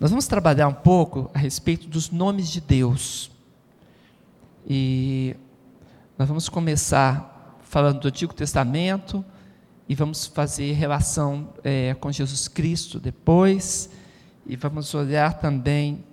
[0.00, 3.32] Nós vamos trabalhar um pouco a respeito dos nomes de Deus.
[4.64, 5.34] E
[6.16, 9.24] nós vamos começar falando do Antigo Testamento
[9.88, 13.90] e vamos fazer relação é, com Jesus Cristo depois.
[14.46, 16.04] E vamos olhar também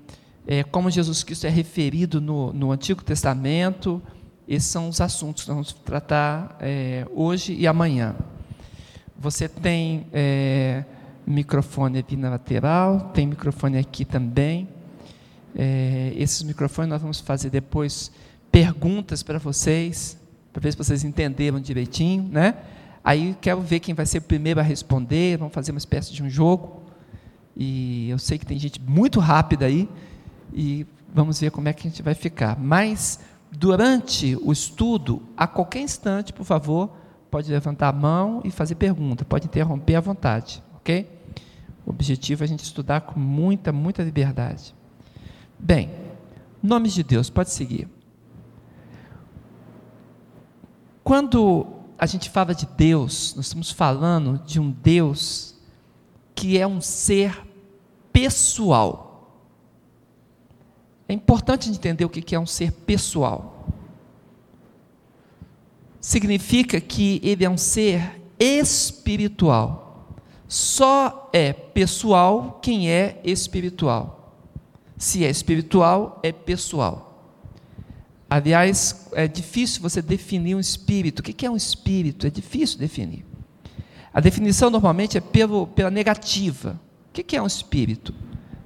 [0.47, 4.01] é, como Jesus Cristo é referido no, no, Antigo Testamento.
[4.47, 8.15] Esses são os assuntos que nós vamos tratar é, hoje e amanhã.
[9.15, 10.85] Você tem é,
[11.25, 14.67] microfone aqui na lateral, tem microfone aqui também.
[15.55, 18.11] É, esses microfones nós vamos fazer depois
[18.51, 20.17] perguntas para vocês,
[20.51, 22.55] para ver se vocês entenderam direitinho, né?
[23.03, 26.23] Aí quero ver quem vai ser o primeiro a responder, vamos fazer uma espécie de
[26.23, 26.83] um jogo.
[27.55, 29.87] E eu sei que tem gente muito rápida aí,
[30.53, 32.59] e vamos ver como é que a gente vai ficar.
[32.59, 33.19] Mas
[33.51, 36.91] durante o estudo, a qualquer instante, por favor,
[37.31, 41.14] pode levantar a mão e fazer pergunta, pode interromper à vontade, ok?
[41.85, 44.73] O objetivo é a gente estudar com muita, muita liberdade.
[45.59, 45.91] Bem,
[46.61, 47.87] nomes de Deus, pode seguir.
[51.03, 55.55] Quando a gente fala de Deus, nós estamos falando de um Deus
[56.33, 57.45] que é um ser
[58.11, 59.05] pessoal.
[61.07, 63.69] É importante entender o que é um ser pessoal.
[66.01, 69.84] Significa que ele é um ser espiritual.
[70.55, 74.39] Só é pessoal quem é espiritual.
[74.97, 77.43] Se é espiritual, é pessoal.
[78.29, 81.19] Aliás, é difícil você definir um espírito.
[81.19, 82.25] O que é um espírito?
[82.25, 83.25] É difícil definir.
[84.13, 86.79] A definição normalmente é pelo, pela negativa.
[87.09, 88.15] O que é um espírito?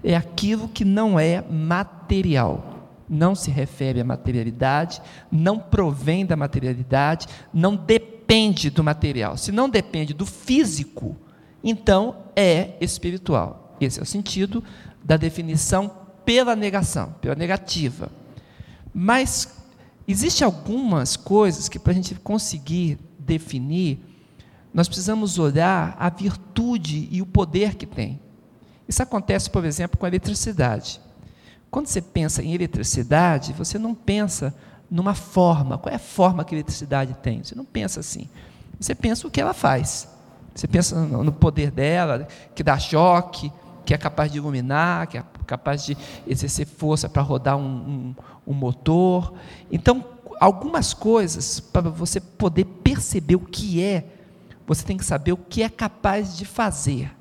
[0.03, 2.87] É aquilo que não é material.
[3.09, 5.01] Não se refere à materialidade,
[5.31, 9.37] não provém da materialidade, não depende do material.
[9.37, 11.17] Se não depende do físico,
[11.63, 13.75] então é espiritual.
[13.79, 14.63] Esse é o sentido
[15.03, 15.91] da definição
[16.25, 18.11] pela negação, pela negativa.
[18.93, 19.57] Mas
[20.07, 23.99] existe algumas coisas que para a gente conseguir definir,
[24.73, 28.19] nós precisamos olhar a virtude e o poder que tem.
[28.87, 30.99] Isso acontece, por exemplo, com a eletricidade.
[31.69, 34.55] Quando você pensa em eletricidade, você não pensa
[34.89, 35.77] numa forma.
[35.77, 37.43] Qual é a forma que a eletricidade tem?
[37.43, 38.27] Você não pensa assim.
[38.79, 40.07] Você pensa o que ela faz.
[40.53, 43.51] Você pensa no poder dela, que dá choque,
[43.85, 48.15] que é capaz de iluminar, que é capaz de exercer força para rodar um, um,
[48.47, 49.33] um motor.
[49.71, 50.05] Então,
[50.39, 54.05] algumas coisas, para você poder perceber o que é,
[54.67, 57.11] você tem que saber o que é capaz de fazer.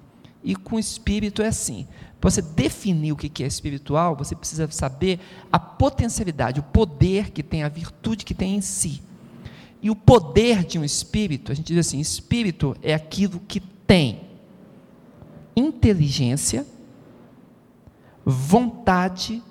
[0.45, 1.87] E com o espírito é assim.
[2.21, 5.21] Para você definir o que é espiritual, você precisa saber
[5.53, 9.01] a potencialidade, o poder que tem, a virtude que tem em si.
[9.81, 14.29] E o poder de um espírito, a gente diz assim: espírito é aquilo que tem
[15.55, 16.67] inteligência,
[18.25, 19.43] vontade,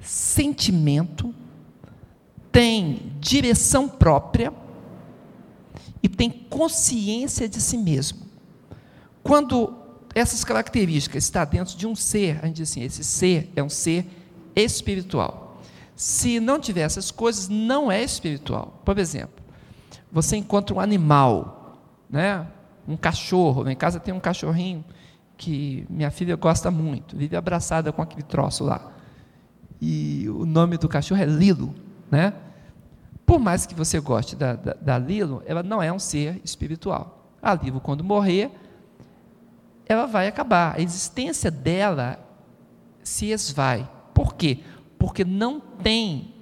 [0.00, 1.34] sentimento,
[2.50, 4.52] tem direção própria
[6.02, 8.26] e tem consciência de si mesmo.
[9.22, 9.74] Quando
[10.14, 13.68] essas características estão dentro de um ser, a gente diz assim: esse ser é um
[13.68, 14.06] ser
[14.54, 15.60] espiritual.
[15.94, 18.80] Se não tiver essas coisas, não é espiritual.
[18.84, 19.35] Por exemplo,
[20.10, 21.78] você encontra um animal,
[22.08, 22.46] né?
[22.86, 23.68] um cachorro.
[23.68, 24.84] Em casa tem um cachorrinho
[25.36, 28.92] que minha filha gosta muito, vive abraçada com aquele troço lá.
[29.80, 31.74] E o nome do cachorro é Lilo.
[32.10, 32.32] Né?
[33.26, 37.30] Por mais que você goste da, da, da Lilo, ela não é um ser espiritual.
[37.42, 38.50] A Lilo, quando morrer,
[39.86, 40.76] ela vai acabar.
[40.76, 42.18] A existência dela
[43.02, 43.88] se esvai.
[44.14, 44.60] Por quê?
[44.98, 46.34] Porque não tem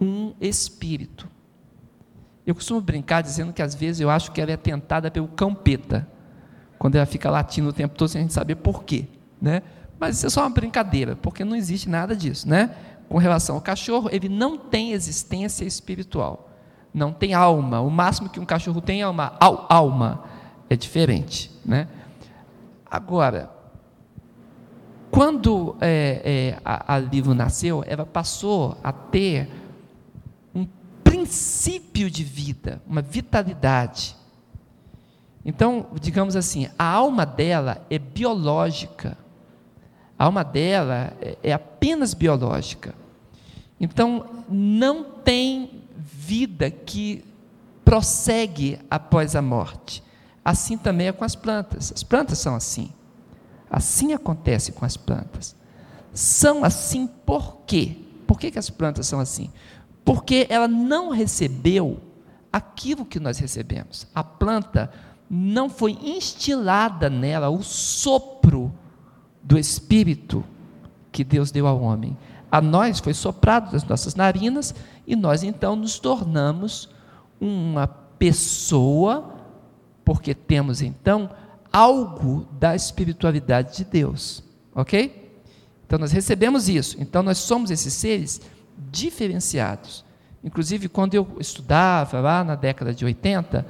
[0.00, 1.28] um espírito.
[2.50, 6.04] Eu costumo brincar dizendo que às vezes eu acho que ela é tentada pelo campeta,
[6.80, 9.06] quando ela fica latindo o tempo todo sem a gente saber por quê,
[9.40, 9.62] né?
[10.00, 12.74] Mas isso é só uma brincadeira, porque não existe nada disso, né?
[13.08, 16.50] Com relação ao cachorro, ele não tem existência espiritual,
[16.92, 17.80] não tem alma.
[17.82, 20.24] O máximo que um cachorro tem é uma alma,
[20.68, 21.86] é diferente, né?
[22.84, 23.48] Agora,
[25.08, 29.48] quando é, é, a, a Livro nasceu, ela passou a ter
[31.20, 34.16] princípio de vida, uma vitalidade.
[35.44, 39.18] Então, digamos assim, a alma dela é biológica.
[40.18, 42.94] A alma dela é, é apenas biológica.
[43.78, 47.22] Então, não tem vida que
[47.84, 50.02] prossegue após a morte.
[50.42, 51.92] Assim também é com as plantas.
[51.94, 52.92] As plantas são assim.
[53.70, 55.54] Assim acontece com as plantas.
[56.14, 57.96] São assim por quê?
[58.26, 59.50] Por que, que as plantas são assim?
[60.10, 62.00] Porque ela não recebeu
[62.52, 64.08] aquilo que nós recebemos.
[64.12, 64.90] A planta
[65.30, 68.74] não foi instilada nela o sopro
[69.40, 70.44] do Espírito
[71.12, 72.18] que Deus deu ao homem.
[72.50, 74.74] A nós foi soprado das nossas narinas
[75.06, 76.88] e nós então nos tornamos
[77.40, 79.36] uma pessoa,
[80.04, 81.30] porque temos então
[81.72, 84.42] algo da espiritualidade de Deus,
[84.74, 85.38] ok?
[85.86, 88.40] Então nós recebemos isso, então nós somos esses seres
[88.90, 90.04] diferenciados.
[90.42, 93.66] Inclusive, quando eu estudava lá na década de 80,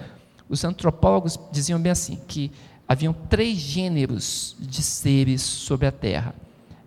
[0.49, 2.53] os antropólogos diziam bem assim: que
[2.87, 6.35] haviam três gêneros de seres sobre a Terra: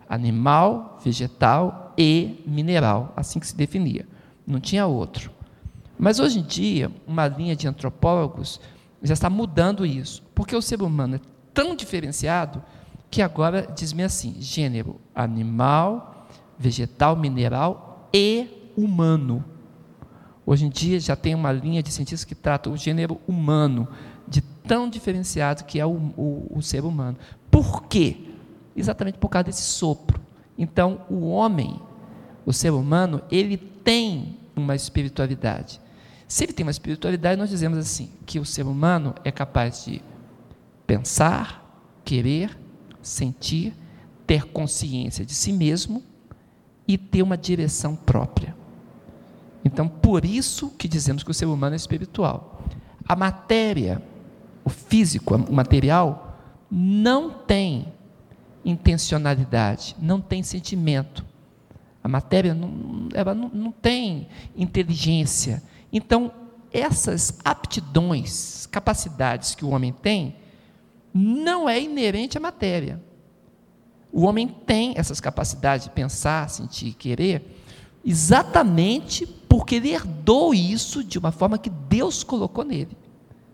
[0.08, 4.06] animal, vegetal e mineral, assim que se definia.
[4.46, 5.30] Não tinha outro.
[5.98, 8.60] Mas hoje em dia, uma linha de antropólogos
[9.02, 11.20] já está mudando isso, porque o ser humano é
[11.52, 12.62] tão diferenciado
[13.10, 16.26] que agora diz-me assim: gênero animal,
[16.58, 19.44] vegetal, mineral e humano.
[20.46, 23.88] Hoje em dia já tem uma linha de cientistas que trata o gênero humano,
[24.28, 27.18] de tão diferenciado que é o, o, o ser humano.
[27.50, 28.16] Por quê?
[28.76, 30.20] Exatamente por causa desse sopro.
[30.56, 31.80] Então, o homem,
[32.46, 35.80] o ser humano, ele tem uma espiritualidade.
[36.28, 40.00] Se ele tem uma espiritualidade, nós dizemos assim, que o ser humano é capaz de
[40.86, 42.56] pensar, querer,
[43.02, 43.74] sentir,
[44.26, 46.02] ter consciência de si mesmo
[46.86, 48.54] e ter uma direção própria.
[49.64, 52.62] Então, por isso que dizemos que o ser humano é espiritual.
[53.08, 54.02] A matéria,
[54.64, 56.38] o físico, o material,
[56.70, 57.92] não tem
[58.64, 61.24] intencionalidade, não tem sentimento.
[62.02, 65.62] A matéria não, ela não, não tem inteligência.
[65.90, 66.30] Então,
[66.70, 70.36] essas aptidões, capacidades que o homem tem,
[71.14, 73.00] não é inerente à matéria.
[74.16, 77.60] O homem tem essas capacidades de pensar, sentir, querer,
[78.04, 82.96] exatamente porque ele herdou isso de uma forma que Deus colocou nele.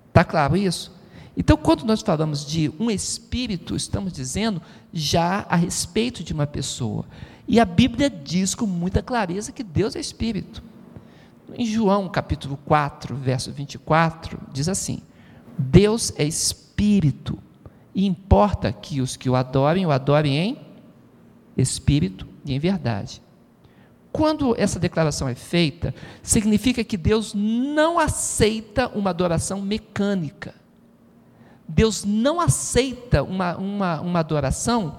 [0.08, 0.94] Está claro isso?
[1.34, 4.60] Então, quando nós falamos de um espírito, estamos dizendo
[4.92, 7.06] já a respeito de uma pessoa.
[7.48, 10.62] E a Bíblia diz com muita clareza que Deus é espírito.
[11.54, 15.00] Em João capítulo 4, verso 24, diz assim:
[15.56, 17.38] Deus é espírito,
[17.94, 20.58] e importa que os que o adorem, o adorem em
[21.56, 23.20] espírito e em verdade.
[24.12, 30.54] Quando essa declaração é feita, significa que Deus não aceita uma adoração mecânica.
[31.68, 34.98] Deus não aceita uma, uma, uma adoração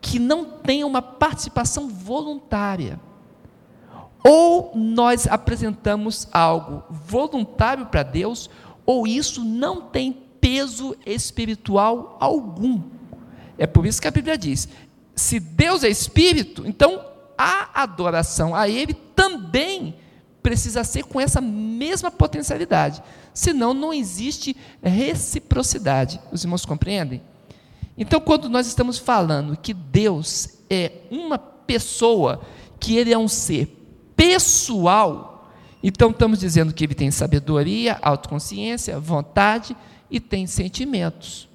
[0.00, 3.00] que não tenha uma participação voluntária.
[4.24, 8.48] Ou nós apresentamos algo voluntário para Deus,
[8.86, 10.12] ou isso não tem
[10.42, 12.82] peso espiritual algum.
[13.56, 14.68] É por isso que a Bíblia diz:
[15.14, 17.06] se Deus é espírito, então
[17.38, 19.94] a adoração a Ele também
[20.42, 23.00] precisa ser com essa mesma potencialidade.
[23.32, 26.20] Senão, não existe reciprocidade.
[26.32, 27.22] Os irmãos compreendem?
[27.96, 32.42] Então, quando nós estamos falando que Deus é uma pessoa,
[32.80, 33.78] que Ele é um ser
[34.16, 35.52] pessoal,
[35.82, 39.76] então estamos dizendo que Ele tem sabedoria, autoconsciência, vontade
[40.12, 41.48] e tem sentimentos.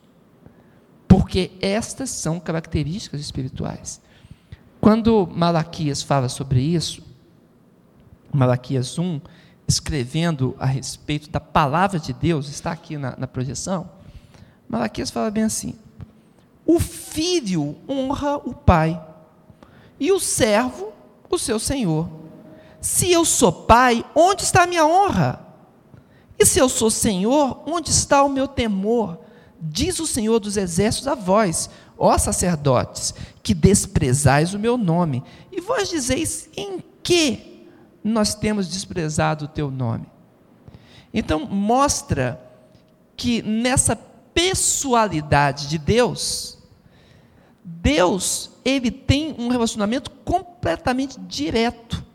[1.08, 4.02] Porque estas são características espirituais.
[4.82, 7.04] Quando Malaquias fala sobre isso,
[8.34, 9.22] Malaquias 1,
[9.68, 13.90] escrevendo a respeito da palavra de Deus, está aqui na, na projeção,
[14.68, 15.76] Malaquias fala bem assim:
[16.66, 19.02] o filho honra o pai,
[20.00, 20.92] e o servo
[21.30, 22.10] o seu senhor.
[22.82, 25.47] Se eu sou pai, onde está a minha honra?
[26.40, 29.20] E se eu sou senhor, onde está o meu temor?
[29.60, 35.24] Diz o Senhor dos exércitos a vós, ó sacerdotes, que desprezais o meu nome.
[35.52, 37.68] E vós dizeis: em que
[38.04, 40.06] nós temos desprezado o teu nome?
[41.12, 42.40] Então, mostra
[43.16, 46.60] que nessa pessoalidade de Deus,
[47.64, 52.06] Deus, ele tem um relacionamento completamente direto.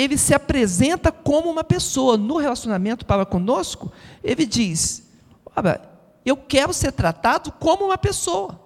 [0.00, 2.16] Ele se apresenta como uma pessoa.
[2.16, 3.92] No relacionamento para conosco,
[4.24, 5.06] ele diz:
[5.54, 5.78] Olha,
[6.24, 8.58] eu quero ser tratado como uma pessoa.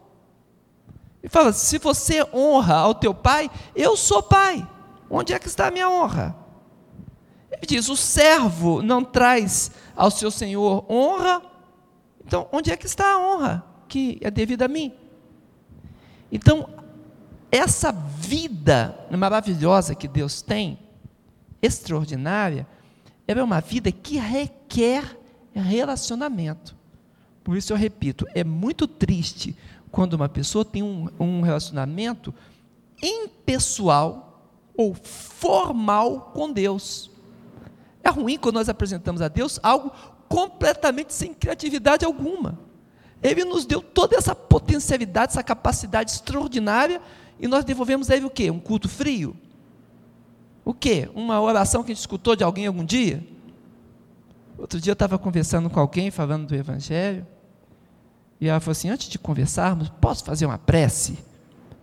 [1.20, 4.64] Ele fala: se você honra ao teu pai, eu sou pai.
[5.10, 6.36] Onde é que está a minha honra?
[7.50, 11.42] Ele diz: o servo não traz ao seu senhor honra.
[12.24, 14.94] Então, onde é que está a honra que é devida a mim?
[16.30, 16.68] Então,
[17.50, 20.83] essa vida maravilhosa que Deus tem,
[21.64, 22.66] extraordinária,
[23.26, 25.18] ela é uma vida que requer
[25.54, 26.76] relacionamento.
[27.42, 29.56] Por isso eu repito, é muito triste
[29.90, 32.34] quando uma pessoa tem um, um relacionamento
[33.02, 37.10] impessoal ou formal com Deus.
[38.02, 39.92] É ruim quando nós apresentamos a Deus algo
[40.28, 42.58] completamente sem criatividade alguma.
[43.22, 47.00] Ele nos deu toda essa potencialidade, essa capacidade extraordinária,
[47.38, 48.50] e nós devolvemos a ele o quê?
[48.50, 49.36] Um culto frio?
[50.64, 51.10] O quê?
[51.14, 53.22] Uma oração que a gente escutou de alguém algum dia?
[54.56, 57.26] Outro dia eu estava conversando com alguém, falando do Evangelho,
[58.40, 61.18] e ela falou assim: antes de conversarmos, posso fazer uma prece?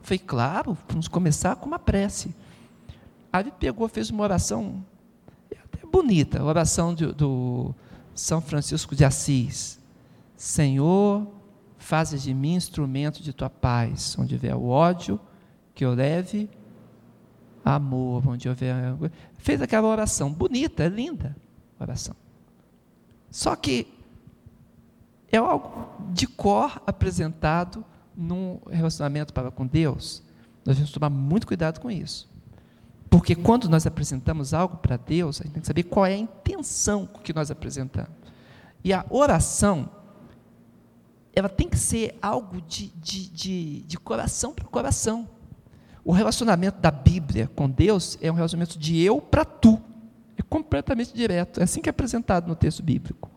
[0.01, 2.33] Falei, claro, vamos começar com uma prece.
[3.31, 4.83] Aí ele pegou, fez uma oração
[5.51, 7.75] até bonita, a oração do, do
[8.15, 9.79] São Francisco de Assis.
[10.35, 11.27] Senhor,
[11.77, 15.19] fazes de mim instrumento de tua paz, onde houver o ódio,
[15.75, 16.49] que eu leve
[17.63, 18.95] amor, onde houver.
[19.37, 21.35] Fez aquela oração bonita, linda
[21.79, 22.15] oração.
[23.29, 23.87] Só que
[25.31, 27.83] é algo de cor apresentado
[28.15, 30.21] num relacionamento para com Deus.
[30.65, 32.29] Nós temos que tomar muito cuidado com isso.
[33.09, 36.17] Porque quando nós apresentamos algo para Deus, a gente tem que saber qual é a
[36.17, 38.11] intenção que nós apresentamos.
[38.83, 39.89] E a oração,
[41.33, 45.27] ela tem que ser algo de, de, de, de coração para coração.
[46.03, 49.79] O relacionamento da Bíblia com Deus é um relacionamento de eu para tu.
[50.37, 51.59] É completamente direto.
[51.59, 53.29] É assim que é apresentado no texto bíblico.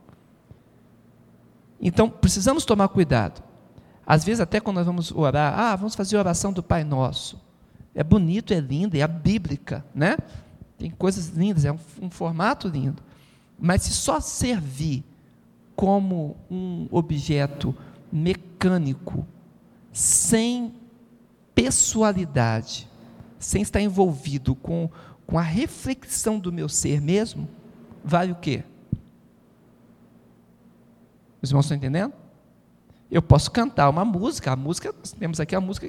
[1.80, 3.42] Então, precisamos tomar cuidado.
[4.06, 7.42] Às vezes, até quando nós vamos orar, ah, vamos fazer a oração do Pai Nosso.
[7.94, 10.16] É bonito, é lindo, é a bíblica, né?
[10.78, 13.02] Tem coisas lindas, é um, um formato lindo.
[13.58, 15.04] Mas se só servir
[15.76, 17.74] como um objeto
[18.10, 19.26] mecânico,
[19.92, 20.74] sem
[21.54, 22.88] pessoalidade,
[23.38, 24.90] sem estar envolvido com,
[25.26, 27.48] com a reflexão do meu ser mesmo,
[28.04, 28.64] vale o quê?
[31.40, 32.12] Os irmãos estão entendendo?
[33.10, 35.86] Eu posso cantar uma música, a música, temos aqui a música,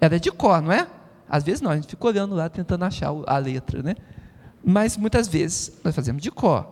[0.00, 0.88] ela é de cor, não é?
[1.28, 3.94] Às vezes não, a gente fica olhando lá tentando achar a letra, né?
[4.64, 6.66] Mas muitas vezes nós fazemos de cor.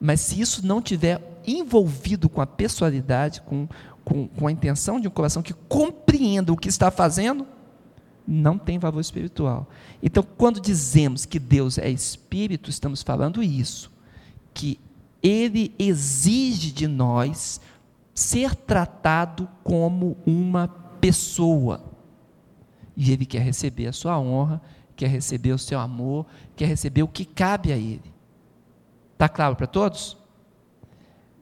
[0.00, 3.68] Mas se isso não tiver envolvido com a pessoalidade, com,
[4.04, 7.46] com, com a intenção de um coração que compreenda o que está fazendo,
[8.26, 9.68] não tem valor espiritual.
[10.02, 13.90] Então, quando dizemos que Deus é espírito, estamos falando isso,
[14.52, 14.78] que
[15.22, 17.60] ele exige de nós
[18.14, 20.68] ser tratado como uma
[21.00, 21.82] pessoa.
[22.96, 24.62] E ele quer receber a sua honra,
[24.94, 28.14] quer receber o seu amor, quer receber o que cabe a ele.
[29.12, 30.16] Está claro para todos?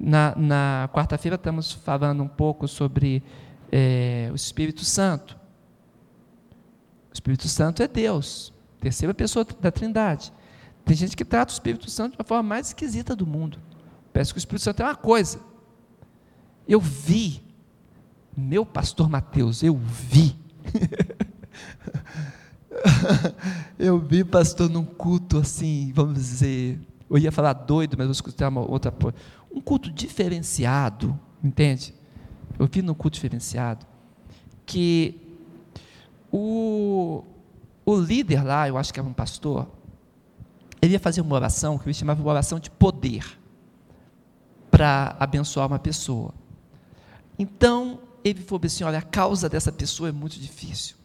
[0.05, 3.23] Na, na quarta-feira estamos falando um pouco sobre
[3.71, 5.39] é, o Espírito Santo.
[7.09, 10.33] O Espírito Santo é Deus, terceira pessoa da Trindade.
[10.85, 13.61] Tem gente que trata o Espírito Santo de uma forma mais esquisita do mundo.
[14.13, 15.39] Parece que o Espírito Santo é uma coisa.
[16.67, 17.41] Eu vi,
[18.37, 20.37] meu pastor Mateus, eu vi.
[23.79, 28.49] eu vi pastor num culto assim, vamos dizer, eu ia falar doido, mas vou escutar
[28.49, 28.91] uma outra
[29.55, 31.95] um culto diferenciado, entende?
[32.59, 33.87] Eu vi num culto diferenciado
[34.65, 35.21] que
[36.31, 37.25] o,
[37.85, 39.69] o líder lá, eu acho que era um pastor,
[40.81, 43.39] ele ia fazer uma oração que ele chamava de oração de poder
[44.71, 46.35] para abençoar uma pessoa.
[47.39, 50.97] Então, ele falou assim: olha, a causa dessa pessoa é muito difícil.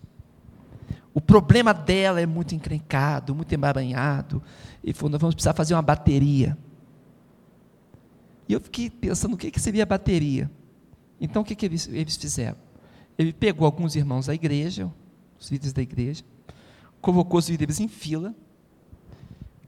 [1.13, 4.41] O problema dela é muito encrencado, muito emaranhado.
[4.83, 6.57] Ele falou: nós vamos precisar fazer uma bateria.
[8.47, 10.49] E eu fiquei pensando o que, que seria a bateria.
[11.19, 12.57] Então, o que, que eles, eles fizeram?
[13.17, 14.91] Ele pegou alguns irmãos da igreja,
[15.39, 16.23] os líderes da igreja,
[17.01, 18.33] colocou os líderes em fila,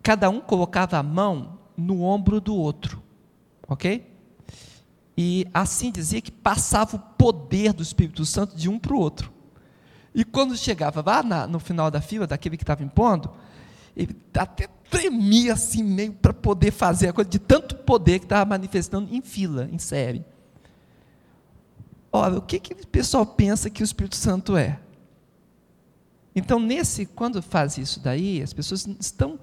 [0.01, 3.01] cada um colocava a mão no ombro do outro,
[3.67, 4.09] ok?
[5.17, 9.31] E assim dizia que passava o poder do Espírito Santo de um para o outro.
[10.13, 13.29] E quando chegava lá na, no final da fila, daquele que estava impondo,
[13.95, 18.49] ele até tremia assim, meio para poder fazer a coisa, de tanto poder que estava
[18.49, 20.25] manifestando em fila, em série.
[22.11, 24.79] Ora, o que, que o pessoal pensa que o Espírito Santo é?
[26.35, 29.39] Então, nesse, quando faz isso daí, as pessoas estão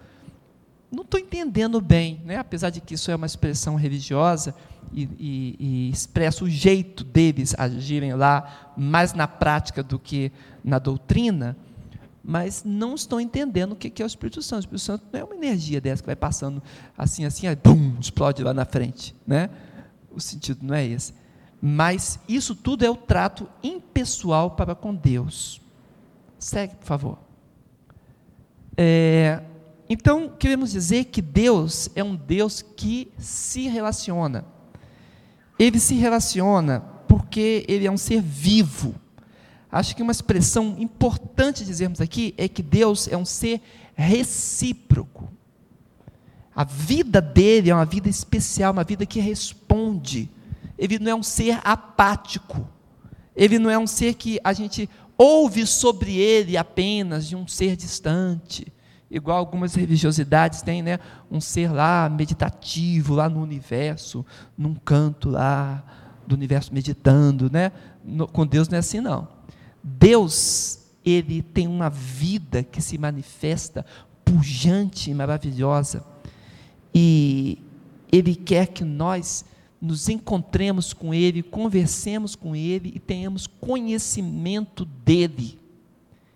[0.91, 2.39] não estão entendendo bem, né?
[2.39, 4.55] apesar de que isso é uma expressão religiosa
[4.93, 10.31] e, e, e, expressa o jeito deles agirem lá mais na prática do que
[10.63, 11.57] na doutrina,
[12.27, 14.59] mas não estão entendendo o que é o Espírito Santo.
[14.59, 16.61] O Espírito Santo não é uma energia dessa que vai passando
[16.99, 19.15] assim, assim, aí, bum, explode lá na frente.
[19.25, 19.49] Né?
[20.11, 21.15] O sentido não é esse.
[21.63, 25.61] Mas isso tudo é o trato impessoal para com Deus.
[26.37, 27.19] Segue, por favor.
[28.77, 29.41] É,
[29.89, 34.45] então, queremos dizer que Deus é um Deus que se relaciona.
[35.57, 38.97] Ele se relaciona porque ele é um ser vivo.
[39.71, 43.61] Acho que uma expressão importante dizermos aqui é que Deus é um ser
[43.95, 45.29] recíproco.
[46.55, 50.31] A vida dele é uma vida especial, uma vida que responde.
[50.79, 52.67] Ele não é um ser apático.
[53.35, 57.77] Ele não é um ser que a gente ouve sobre ele apenas de um ser
[57.77, 58.73] distante,
[59.11, 60.99] igual algumas religiosidades têm, né?
[61.31, 64.25] Um ser lá meditativo, lá no universo,
[64.57, 65.85] num canto lá
[66.27, 67.73] do universo meditando, né?
[68.05, 69.29] No, com Deus não é assim não.
[69.89, 73.87] Deus, ele tem uma vida que se manifesta
[74.25, 76.05] pujante e maravilhosa.
[76.93, 77.63] E
[78.11, 79.45] ele quer que nós
[79.81, 85.57] nos encontremos com Ele, conversemos com Ele e tenhamos conhecimento dEle.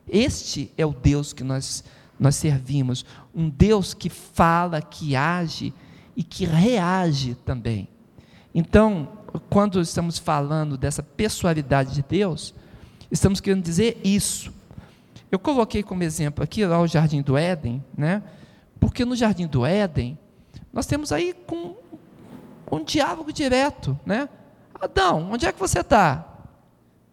[0.08, 1.82] Este é o Deus que nós,
[2.18, 3.04] nós servimos,
[3.34, 5.74] um Deus que fala, que age
[6.14, 7.88] e que reage também.
[8.54, 9.08] Então,
[9.48, 12.54] quando estamos falando dessa pessoalidade de Deus,
[13.10, 14.52] estamos querendo dizer isso.
[15.30, 18.22] Eu coloquei como exemplo aqui lá o Jardim do Éden, né?
[18.78, 20.18] Porque no Jardim do Éden,
[20.72, 21.76] nós temos aí com
[22.70, 24.28] um diálogo direto, né?
[24.80, 26.26] Adão, onde é que você está?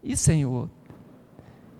[0.02, 0.70] E Senhor,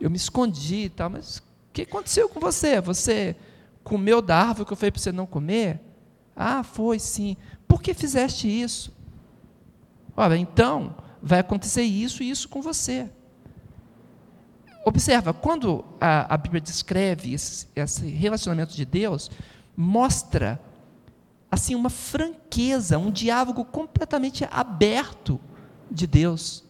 [0.01, 2.81] eu me escondi e tal, mas o que aconteceu com você?
[2.81, 3.37] Você
[3.83, 5.81] comeu da árvore que eu falei para você não comer?
[6.37, 7.37] Ah, foi sim.
[7.67, 8.93] Por que fizeste isso?
[10.17, 13.09] Olha, então vai acontecer isso e isso com você.
[14.85, 19.31] Observa, quando a, a Bíblia descreve esse, esse relacionamento de Deus,
[19.77, 20.61] mostra
[21.51, 25.41] assim uma franqueza, um diálogo completamente aberto
[25.91, 26.65] de Deus.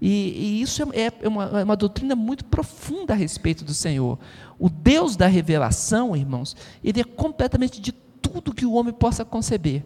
[0.00, 4.18] E, e isso é, é, uma, é uma doutrina muito profunda a respeito do Senhor.
[4.58, 9.84] O Deus da revelação, irmãos, ele é completamente de tudo que o homem possa conceber.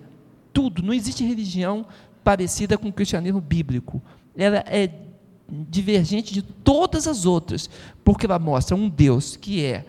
[0.53, 0.83] Tudo.
[0.83, 1.87] Não existe religião
[2.25, 4.01] parecida com o cristianismo bíblico.
[4.35, 4.91] Ela é
[5.49, 7.71] divergente de todas as outras,
[8.05, 9.85] porque ela mostra um Deus que é,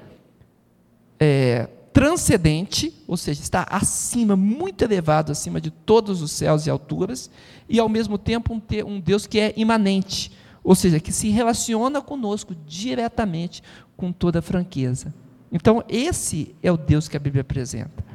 [1.19, 7.29] é transcendente, ou seja, está acima, muito elevado, acima de todos os céus e alturas,
[7.67, 10.31] e ao mesmo tempo um, um Deus que é imanente,
[10.63, 13.63] ou seja, que se relaciona conosco diretamente,
[13.95, 15.11] com toda franqueza.
[15.51, 18.05] Então, esse é o Deus que a Bíblia apresenta.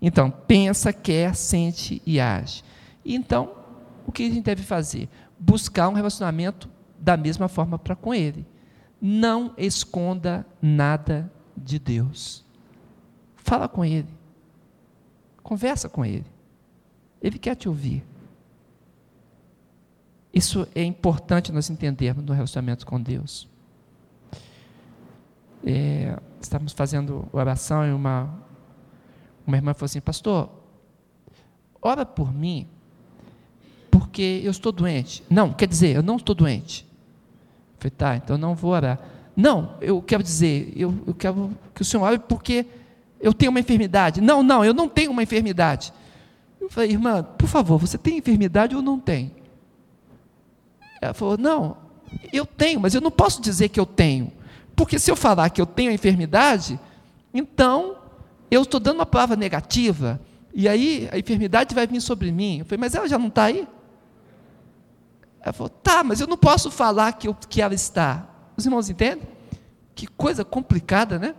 [0.00, 2.62] Então, pensa, quer, sente e age.
[3.04, 3.50] Então,
[4.06, 5.08] o que a gente deve fazer?
[5.44, 8.46] Buscar um relacionamento da mesma forma para com Ele.
[9.00, 12.44] Não esconda nada de Deus.
[13.34, 14.08] Fala com Ele.
[15.42, 16.26] Conversa com Ele.
[17.20, 18.04] Ele quer te ouvir.
[20.32, 23.48] Isso é importante nós entendermos no relacionamento com Deus.
[25.64, 28.32] É, estávamos fazendo oração e uma,
[29.44, 30.50] uma irmã falou assim: Pastor,
[31.80, 32.68] ora por mim,
[34.12, 35.24] porque eu estou doente.
[35.30, 36.86] Não, quer dizer, eu não estou doente.
[37.74, 39.00] Eu falei, tá, então não vou orar.
[39.34, 42.66] Não, eu quero dizer, eu, eu quero que o Senhor ore porque
[43.18, 44.20] eu tenho uma enfermidade.
[44.20, 45.94] Não, não, eu não tenho uma enfermidade.
[46.60, 49.32] Eu falei, irmã, por favor, você tem enfermidade ou não tem?
[51.00, 51.78] Ela falou, não,
[52.30, 54.30] eu tenho, mas eu não posso dizer que eu tenho.
[54.76, 56.78] Porque se eu falar que eu tenho a enfermidade,
[57.32, 57.96] então
[58.50, 60.20] eu estou dando uma palavra negativa,
[60.52, 62.58] e aí a enfermidade vai vir sobre mim.
[62.58, 63.66] Eu falei, mas ela já não está aí?
[65.42, 68.28] Ela falou, tá, mas eu não posso falar que, eu, que ela está.
[68.56, 69.26] Os irmãos entendem?
[69.94, 71.34] Que coisa complicada, né?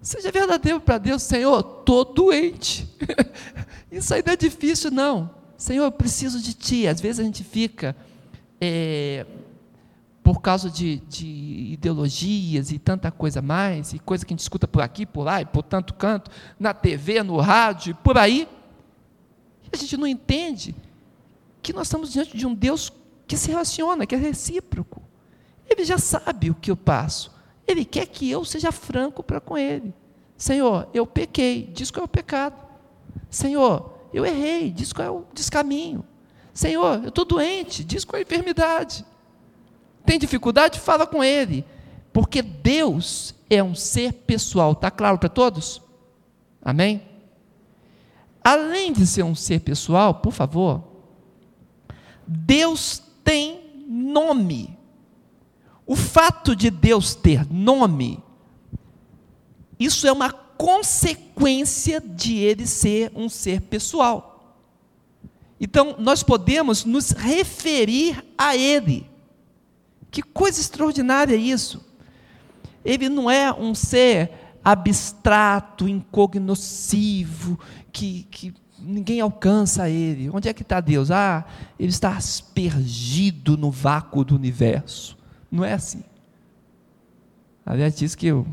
[0.00, 2.88] Seja verdadeiro para Deus, Senhor, estou doente.
[3.92, 5.30] Isso não é difícil, não.
[5.56, 6.86] Senhor, eu preciso de Ti.
[6.88, 7.94] Às vezes a gente fica,
[8.60, 9.26] é,
[10.22, 14.66] por causa de, de, ideologias e tanta coisa mais, e coisa que a gente escuta
[14.66, 18.48] por aqui, por lá, e por tanto canto, na TV, no rádio, e por aí,
[19.64, 20.74] e a gente não entende
[21.64, 22.92] que nós estamos diante de um Deus
[23.26, 25.02] que se relaciona, que é recíproco.
[25.66, 27.32] Ele já sabe o que eu passo.
[27.66, 29.94] Ele quer que eu seja franco para com Ele.
[30.36, 32.54] Senhor, eu pequei, diz qual é o pecado.
[33.30, 36.04] Senhor, eu errei, diz qual é o descaminho.
[36.52, 39.04] Senhor, eu estou doente, diz qual é a enfermidade.
[40.04, 40.78] Tem dificuldade?
[40.78, 41.64] Fala com Ele.
[42.12, 45.80] Porque Deus é um ser pessoal, está claro para todos?
[46.62, 47.02] Amém?
[48.42, 50.93] Além de ser um ser pessoal, por favor,
[52.26, 54.76] Deus tem nome.
[55.86, 58.22] O fato de Deus ter nome,
[59.78, 64.56] isso é uma consequência de ele ser um ser pessoal.
[65.60, 69.08] Então, nós podemos nos referir a ele.
[70.10, 71.84] Que coisa extraordinária isso!
[72.84, 74.30] Ele não é um ser
[74.62, 77.58] abstrato, incognoscivo,
[77.92, 80.30] que, que ninguém alcança ele.
[80.30, 81.10] Onde é que está Deus?
[81.10, 81.44] Ah,
[81.78, 85.16] ele está aspergido no vácuo do universo.
[85.50, 86.02] Não é assim.
[87.64, 88.46] Aliás, diz que, eu,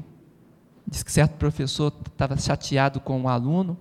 [0.87, 3.77] diz que certo professor estava chateado com um aluno,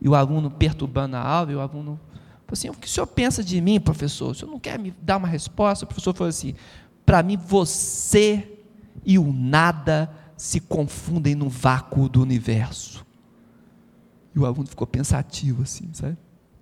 [0.00, 1.98] e o aluno perturbando a aula, e o aluno
[2.46, 4.30] falou assim: O que o senhor pensa de mim, professor?
[4.30, 5.84] O senhor não quer me dar uma resposta?
[5.84, 6.54] O professor falou assim:
[7.08, 8.46] para mim você
[9.02, 13.04] e o nada se confundem no vácuo do universo.
[14.38, 16.16] O aluno ficou pensativo assim, sabe?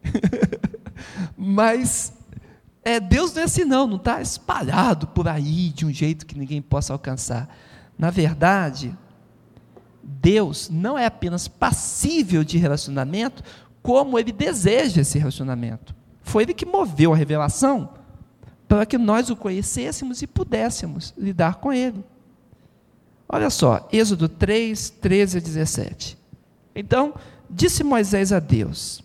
[1.36, 2.12] Mas
[2.82, 6.38] é, Deus não é assim não, não está espalhado por aí de um jeito que
[6.38, 7.48] ninguém possa alcançar.
[7.98, 8.96] Na verdade,
[10.02, 13.42] Deus não é apenas passível de relacionamento,
[13.82, 15.94] como Ele deseja esse relacionamento.
[16.22, 17.90] Foi Ele que moveu a revelação
[18.68, 22.04] para que nós o conhecêssemos e pudéssemos lidar com Ele.
[23.28, 26.18] Olha só, Êxodo 3, 13 a 17.
[26.74, 27.14] Então,
[27.48, 29.04] disse Moisés a Deus: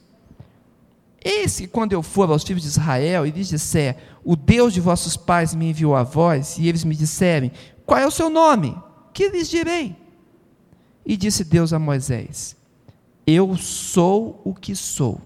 [1.23, 4.81] Eis que quando eu for aos filhos de Israel e lhes disser, o Deus de
[4.81, 7.51] vossos pais me enviou a vós, e eles me disserem,
[7.85, 8.77] qual é o seu nome?
[9.13, 9.95] Que lhes direi?
[11.05, 12.55] E disse Deus a Moisés:
[13.27, 15.19] Eu sou o que sou.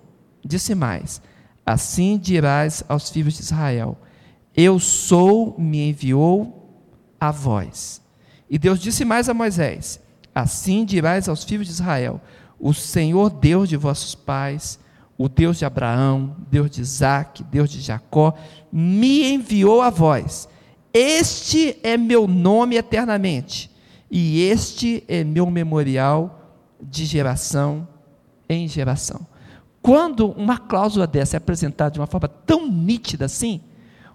[0.44, 1.22] Disse mais:
[1.66, 3.98] Assim dirás aos filhos de Israel:
[4.56, 6.82] Eu sou, me enviou
[7.20, 8.02] a vós.
[8.50, 10.00] E Deus disse mais a Moisés:
[10.34, 12.22] Assim dirás aos filhos de Israel:
[12.66, 14.80] O Senhor Deus de vossos pais,
[15.16, 18.34] o Deus de Abraão, Deus de Isaac, Deus de Jacó,
[18.72, 20.50] me enviou a vós.
[20.92, 23.70] Este é meu nome eternamente,
[24.10, 27.88] e este é meu memorial de geração
[28.50, 29.28] em geração.
[29.80, 33.62] Quando uma cláusula dessa é apresentada de uma forma tão nítida assim,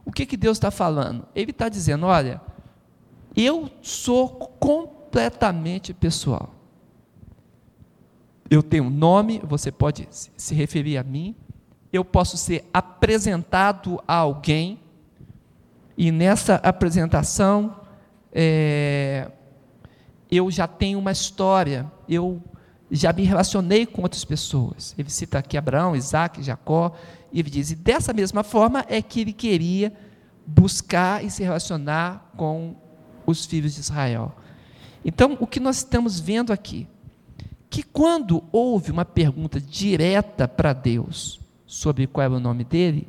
[0.05, 1.25] o que, que Deus está falando?
[1.37, 2.41] Ele está dizendo: olha,
[3.37, 6.60] eu sou completamente pessoal.
[8.51, 11.37] Eu tenho um nome, você pode se referir a mim.
[11.93, 14.81] Eu posso ser apresentado a alguém,
[15.97, 17.77] e nessa apresentação,
[18.33, 19.31] é,
[20.31, 22.43] eu já tenho uma história, eu
[22.91, 24.95] já me relacionei com outras pessoas.
[24.99, 26.93] Ele cita aqui Abraão, Isaac, Jacó,
[27.33, 29.93] e ele diz: e dessa mesma forma é que ele queria
[30.47, 32.75] buscar e se relacionar com
[33.27, 34.35] os filhos de Israel.
[35.05, 36.89] Então, o que nós estamos vendo aqui?
[37.71, 43.07] Que quando houve uma pergunta direta para Deus sobre qual era o nome dele,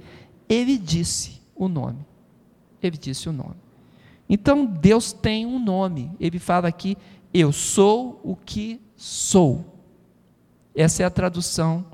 [0.48, 2.06] ele disse o nome.
[2.82, 3.56] Ele disse o nome.
[4.30, 6.12] Então, Deus tem um nome.
[6.20, 6.96] Ele fala aqui:
[7.34, 9.66] Eu sou o que sou.
[10.76, 11.86] Essa é a tradução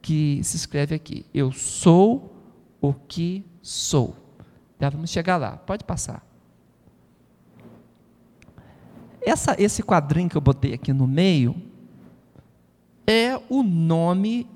[0.00, 1.26] que se escreve aqui.
[1.34, 2.34] Eu sou
[2.80, 4.16] o que sou.
[4.80, 5.56] Já vamos chegar lá.
[5.56, 6.24] Pode passar.
[9.20, 11.71] Essa, esse quadrinho que eu botei aqui no meio
[13.06, 14.48] é o nome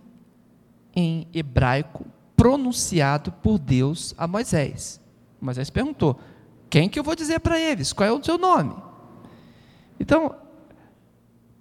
[0.95, 2.07] em hebraico
[2.37, 5.01] pronunciado por Deus a Moisés.
[5.41, 6.19] Moisés perguntou:
[6.69, 7.93] quem que eu vou dizer para eles?
[7.93, 8.75] Qual é o seu nome?
[9.99, 10.35] Então,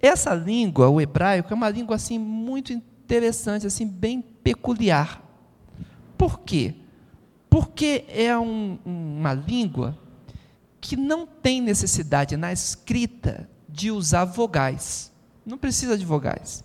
[0.00, 5.22] essa língua, o hebraico, é uma língua assim muito interessante, assim bem peculiar.
[6.16, 6.74] Por quê?
[7.48, 9.98] Porque é um, uma língua
[10.80, 15.12] que não tem necessidade na escrita de usar vogais.
[15.44, 16.62] Não precisa de vogais.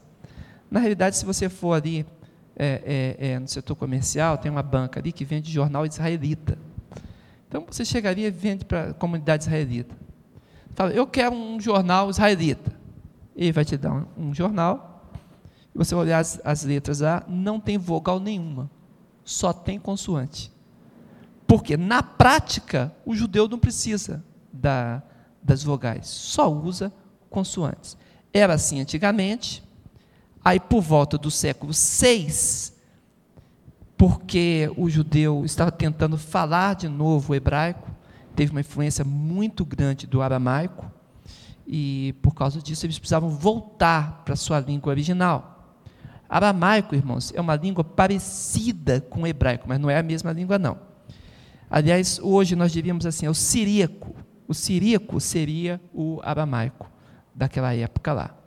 [0.71, 2.05] Na realidade, se você for ali
[2.55, 6.57] é, é, é, no setor comercial, tem uma banca ali que vende jornal israelita.
[7.47, 9.93] Então você chegaria e vende para a comunidade israelita.
[10.73, 12.71] Fala, eu quero um jornal israelita.
[13.35, 15.11] Ele vai te dar um, um jornal,
[15.75, 18.69] e você olhar as, as letras lá, não tem vogal nenhuma,
[19.25, 20.51] só tem consoante.
[21.45, 25.03] Porque na prática o judeu não precisa da,
[25.43, 26.93] das vogais, só usa
[27.29, 27.97] consoantes.
[28.33, 29.61] Era assim antigamente,
[30.43, 32.71] aí por volta do século VI,
[33.97, 37.89] porque o judeu estava tentando falar de novo o hebraico,
[38.35, 40.91] teve uma influência muito grande do aramaico,
[41.67, 45.77] e por causa disso eles precisavam voltar para a sua língua original.
[46.27, 50.57] Aramaico, irmãos, é uma língua parecida com o hebraico, mas não é a mesma língua,
[50.57, 50.79] não.
[51.69, 54.15] Aliás, hoje nós diríamos assim, é o siríaco.
[54.47, 56.89] O siríaco seria o aramaico
[57.33, 58.40] daquela época lá.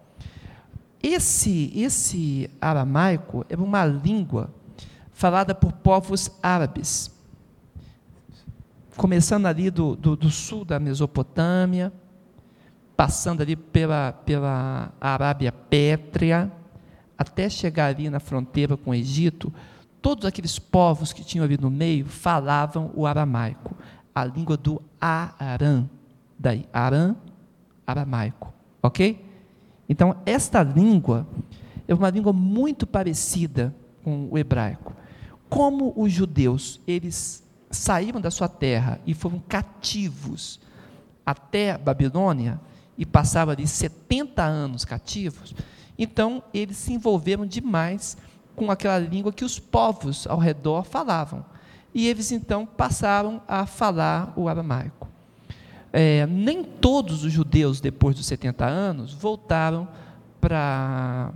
[1.07, 4.49] Esse, esse aramaico é uma língua
[5.13, 7.11] falada por povos árabes,
[8.97, 11.93] começando ali do, do, do sul da Mesopotâmia,
[12.97, 16.51] passando ali pela, pela Arábia Pétrea,
[17.19, 19.53] até chegar ali na fronteira com o Egito,
[20.01, 23.77] todos aqueles povos que tinham ali no meio falavam o aramaico,
[24.15, 25.85] a língua do Arã,
[26.39, 27.15] daí Arã,
[27.87, 29.24] aramaico, ok?
[29.89, 31.27] Então esta língua
[31.87, 34.95] é uma língua muito parecida com o hebraico.
[35.49, 40.61] Como os judeus eles saíram da sua terra e foram cativos
[41.25, 42.61] até Babilônia
[42.97, 45.55] e passaram ali 70 anos cativos,
[45.99, 48.17] então eles se envolveram demais
[48.55, 51.45] com aquela língua que os povos ao redor falavam.
[51.93, 55.04] E eles então passaram a falar o aramaico.
[55.97, 59.87] É, nem todos os judeus, depois dos 70 anos, voltaram
[60.41, 61.33] para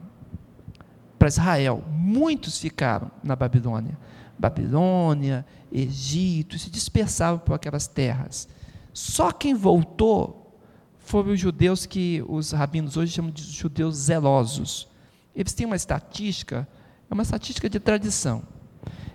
[1.24, 1.84] Israel.
[1.88, 3.96] Muitos ficaram na Babilônia.
[4.36, 8.48] Babilônia, Egito, se dispersavam por aquelas terras.
[8.92, 10.58] Só quem voltou
[10.98, 14.88] foram os judeus que os rabinos hoje chamam de judeus zelosos.
[15.36, 16.66] Eles têm uma estatística,
[17.08, 18.42] é uma estatística de tradição.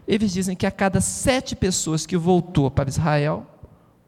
[0.08, 3.46] Eles dizem que a cada sete pessoas que voltou para Israel,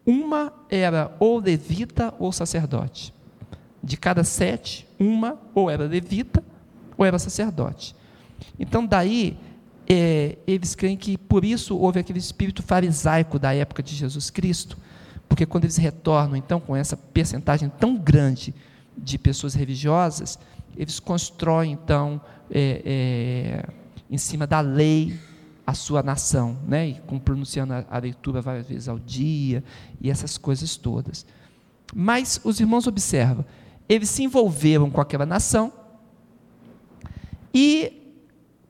[0.06, 3.14] uma era ou levita ou sacerdote.
[3.84, 6.44] De cada sete, uma ou era levita
[6.98, 7.96] ou era sacerdote.
[8.60, 9.38] Então, daí,
[9.88, 14.78] é, eles creem que por isso houve aquele espírito farisaico da época de Jesus Cristo,
[15.28, 18.54] porque quando eles retornam, então, com essa percentagem tão grande
[18.98, 20.40] de pessoas religiosas,
[20.78, 23.70] eles constroem, então, é, é,
[24.10, 25.18] em cima da lei,
[25.66, 26.90] a sua nação, né?
[26.90, 29.64] E pronunciando a, a leitura várias vezes ao dia
[30.00, 31.26] e essas coisas todas.
[31.94, 33.46] Mas os irmãos observam,
[33.88, 35.72] eles se envolveram com aquela nação
[37.54, 38.02] e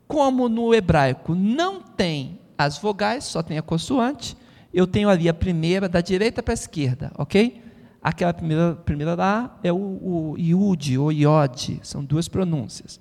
[0.07, 4.37] como no hebraico não tem as vogais, só tem a consoante,
[4.73, 7.61] eu tenho ali a primeira da direita para a esquerda, ok?
[8.01, 12.99] Aquela primeira, primeira lá é o, o iud ou iod, são duas pronúncias.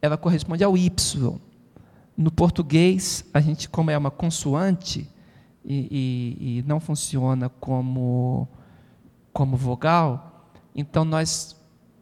[0.00, 1.40] Ela corresponde ao y.
[2.16, 5.08] No português, a gente, como é uma consoante
[5.64, 8.48] e, e, e não funciona como,
[9.32, 11.56] como vogal, então nós,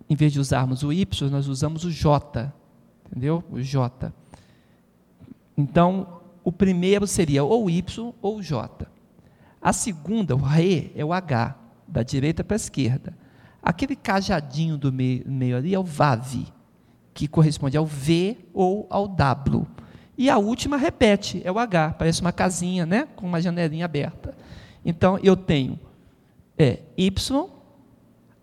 [0.08, 2.52] em vez de usarmos o Y, nós usamos o J,
[3.06, 3.44] entendeu?
[3.50, 4.12] O J.
[5.56, 8.86] Então, o primeiro seria ou Y ou J.
[9.60, 13.14] A segunda, o Re, é o H, da direita para a esquerda.
[13.62, 16.46] Aquele cajadinho do meio, meio ali é o VAV,
[17.12, 19.66] que corresponde ao V ou ao W.
[20.20, 23.08] E a última repete, é o H, parece uma casinha, né?
[23.16, 24.36] Com uma janelinha aberta.
[24.84, 25.80] Então eu tenho
[26.58, 27.48] é, Y,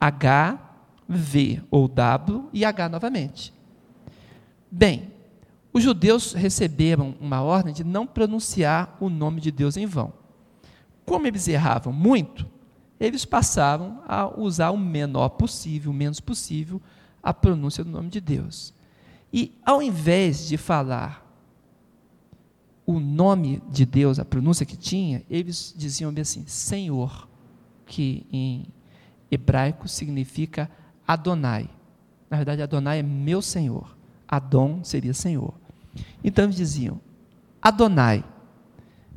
[0.01, 0.59] H,
[1.07, 3.53] V ou W e H novamente.
[4.71, 5.13] Bem,
[5.71, 10.11] os judeus receberam uma ordem de não pronunciar o nome de Deus em vão.
[11.05, 12.47] Como eles erravam muito,
[12.99, 16.81] eles passaram a usar o menor possível, o menos possível,
[17.21, 18.73] a pronúncia do nome de Deus.
[19.31, 21.26] E ao invés de falar
[22.88, 27.28] o nome de Deus, a pronúncia que tinha, eles diziam assim, Senhor,
[27.86, 28.65] que em
[29.30, 30.71] hebraico significa
[31.06, 31.69] Adonai.
[32.30, 33.95] Na verdade, Adonai é meu Senhor.
[34.26, 35.54] Adon seria Senhor.
[36.23, 37.02] Então eles diziam,
[37.62, 38.23] Adonai.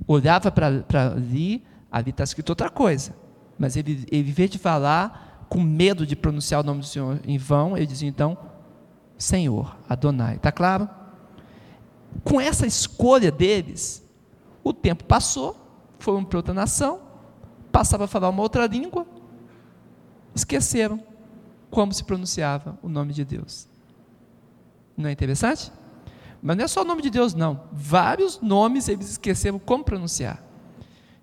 [0.04, 3.14] Olhava para ali, ali está escrito outra coisa.
[3.56, 7.20] Mas ele, ele, em vez de falar com medo de pronunciar o nome do Senhor
[7.24, 8.36] em vão, ele dizia então,
[9.16, 10.36] Senhor, Adonai.
[10.36, 10.88] Está claro?
[12.24, 14.04] Com essa escolha deles,
[14.62, 15.56] o tempo passou,
[15.98, 17.00] foram para outra nação,
[17.72, 19.06] passaram a falar uma outra língua,
[20.34, 21.02] esqueceram
[21.70, 23.68] como se pronunciava o nome de Deus.
[24.96, 25.72] Não é interessante?
[26.42, 27.68] Mas não é só o nome de Deus, não.
[27.72, 30.42] Vários nomes eles esqueceram como pronunciar.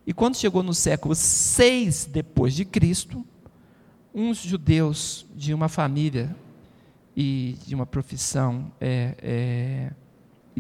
[0.05, 3.25] E quando chegou no século 6 depois de Cristo,
[4.13, 6.35] uns judeus de uma família
[7.15, 9.91] e de uma profissão é, é,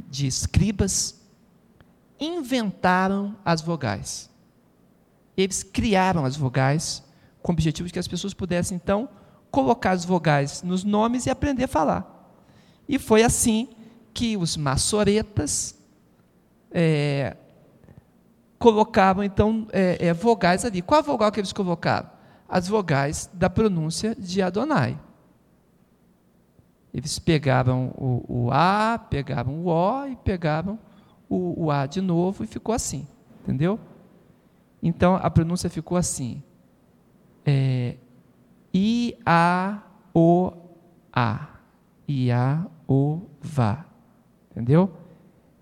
[0.01, 1.19] de escribas
[2.19, 4.29] inventaram as vogais.
[5.35, 7.03] Eles criaram as vogais
[7.41, 9.07] com o objetivo de que as pessoas pudessem, então,
[9.51, 12.33] colocar as vogais nos nomes e aprender a falar.
[12.89, 13.69] E foi assim
[14.13, 15.77] que os maçoretas
[16.71, 17.37] é,
[18.57, 20.81] colocavam, então, é, é, vogais ali.
[20.81, 22.09] Qual a vogal que eles colocaram?
[22.49, 24.99] As vogais da pronúncia de Adonai.
[26.93, 30.79] Eles pegavam o, o A, pegavam o O e pegavam
[31.29, 33.07] o, o, A de novo e ficou assim,
[33.41, 33.79] entendeu?
[34.81, 36.41] Então a pronúncia ficou assim:
[37.45, 37.97] é,
[38.73, 39.81] I, A,
[40.13, 40.51] O,
[41.11, 41.49] A.
[42.07, 43.85] I, A, O, Vá.
[44.51, 44.91] Entendeu?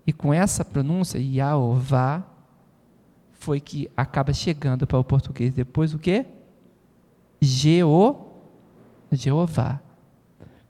[0.06, 2.22] E com essa pronúncia, I, A, O, Vá,
[3.32, 6.26] foi que acaba chegando para o português depois o quê?
[7.40, 8.26] Geo,
[9.12, 9.80] Jeová.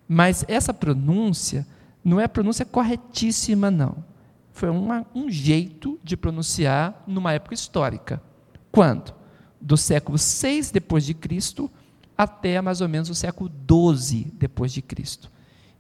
[0.09, 1.67] Mas essa pronúncia
[2.05, 4.05] não é a pronúncia corretíssima, não.
[4.53, 8.23] Foi uma, um jeito de pronunciar numa época histórica.
[8.71, 9.15] Quando?
[9.61, 11.71] Do século 6 depois de Cristo
[12.17, 15.31] até mais ou menos o século 12 depois de Cristo.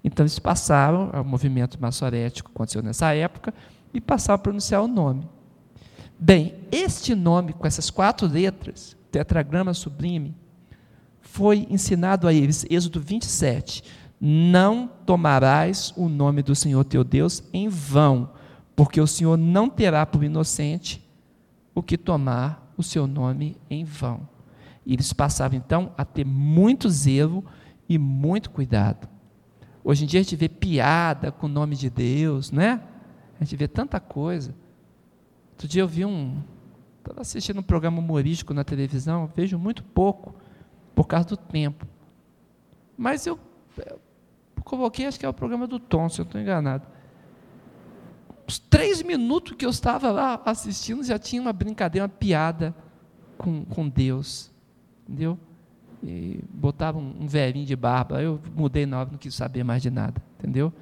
[0.04, 3.54] Então eles passaram, o movimento maçorético aconteceu nessa época,
[3.94, 5.26] e passaram a pronunciar o nome.
[6.18, 10.34] Bem, este nome, com essas quatro letras, tetragrama sublime,
[11.20, 13.82] foi ensinado a eles, Êxodo 27,
[14.20, 18.30] não tomarás o nome do Senhor teu Deus em vão,
[18.74, 21.06] porque o Senhor não terá por inocente
[21.74, 24.28] o que tomar o seu nome em vão.
[24.84, 27.44] E eles passavam então a ter muito zelo
[27.88, 29.08] e muito cuidado.
[29.82, 32.82] Hoje em dia a gente vê piada com o nome de Deus, né?
[33.38, 34.54] A gente vê tanta coisa.
[35.52, 36.42] Outro dia eu vi um.
[36.98, 40.34] Estava assistindo um programa humorístico na televisão, vejo muito pouco,
[40.94, 41.86] por causa do tempo.
[42.96, 43.38] Mas eu,
[43.78, 44.00] eu
[44.64, 46.86] coloquei, acho que é o programa do Tom, se eu estou enganado.
[48.46, 52.74] Os três minutos que eu estava lá assistindo, já tinha uma brincadeira, uma piada
[53.36, 54.52] com, com Deus.
[55.08, 55.38] Entendeu?
[56.02, 58.22] E botava um, um velhinho de barba.
[58.22, 60.22] Eu mudei na não quis saber mais de nada.
[60.38, 60.72] Entendeu?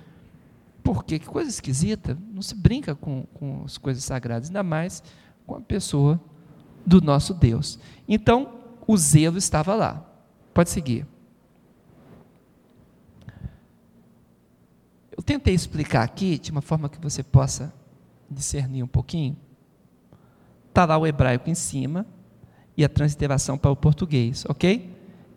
[0.83, 2.19] Porque que coisa esquisita.
[2.33, 5.03] Não se brinca com, com as coisas sagradas, ainda mais
[5.47, 6.21] com a pessoa
[6.85, 7.79] do nosso Deus.
[8.07, 10.05] Então, o zelo estava lá.
[10.53, 11.07] Pode seguir.
[15.17, 17.73] Eu tentei explicar aqui de uma forma que você possa
[18.29, 19.37] discernir um pouquinho.
[20.69, 22.05] Está lá o hebraico em cima
[22.77, 24.93] e a transliteração para o português, ok?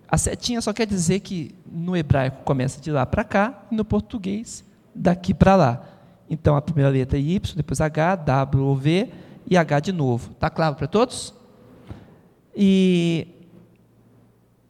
[0.07, 3.85] A setinha só quer dizer que no hebraico começa de lá para cá e no
[3.85, 5.87] português daqui para lá.
[6.27, 9.11] Então a primeira letra é Y, depois H, W V
[9.45, 10.31] e H de novo.
[10.31, 11.35] Está claro para todos?
[12.55, 13.27] E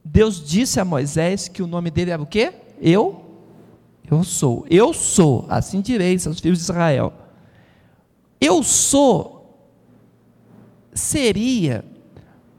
[0.04, 2.54] Deus disse a Moisés que o nome dele era o quê?
[2.82, 3.24] Eu
[4.10, 4.65] eu sou.
[4.70, 5.46] Eu sou.
[5.50, 7.13] Assim direis aos filhos de Israel.
[8.39, 9.38] Eu sou
[10.98, 11.86] seria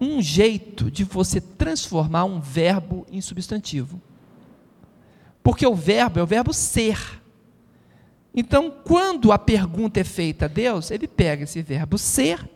[0.00, 4.00] um jeito de você transformar um verbo em substantivo.
[5.42, 7.20] Porque o verbo é o verbo ser.
[8.34, 12.48] Então, quando a pergunta é feita a Deus, ele pega esse verbo ser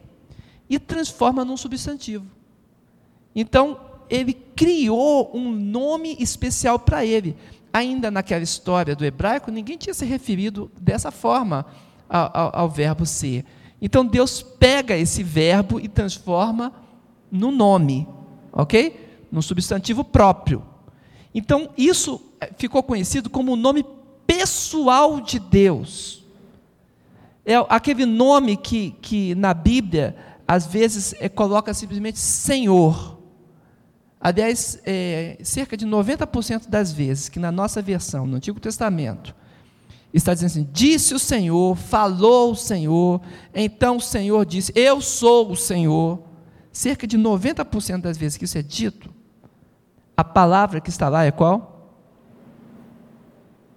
[0.70, 2.26] e transforma num substantivo.
[3.34, 7.36] Então, ele criou um nome especial para ele
[7.72, 11.66] ainda naquela história do hebraico, ninguém tinha se referido dessa forma
[12.08, 13.44] ao, ao, ao verbo ser.
[13.80, 16.72] Então Deus pega esse verbo e transforma
[17.30, 18.06] no nome,
[18.52, 19.24] ok?
[19.30, 20.64] No substantivo próprio.
[21.34, 23.84] Então isso eh, ficou conhecido como o nome
[24.26, 26.22] pessoal de Deus.
[27.44, 30.14] É aquele nome que, que na Bíblia
[30.46, 33.18] às vezes é, coloca simplesmente Senhor.
[34.22, 39.34] Aliás, é, cerca de 90% das vezes que na nossa versão, no Antigo Testamento,
[40.14, 43.20] está dizendo assim: disse o Senhor, falou o Senhor,
[43.52, 46.22] então o Senhor disse, eu sou o Senhor.
[46.70, 49.12] Cerca de 90% das vezes que isso é dito,
[50.16, 51.98] a palavra que está lá é qual?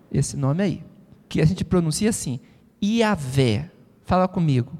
[0.10, 0.84] Esse nome aí,
[1.28, 2.40] que a gente pronuncia assim,
[2.82, 3.70] Iavé.
[4.06, 4.72] Fala comigo.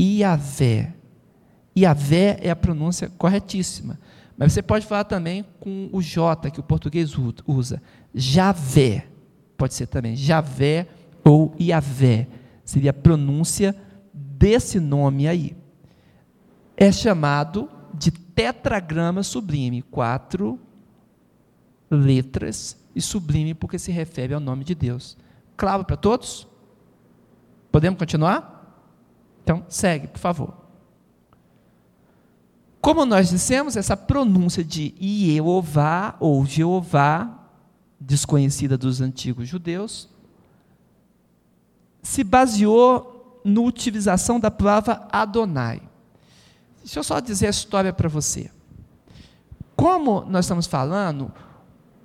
[0.00, 0.94] Iavé.
[1.76, 3.98] Iavé é a pronúncia corretíssima.
[4.36, 7.12] Mas você pode falar também com o J, que o português
[7.46, 7.82] usa.
[8.12, 9.06] Javé.
[9.56, 10.88] Pode ser também Javé
[11.24, 12.26] ou Iavé.
[12.64, 13.74] Seria a pronúncia
[14.12, 15.56] desse nome aí.
[16.76, 19.82] É chamado de tetragrama sublime.
[19.82, 20.58] Quatro
[21.90, 25.16] letras e sublime porque se refere ao nome de Deus.
[25.56, 26.48] Claro para todos?
[27.70, 28.52] Podemos continuar?
[29.42, 30.63] Então, segue, por favor.
[32.84, 37.30] Como nós dissemos, essa pronúncia de Jeová ou Jeová,
[37.98, 40.06] desconhecida dos antigos judeus,
[42.02, 45.80] se baseou na utilização da palavra Adonai.
[46.82, 48.50] Deixa eu só dizer a história para você.
[49.74, 51.32] Como nós estamos falando,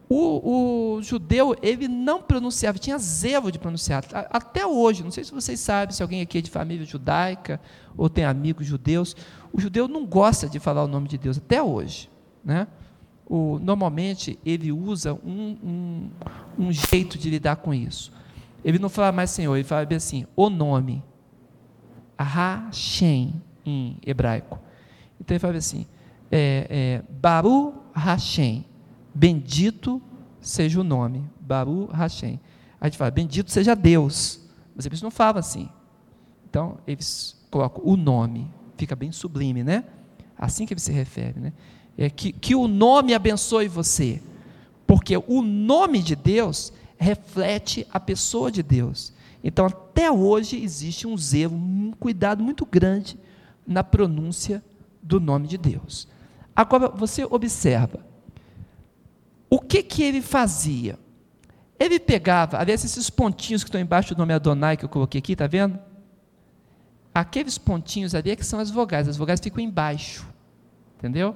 [0.07, 4.03] o, o, judeu, ele não pronunciava, tinha zelo de pronunciar.
[4.31, 7.61] Até hoje, não sei se vocês sabem, se alguém aqui é de família judaica
[7.95, 9.15] ou tem amigos judeus,
[9.51, 12.09] o judeu não gosta de falar o nome de Deus, até hoje.
[12.43, 12.67] Né?
[13.25, 16.09] O, normalmente, ele usa um, um,
[16.57, 18.12] um, jeito de lidar com isso.
[18.63, 21.03] Ele não fala mais Senhor, ele fala assim, o nome.
[22.17, 24.59] Hashem, em hebraico.
[25.19, 25.85] Então ele fala assim,
[26.29, 28.65] é, é, Baru Hashem
[29.13, 30.01] Bendito
[30.39, 32.39] seja o nome, Baru Hashem.
[32.79, 34.39] A gente fala, bendito seja Deus.
[34.75, 35.69] Mas eles não falam assim.
[36.49, 38.49] Então, eles colocam o nome,
[38.80, 39.84] fica bem sublime, né?
[40.38, 41.53] Assim que ele se refere, né?
[41.97, 44.21] É que, que o nome abençoe você.
[44.88, 49.13] Porque o nome de Deus reflete a pessoa de Deus.
[49.43, 53.19] Então, até hoje existe um zelo, um cuidado muito grande
[53.67, 54.63] na pronúncia
[55.03, 56.07] do nome de Deus.
[56.55, 57.99] Agora, você observa,
[59.49, 60.97] o que, que ele fazia?
[61.77, 65.34] Ele pegava, aliás, esses pontinhos que estão embaixo do nome Adonai que eu coloquei aqui,
[65.34, 65.80] está vendo?
[67.14, 70.28] Aqueles pontinhos ali é que são as vogais, as vogais ficam embaixo,
[70.97, 71.36] entendeu?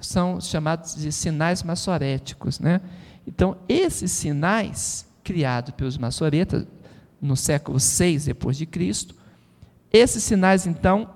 [0.00, 2.80] São chamados de sinais maçoréticos, né?
[3.26, 6.66] Então, esses sinais, criados pelos maçoretas
[7.20, 9.14] no século VI depois de Cristo,
[9.92, 11.10] esses sinais, então,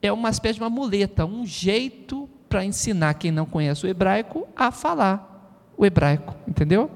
[0.00, 4.48] é uma espécie de uma muleta, um jeito para ensinar quem não conhece o hebraico
[4.56, 5.28] a falar
[5.76, 6.90] o hebraico, entendeu?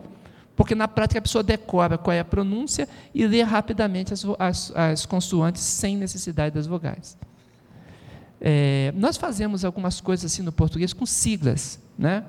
[0.55, 4.72] Porque na prática a pessoa decora qual é a pronúncia e lê rapidamente as, as,
[4.74, 7.16] as consoantes sem necessidade das vogais.
[8.40, 12.24] É, nós fazemos algumas coisas assim no português com siglas, né?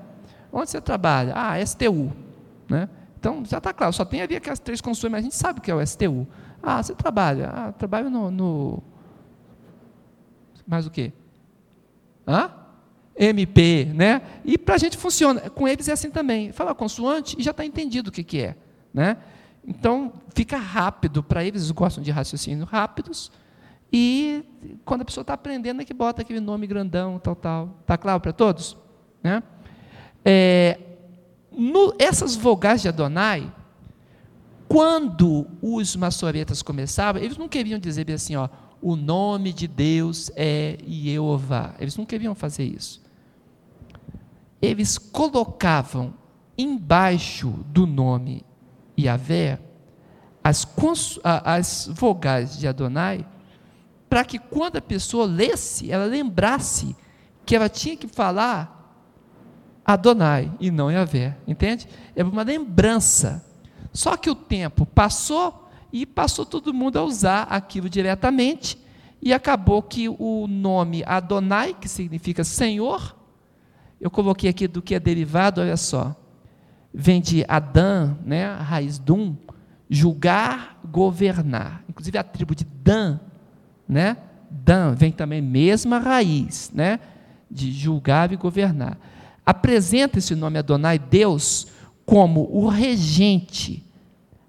[0.52, 1.34] Onde você trabalha?
[1.36, 2.12] Ah, STU,
[2.70, 2.88] né?
[3.20, 5.62] Então já está claro, só tem ali aquelas três consoantes, mas a gente sabe o
[5.62, 6.28] que é o STU.
[6.62, 7.50] Ah, você trabalha?
[7.50, 8.84] Ah, trabalho no, no...
[10.68, 11.12] mais o quê?
[12.28, 12.52] Hã?
[13.16, 14.22] MP, né?
[14.44, 15.50] E para a gente funciona.
[15.50, 16.52] Com eles é assim também.
[16.52, 18.56] Fala consoante e já está entendido o que, que é,
[18.94, 19.18] né?
[19.66, 21.62] Então fica rápido para eles.
[21.62, 23.32] Eles gostam de raciocínio rápidos.
[23.92, 24.44] E
[24.84, 27.78] quando a pessoa está aprendendo é que bota aquele nome grandão, tal, tal.
[27.86, 28.76] Tá claro para todos,
[29.22, 29.44] né?
[30.26, 30.80] É,
[31.52, 33.54] no, essas vogais de Adonai,
[34.68, 38.50] quando os maçoretas começavam, eles não queriam dizer assim, ó,
[38.82, 41.76] o nome de Deus é Jeová.
[41.80, 43.03] Eles não queriam fazer isso.
[44.64, 46.14] Eles colocavam
[46.58, 48.46] embaixo do nome
[48.98, 49.60] Yahvé
[50.42, 50.66] as,
[51.24, 53.28] as vogais de Adonai,
[54.10, 56.96] para que quando a pessoa lesse, ela lembrasse
[57.46, 59.04] que ela tinha que falar
[59.84, 61.86] Adonai e não Yahvé, entende?
[62.16, 63.46] É uma lembrança.
[63.92, 68.82] Só que o tempo passou e passou todo mundo a usar aquilo diretamente,
[69.22, 73.14] e acabou que o nome Adonai, que significa Senhor,
[74.04, 76.14] eu coloquei aqui do que é derivado, olha só,
[76.94, 79.34] vem de Adã, né, a raiz Dum,
[79.90, 81.86] julgar, governar.
[81.88, 83.18] Inclusive a tribo de Dan,
[83.88, 84.18] né?
[84.52, 87.00] Dan vem também mesma raiz, né?
[87.50, 89.00] De julgar e governar.
[89.46, 91.68] Apresenta esse nome Adonai, Deus,
[92.06, 93.86] como o regente,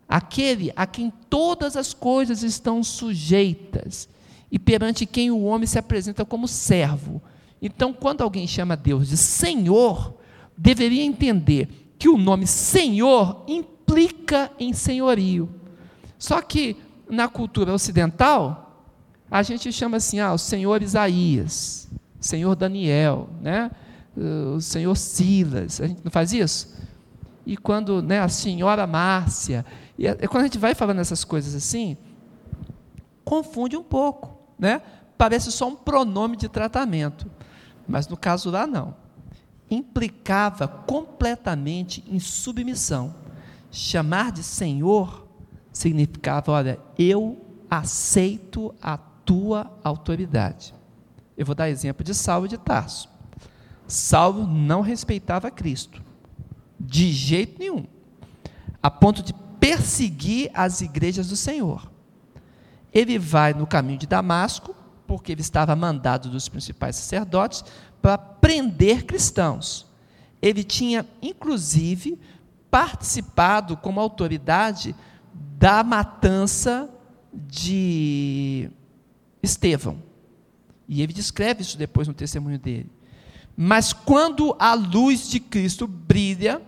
[0.08, 4.08] aquele a quem todas as coisas estão sujeitas
[4.50, 7.22] e perante quem o homem se apresenta como servo.
[7.64, 10.14] Então, quando alguém chama Deus de Senhor,
[10.54, 15.48] deveria entender que o nome Senhor implica em senhorio.
[16.18, 16.76] Só que
[17.08, 18.86] na cultura ocidental,
[19.30, 21.88] a gente chama assim, ah, o Senhor Isaías,
[22.20, 23.70] Senhor Daniel, né?
[24.14, 26.74] o Senhor Silas, a gente não faz isso?
[27.46, 29.64] E quando né, a senhora Márcia,
[29.98, 31.96] e é, quando a gente vai falando essas coisas assim,
[33.24, 34.82] confunde um pouco, né?
[35.16, 37.26] Parece só um pronome de tratamento,
[37.86, 38.94] mas no caso lá não.
[39.70, 43.14] Implicava completamente em submissão.
[43.70, 45.26] Chamar de Senhor
[45.72, 50.74] significava, olha, eu aceito a tua autoridade.
[51.36, 53.08] Eu vou dar exemplo de Saulo de Tarso.
[53.86, 56.02] Saulo não respeitava Cristo,
[56.80, 57.84] de jeito nenhum,
[58.82, 61.90] a ponto de perseguir as igrejas do Senhor.
[62.92, 64.74] Ele vai no caminho de Damasco,
[65.06, 67.64] porque ele estava mandado dos principais sacerdotes
[68.00, 69.86] para prender cristãos.
[70.40, 72.18] Ele tinha, inclusive,
[72.70, 74.94] participado como autoridade
[75.32, 76.88] da matança
[77.32, 78.70] de
[79.42, 80.02] Estevão.
[80.88, 82.90] E ele descreve isso depois no testemunho dele.
[83.56, 86.60] Mas quando a luz de Cristo brilha,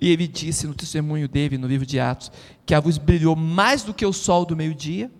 [0.00, 2.32] e ele disse no testemunho dele, no livro de Atos,
[2.66, 5.10] que a luz brilhou mais do que o sol do meio-dia.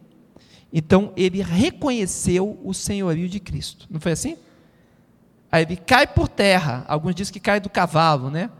[0.76, 3.86] Então ele reconheceu o senhorio de Cristo.
[3.88, 4.36] Não foi assim?
[5.50, 6.84] Aí ele cai por terra.
[6.88, 8.50] Alguns dizem que cai do cavalo, né?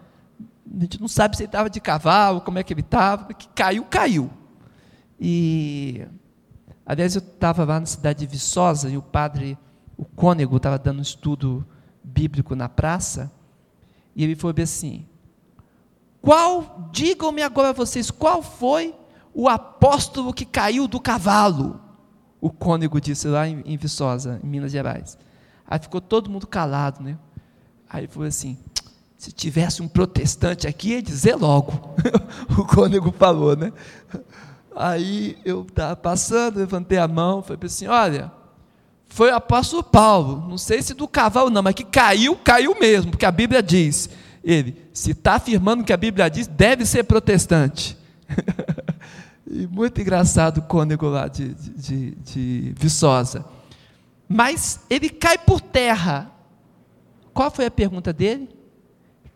[0.65, 3.35] A gente não sabe se ele estava de cavalo, como é que ele estava.
[3.35, 4.31] Que caiu, caiu.
[5.19, 6.07] E,
[6.87, 9.59] aliás, eu estava lá na cidade de Viçosa e o padre,
[9.97, 11.67] o cônego, estava dando um estudo
[12.03, 13.33] bíblico na praça.
[14.15, 15.05] E ele falou assim:
[16.23, 18.95] qual, digam-me agora vocês, qual foi
[19.35, 21.81] o apóstolo que caiu do cavalo?
[22.45, 25.17] O cônego disse lá em, em Viçosa, em Minas Gerais.
[25.67, 27.17] Aí ficou todo mundo calado, né?
[27.89, 28.59] Aí falou assim:
[29.17, 31.95] se tivesse um protestante aqui, ia dizer logo.
[32.59, 33.73] o cônego falou, né?
[34.77, 38.31] Aí eu estava passando, levantei a mão, falei assim: olha,
[39.09, 43.13] foi o apóstolo Paulo, não sei se do cavalo não, mas que caiu, caiu mesmo,
[43.13, 44.11] porque a Bíblia diz
[44.45, 47.97] ele, se está afirmando que a Bíblia diz, deve ser protestante.
[49.55, 53.45] e muito engraçado o cônego lá de, de, de Viçosa.
[54.29, 56.31] Mas ele cai por terra.
[57.33, 58.49] Qual foi a pergunta dele?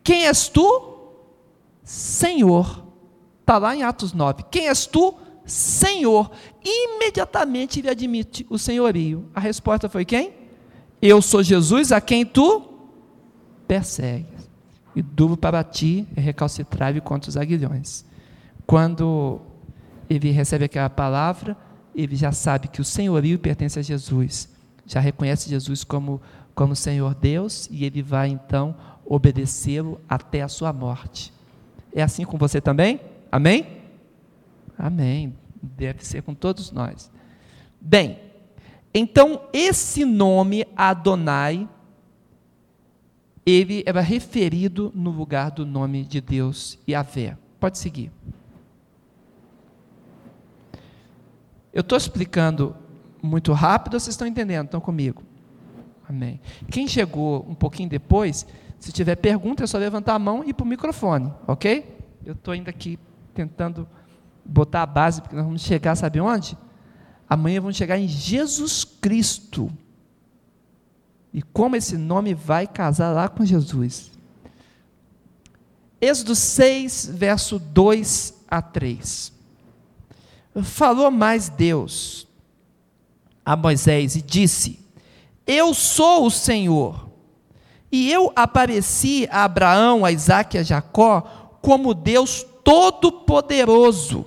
[0.03, 0.99] Quem és tu?
[1.85, 2.85] Senhor.
[3.41, 4.45] Está lá em Atos 9.
[4.51, 5.15] Quem és tu?
[5.47, 6.33] Senhor.
[6.65, 9.31] Imediatamente ele admite o senhorio.
[9.33, 10.33] A resposta foi quem?
[11.01, 12.69] Eu sou Jesus a quem tu
[13.69, 14.27] persegue
[14.97, 18.05] e duro para ti é recalcitrável contra os aguilhões.
[18.67, 19.41] Quando
[20.09, 21.57] ele recebe aquela palavra,
[21.95, 24.49] ele já sabe que o senhorio pertence a Jesus,
[24.87, 26.21] já reconhece Jesus como,
[26.55, 31.33] como Senhor Deus e ele vai então obedecê-lo até a sua morte.
[31.93, 33.01] É assim com você também?
[33.31, 33.67] Amém?
[34.79, 35.35] Amém.
[35.61, 37.11] Deve ser com todos nós.
[37.81, 38.19] Bem,
[38.95, 41.69] então esse nome Adonai
[43.45, 47.37] ele era referido no lugar do nome de Deus Yahvé.
[47.59, 48.13] Pode seguir.
[51.79, 52.75] Eu estou explicando
[53.23, 54.65] muito rápido, vocês estão entendendo?
[54.65, 55.23] Estão comigo?
[56.09, 56.41] Amém.
[56.73, 58.45] Quem chegou um pouquinho depois,
[58.81, 61.97] se tiver pergunta, é só levantar a mão e ir para o microfone, ok?
[62.27, 62.99] Eu estou ainda aqui
[63.33, 63.89] tentando
[64.45, 66.59] botar a base, porque nós vamos chegar, sabe onde?
[67.31, 69.71] Amanhã vamos chegar em Jesus Cristo.
[71.33, 74.11] E como esse nome vai casar lá com Jesus.
[76.01, 79.38] Êxodo 6, verso 2 a 3.
[80.63, 82.27] Falou mais Deus
[83.45, 84.79] a Moisés e disse:
[85.47, 87.09] Eu sou o Senhor.
[87.91, 91.23] E eu apareci a Abraão, a Isaac e a Jacó
[91.63, 94.27] como Deus Todo-Poderoso.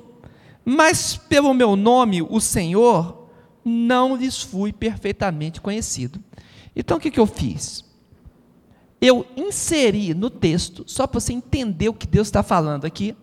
[0.66, 3.28] Mas pelo meu nome, o Senhor,
[3.64, 6.20] não lhes fui perfeitamente conhecido.
[6.76, 7.86] Então o que, que eu fiz?
[9.00, 13.16] Eu inseri no texto, só para você entender o que Deus está falando aqui,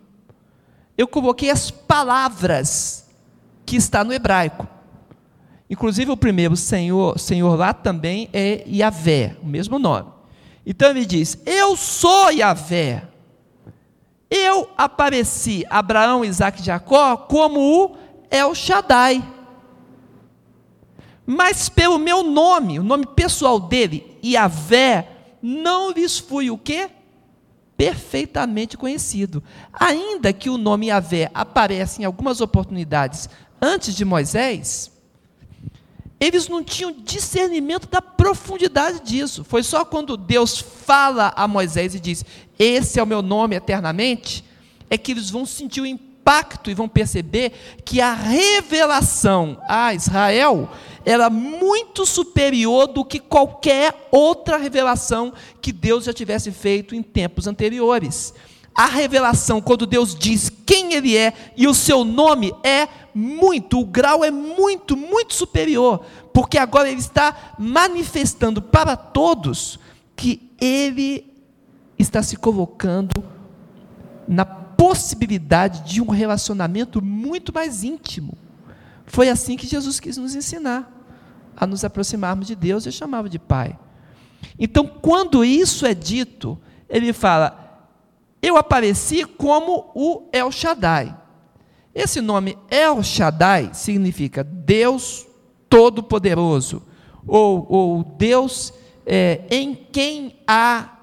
[0.99, 3.09] eu coloquei as palavras
[3.65, 4.67] que está no hebraico.
[5.71, 10.11] Inclusive o primeiro Senhor, Senhor lá também é Yahvé, o mesmo nome.
[10.67, 13.05] Então ele diz: Eu sou Yahvé.
[14.31, 17.97] Eu apareci Abraão, Isaac e Jacó como o
[18.31, 19.25] El Shaddai
[21.31, 25.07] mas pelo meu nome, o nome pessoal dele, Yahvé,
[25.43, 26.89] não lhes fui o quê?
[27.79, 29.43] Perfeitamente conhecido.
[29.73, 33.31] Ainda que o nome Yahvé apareça em algumas oportunidades
[33.63, 34.91] antes de Moisés,
[36.21, 39.45] eles não tinham discernimento da profundidade disso.
[39.45, 42.25] Foi só quando Deus fala a Moisés e diz:
[42.59, 44.45] Esse é o meu nome eternamente,
[44.91, 47.53] é que eles vão sentir o impacto e vão perceber
[47.85, 50.69] que a revelação a Israel
[51.05, 57.47] era muito superior do que qualquer outra revelação que Deus já tivesse feito em tempos
[57.47, 58.35] anteriores.
[58.75, 63.85] A revelação, quando Deus diz quem Ele é e o seu nome, é muito, o
[63.85, 69.81] grau é muito, muito superior, porque agora Ele está manifestando para todos
[70.15, 71.27] que Ele
[71.99, 73.25] está se colocando
[74.29, 78.39] na possibilidade de um relacionamento muito mais íntimo.
[79.09, 80.95] Foi assim que Jesus quis nos ensinar
[81.57, 83.77] a nos aproximarmos de Deus e chamava de Pai.
[84.59, 87.89] Então, quando isso é dito, ele fala:
[88.41, 91.17] Eu apareci como o El Shaddai.
[91.95, 95.27] Esse nome El Shaddai significa Deus
[95.69, 96.83] Todo-Poderoso,
[97.27, 98.73] ou, ou Deus
[99.05, 100.97] é, em quem há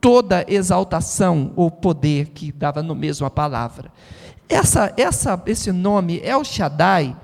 [0.00, 3.92] toda exaltação ou poder, que dava no mesmo a palavra.
[4.48, 7.16] Essa, essa, esse nome El Shaddai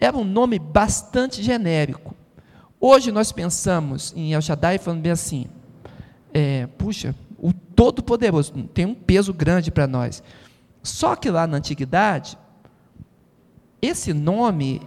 [0.00, 2.14] era um nome bastante genérico.
[2.80, 5.46] Hoje nós pensamos em El Shaddai falando bem assim,
[6.32, 10.22] é, puxa, o Todo-Poderoso tem um peso grande para nós.
[10.82, 12.38] Só que lá na antiguidade,
[13.82, 14.80] esse nome,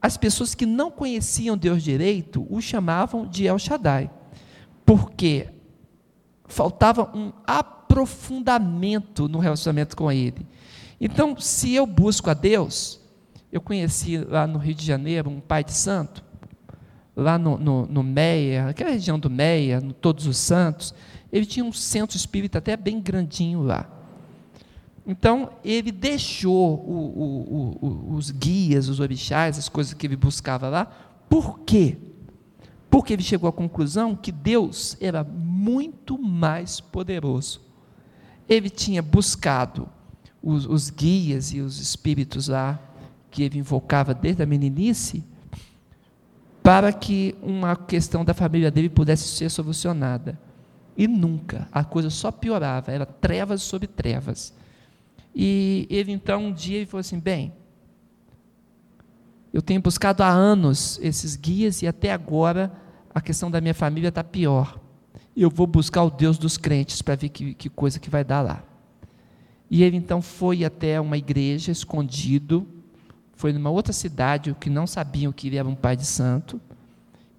[0.00, 4.10] as pessoas que não conheciam Deus direito o chamavam de El Shaddai,
[4.84, 5.48] porque
[6.46, 10.46] faltava um aprofundamento no relacionamento com Ele.
[11.00, 13.00] Então, se eu busco a Deus,
[13.54, 16.24] eu conheci lá no Rio de Janeiro um pai de santo,
[17.14, 20.92] lá no, no, no Meia, aquela região do Meia, no Todos os Santos,
[21.32, 23.88] ele tinha um centro espírita até bem grandinho lá.
[25.06, 30.68] Então, ele deixou o, o, o, os guias, os orixás, as coisas que ele buscava
[30.68, 30.86] lá.
[31.28, 31.96] Por quê?
[32.90, 37.60] Porque ele chegou à conclusão que Deus era muito mais poderoso.
[38.48, 39.88] Ele tinha buscado
[40.42, 42.80] os, os guias e os espíritos lá
[43.34, 45.24] que ele invocava desde a meninice,
[46.62, 50.38] para que uma questão da família dele pudesse ser solucionada.
[50.96, 54.54] E nunca, a coisa só piorava, era trevas sobre trevas.
[55.34, 57.52] E ele então um dia ele falou assim: bem,
[59.52, 62.72] eu tenho buscado há anos esses guias e até agora
[63.12, 64.78] a questão da minha família está pior.
[65.36, 68.42] Eu vou buscar o Deus dos crentes para ver que, que coisa que vai dar
[68.42, 68.62] lá.
[69.68, 72.73] E ele então foi até uma igreja escondido,
[73.36, 76.60] foi numa outra cidade, que não sabiam que ele era um pai de santo,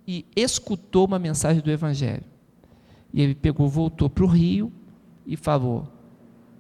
[0.08, 2.24] e escutou uma mensagem do Evangelho.
[3.14, 4.72] E ele pegou, voltou para o rio
[5.26, 5.88] e falou: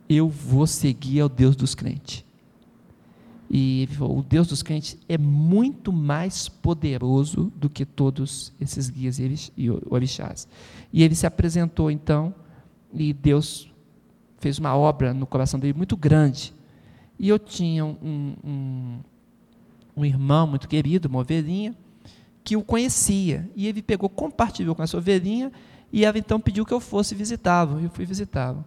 [0.10, 2.26] Eu vou seguir ao Deus dos crentes.
[3.50, 8.90] E ele falou: o Deus dos crentes é muito mais poderoso do que todos esses
[8.90, 10.48] guias e orixás.
[10.92, 12.34] E ele se apresentou então,
[12.94, 13.72] e Deus
[14.40, 16.54] fez uma obra no coração dele muito grande.
[17.18, 19.00] E eu tinha um, um,
[19.96, 21.76] um irmão muito querido, uma ovelhinha,
[22.44, 23.50] que o conhecia.
[23.56, 25.52] E ele pegou, compartilhou com essa ovelhinha,
[25.92, 27.80] e ela então pediu que eu fosse visitá-lo.
[27.80, 28.64] Eu fui visitá-lo.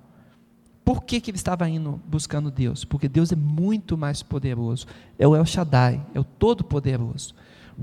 [0.84, 2.84] Por que, que ele estava indo buscando Deus?
[2.84, 4.86] Porque Deus é muito mais poderoso.
[5.18, 7.34] É o El Shaddai, é o Todo-Poderoso.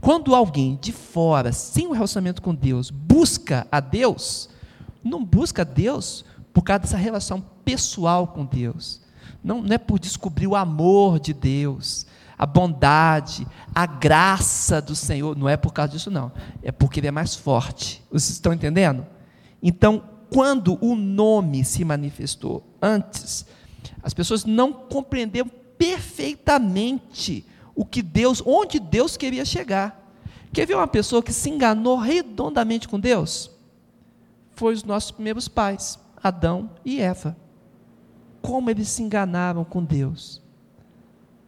[0.02, 4.50] Quando alguém de fora, sem um relacionamento com Deus, busca a Deus,
[5.04, 9.02] não busca a Deus por causa dessa relação pessoal com Deus.
[9.44, 12.08] Não, não é por descobrir o amor de Deus,
[12.38, 15.38] a bondade, a graça do Senhor.
[15.38, 16.32] Não é por causa disso, não.
[16.62, 18.04] É porque Ele é mais forte.
[18.12, 19.06] Vocês estão entendendo?
[19.62, 23.46] Então, quando o nome se manifestou antes,
[24.04, 30.02] as pessoas não compreenderam perfeitamente o que Deus, onde Deus queria chegar.
[30.54, 33.52] Quer ver uma pessoa que se enganou redondamente com Deus?
[34.56, 37.36] Foi os nossos primeiros pais, Adão e Eva.
[38.42, 40.45] Como eles se enganaram com Deus?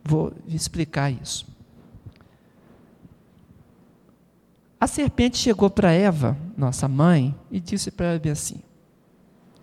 [0.07, 1.45] Vou explicar isso.
[4.79, 8.61] A serpente chegou para Eva, nossa mãe, e disse para ela assim: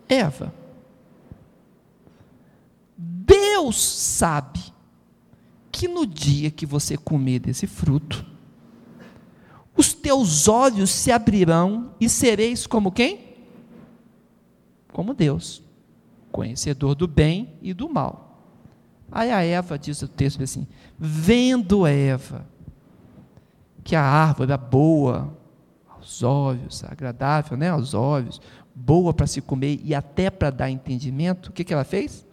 [0.07, 0.53] Eva,
[2.95, 4.59] Deus sabe
[5.71, 8.23] que no dia que você comer desse fruto,
[9.75, 13.35] os teus olhos se abrirão e sereis como quem?
[14.93, 15.63] Como Deus,
[16.31, 18.24] conhecedor do bem e do mal.
[19.11, 22.45] Aí a Eva diz o texto assim: vendo Eva
[23.83, 25.31] que a árvore era boa
[25.87, 28.41] aos olhos, agradável, né, aos olhos,
[28.73, 32.25] boa para se comer e até para dar entendimento, o que, que ela fez?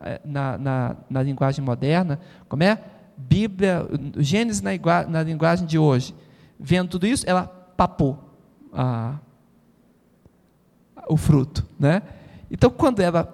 [0.00, 2.82] É, na, na, na, linguagem moderna, como é?
[3.16, 3.86] Bíblia,
[4.18, 4.72] Gênesis na,
[5.08, 6.14] na linguagem de hoje.
[6.58, 8.18] Vendo tudo isso, ela papou
[8.72, 9.18] a,
[11.08, 11.66] o fruto.
[11.78, 12.02] Né?
[12.50, 13.24] Então, quando ela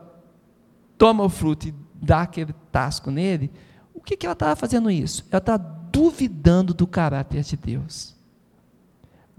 [0.99, 3.51] toma o fruto e dá aquele tasco nele,
[3.95, 5.27] o que, que ela estava fazendo isso?
[5.31, 8.21] Ela está duvidando do caráter de Deus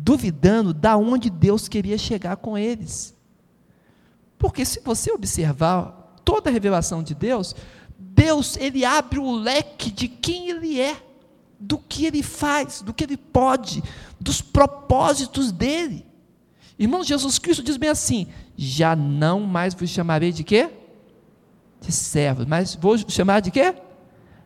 [0.01, 3.15] duvidando da onde Deus queria chegar com eles.
[4.37, 7.55] Porque se você observar toda a revelação de Deus,
[7.97, 10.97] Deus ele abre o leque de quem ele é,
[11.59, 13.83] do que ele faz, do que ele pode,
[14.19, 16.03] dos propósitos dele.
[16.79, 20.71] Irmão, Jesus Cristo diz bem assim: já não mais vos chamarei de quê?
[21.81, 23.75] De servos, mas vou chamar de quê?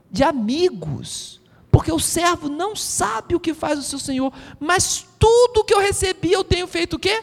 [0.09, 1.41] De amigos.
[1.69, 5.79] Porque o servo não sabe o que faz o seu senhor, mas tudo que eu
[5.79, 7.21] recebi eu tenho feito o quê?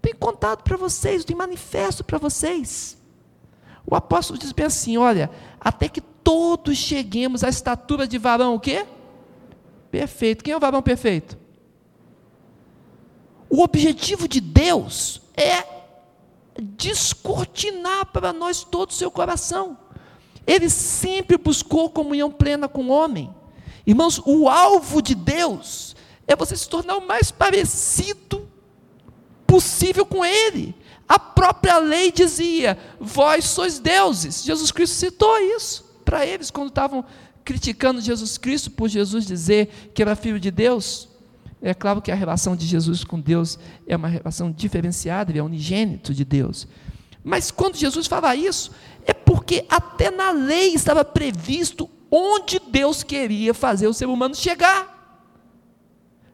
[0.00, 2.96] Tenho contado para vocês, tenho manifesto para vocês.
[3.84, 5.28] O apóstolo diz bem assim: olha,
[5.60, 8.86] até que todos cheguemos à estatura de varão o quê?
[9.90, 10.44] Perfeito.
[10.44, 11.36] Quem é o varão perfeito?
[13.48, 15.79] O objetivo de Deus é
[16.60, 19.78] descortinar para nós todo o seu coração.
[20.46, 23.34] Ele sempre buscou comunhão plena com o homem.
[23.86, 25.96] Irmãos, o alvo de Deus
[26.26, 28.48] é você se tornar o mais parecido
[29.46, 30.74] possível com Ele.
[31.08, 34.44] A própria lei dizia: Vós sois deuses.
[34.44, 37.04] Jesus Cristo citou isso para eles quando estavam
[37.44, 41.09] criticando Jesus Cristo por Jesus dizer que era filho de Deus.
[41.62, 45.42] É claro que a relação de Jesus com Deus é uma relação diferenciada, ele é
[45.42, 46.66] unigênito de Deus.
[47.22, 48.70] Mas quando Jesus fala isso,
[49.04, 54.98] é porque até na lei estava previsto onde Deus queria fazer o ser humano chegar.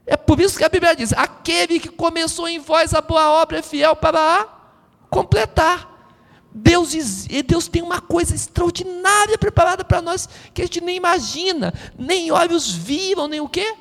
[0.06, 3.58] É por isso que a Bíblia diz: aquele que começou em vós a boa obra
[3.58, 4.46] é fiel para a
[5.10, 5.94] completar.
[6.58, 6.94] Deus,
[7.46, 12.70] Deus tem uma coisa extraordinária preparada para nós que a gente nem imagina, nem olhos
[12.72, 13.74] viram, nem o quê?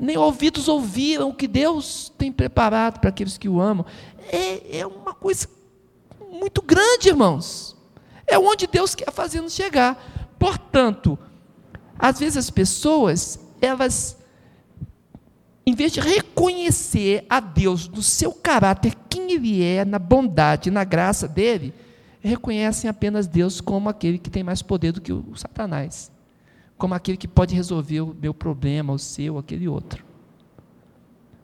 [0.00, 3.84] Nem ouvidos ouviram o que Deus tem preparado para aqueles que o amam.
[4.32, 5.46] É, é uma coisa
[6.32, 7.76] muito grande, irmãos.
[8.26, 10.34] É onde Deus quer fazer nos chegar.
[10.38, 11.18] Portanto,
[11.98, 14.16] às vezes as pessoas, elas,
[15.66, 20.82] em vez de reconhecer a Deus no seu caráter, quem Ele é, na bondade, na
[20.82, 21.74] graça dele,
[22.22, 26.10] reconhecem apenas Deus como aquele que tem mais poder do que o Satanás,
[26.80, 30.02] como aquele que pode resolver o meu problema, o seu, aquele outro.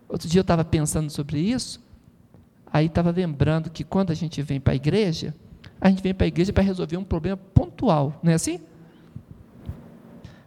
[0.08, 1.78] Outro dia eu estava pensando sobre isso,
[2.72, 5.34] aí estava lembrando que quando a gente vem para a igreja,
[5.78, 8.60] a gente vem para a igreja para resolver um problema pontual, não é assim?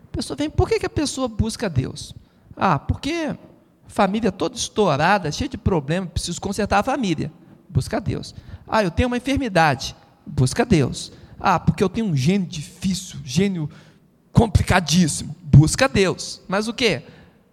[0.05, 2.15] A pessoa vem, por que, que a pessoa busca Deus?
[2.57, 3.37] Ah, porque
[3.85, 7.31] família toda estourada, cheia de problemas, preciso consertar a família.
[7.69, 8.33] Busca Deus.
[8.67, 9.95] Ah, eu tenho uma enfermidade.
[10.25, 11.11] Busca Deus.
[11.39, 13.69] Ah, porque eu tenho um gênio difícil, gênio
[14.39, 15.35] complicadíssimo.
[15.43, 16.41] Busca Deus.
[16.47, 17.01] Mas o que?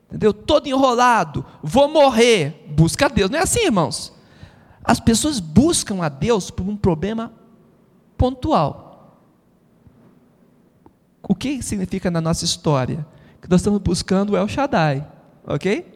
[0.07, 0.33] Entendeu?
[0.33, 2.65] Todo enrolado, vou morrer.
[2.77, 3.29] Busca Deus.
[3.29, 4.13] Não é assim, irmãos.
[4.85, 7.33] As pessoas buscam a Deus por um problema
[8.17, 9.19] pontual.
[11.29, 13.05] O que significa na nossa história?
[13.43, 15.05] Que nós estamos buscando o El Shaddai,
[15.45, 15.93] ok?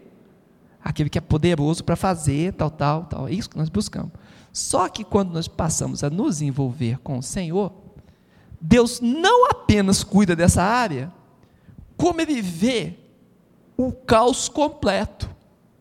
[0.82, 3.28] Aquele que é poderoso para fazer tal, tal, tal.
[3.28, 4.10] É isso que nós buscamos.
[4.52, 7.72] Só que quando nós passamos a nos envolver com o Senhor,
[8.60, 11.12] Deus não apenas cuida dessa área,
[11.96, 12.94] como Ele vê
[13.76, 15.30] o caos completo.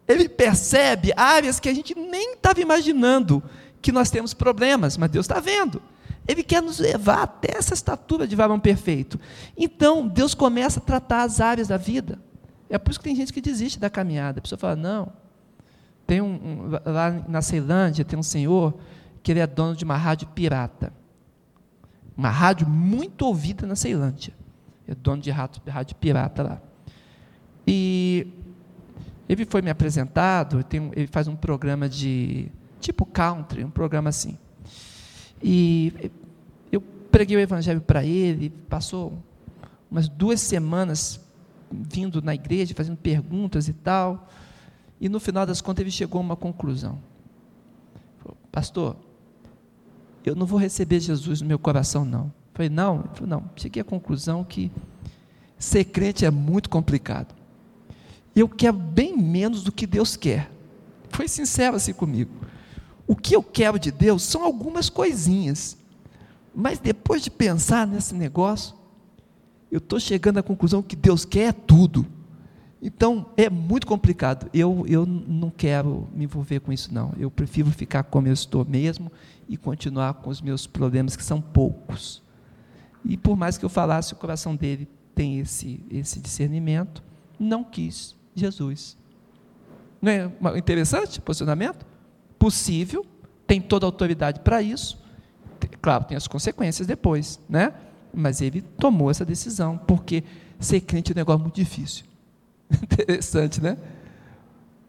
[0.08, 3.44] Ele percebe áreas que a gente nem estava imaginando
[3.82, 5.82] que nós temos problemas, mas Deus está vendo.
[6.28, 9.20] Ele quer nos levar até essa estatura de varão perfeito.
[9.58, 12.20] Então, Deus começa a tratar as áreas da vida.
[12.70, 14.40] É por isso que tem gente que desiste da caminhada.
[14.40, 15.12] A pessoa fala: não,
[16.06, 18.74] tem um, um, lá na Ceilândia tem um senhor
[19.22, 20.94] que ele é dono de uma rádio pirata.
[22.20, 24.34] Uma rádio muito ouvida na Ceilândia.
[24.86, 26.62] É dono de rádio, rádio pirata lá.
[27.66, 28.28] E
[29.30, 32.52] ele foi me apresentado, tem, ele faz um programa de
[32.82, 34.38] tipo country, um programa assim.
[35.42, 36.12] E
[36.70, 39.18] eu preguei o evangelho para ele, passou
[39.90, 41.22] umas duas semanas
[41.72, 44.28] vindo na igreja, fazendo perguntas e tal.
[45.00, 47.00] E no final das contas ele chegou a uma conclusão.
[48.52, 48.98] Pastor,
[50.26, 52.26] eu não vou receber Jesus no meu coração, não.
[52.26, 53.50] Eu falei, não, ele falou, não.
[53.56, 54.72] Cheguei à conclusão que
[55.58, 57.36] ser crente é muito complicado.
[58.36, 60.52] Eu quero bem menos do que Deus quer.
[61.10, 62.32] Foi sincero assim comigo.
[63.08, 65.78] O que eu quero de Deus são algumas coisinhas.
[66.54, 68.76] Mas depois de pensar nesse negócio,
[69.72, 72.06] eu estou chegando à conclusão que Deus quer tudo.
[72.82, 74.50] Então, é muito complicado.
[74.54, 77.14] Eu, eu não quero me envolver com isso, não.
[77.18, 79.12] Eu prefiro ficar como eu estou mesmo
[79.50, 82.22] e continuar com os meus problemas, que são poucos.
[83.04, 87.04] E por mais que eu falasse, o coração dele tem esse, esse discernimento,
[87.40, 88.96] não quis Jesus.
[90.02, 91.86] Não é interessante o posicionamento?
[92.38, 93.06] Possível,
[93.46, 94.98] tem toda a autoridade para isso.
[95.82, 97.74] Claro, tem as consequências depois, né?
[98.14, 100.24] Mas ele tomou essa decisão, porque
[100.60, 102.06] ser crente é um negócio muito difícil.
[102.72, 103.78] Interessante, né?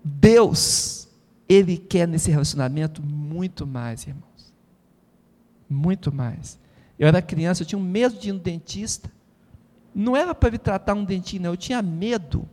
[0.05, 1.09] Deus,
[1.49, 4.30] Ele quer nesse relacionamento muito mais, irmãos.
[5.71, 6.59] Muito mais.
[6.99, 9.11] Eu era criança, eu tinha um medo de ir no dentista.
[9.95, 11.53] Não era para ele tratar um dentinho, não.
[11.53, 12.49] Eu tinha medo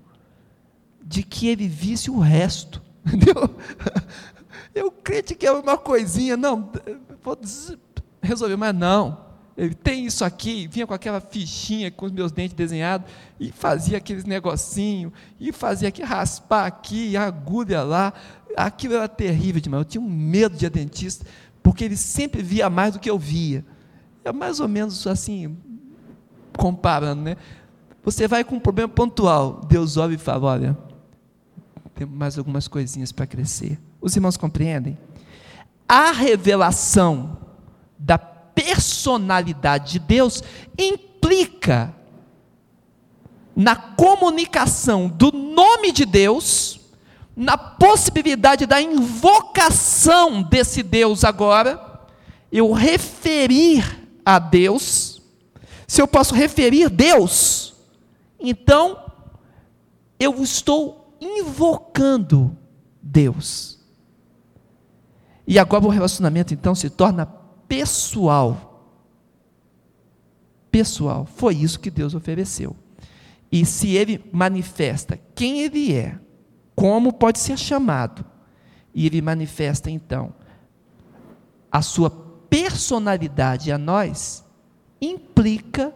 [1.04, 2.82] de que ele visse o resto.
[3.06, 3.56] Entendeu?
[4.76, 6.72] Eu que é uma coisinha, não,
[7.24, 7.38] vou
[8.22, 12.54] resolver, mas não ele tem isso aqui, vinha com aquela fichinha com os meus dentes
[12.56, 13.10] desenhados,
[13.40, 18.14] e fazia aqueles negocinho, e fazia aqui, raspar aqui, agulha lá,
[18.56, 21.26] aquilo era terrível demais, eu tinha um medo de dentista,
[21.68, 23.66] porque ele sempre via mais do que eu via,
[24.24, 25.58] é mais ou menos assim,
[26.58, 27.36] comparando, né,
[28.02, 30.78] você vai com um problema pontual, Deus olha e fala, olha,
[31.94, 34.98] tem mais algumas coisinhas para crescer, os irmãos compreendem?
[35.90, 37.38] A revelação
[38.00, 40.42] da personalidade de Deus
[40.80, 41.94] implica
[43.54, 46.77] na comunicação do nome de Deus,
[47.38, 52.02] na possibilidade da invocação desse Deus agora,
[52.52, 55.22] eu referir a Deus,
[55.86, 57.76] se eu posso referir Deus,
[58.40, 59.14] então
[60.20, 62.58] eu estou invocando
[63.00, 63.78] Deus.
[65.46, 67.28] E agora o relacionamento então se torna
[67.68, 68.84] pessoal.
[70.72, 71.28] Pessoal.
[71.36, 72.76] Foi isso que Deus ofereceu.
[73.52, 76.20] E se ele manifesta quem ele é,
[76.78, 78.24] como pode ser chamado,
[78.94, 80.32] e ele manifesta então
[81.72, 82.12] a sua
[82.48, 84.46] personalidade a nós,
[85.02, 85.92] implica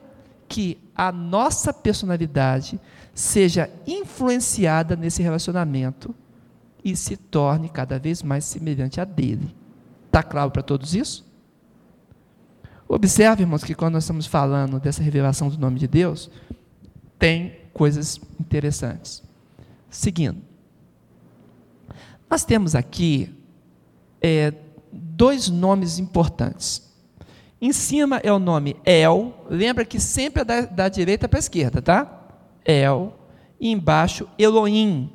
[0.47, 2.81] que a nossa personalidade
[3.13, 6.15] seja influenciada nesse relacionamento
[6.83, 9.55] e se torne cada vez mais semelhante a dele.
[10.07, 11.23] Está claro para todos isso?
[12.87, 16.29] Observe, irmãos, que quando nós estamos falando dessa revelação do nome de Deus,
[17.19, 19.21] tem coisas interessantes.
[19.91, 20.50] Seguindo,
[22.31, 23.29] nós temos aqui
[24.21, 24.53] é,
[24.89, 26.89] dois nomes importantes.
[27.59, 31.41] Em cima é o nome El, lembra que sempre é da, da direita para a
[31.41, 32.29] esquerda, tá?
[32.63, 33.13] El,
[33.59, 35.11] e embaixo Elohim,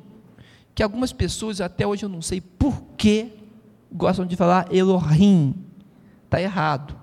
[0.75, 3.33] que algumas pessoas, até hoje eu não sei por que,
[3.91, 5.55] gostam de falar Elohim.
[6.25, 6.95] Está errado.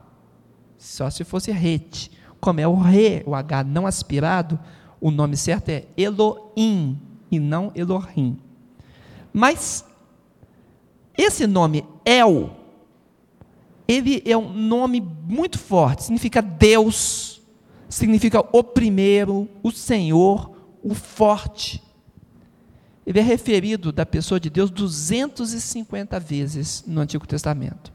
[0.78, 2.12] Só se fosse rete.
[2.40, 4.60] Como é o re, o H não aspirado,
[5.00, 7.00] o nome certo é Elohim
[7.30, 8.38] e não Elohim.
[9.32, 9.84] Mas
[11.16, 12.50] esse nome El,
[13.86, 17.42] ele é um nome muito forte, significa Deus,
[17.88, 20.50] significa o primeiro, o Senhor,
[20.82, 21.82] o forte.
[23.06, 27.92] Ele é referido da pessoa de Deus 250 vezes no Antigo Testamento.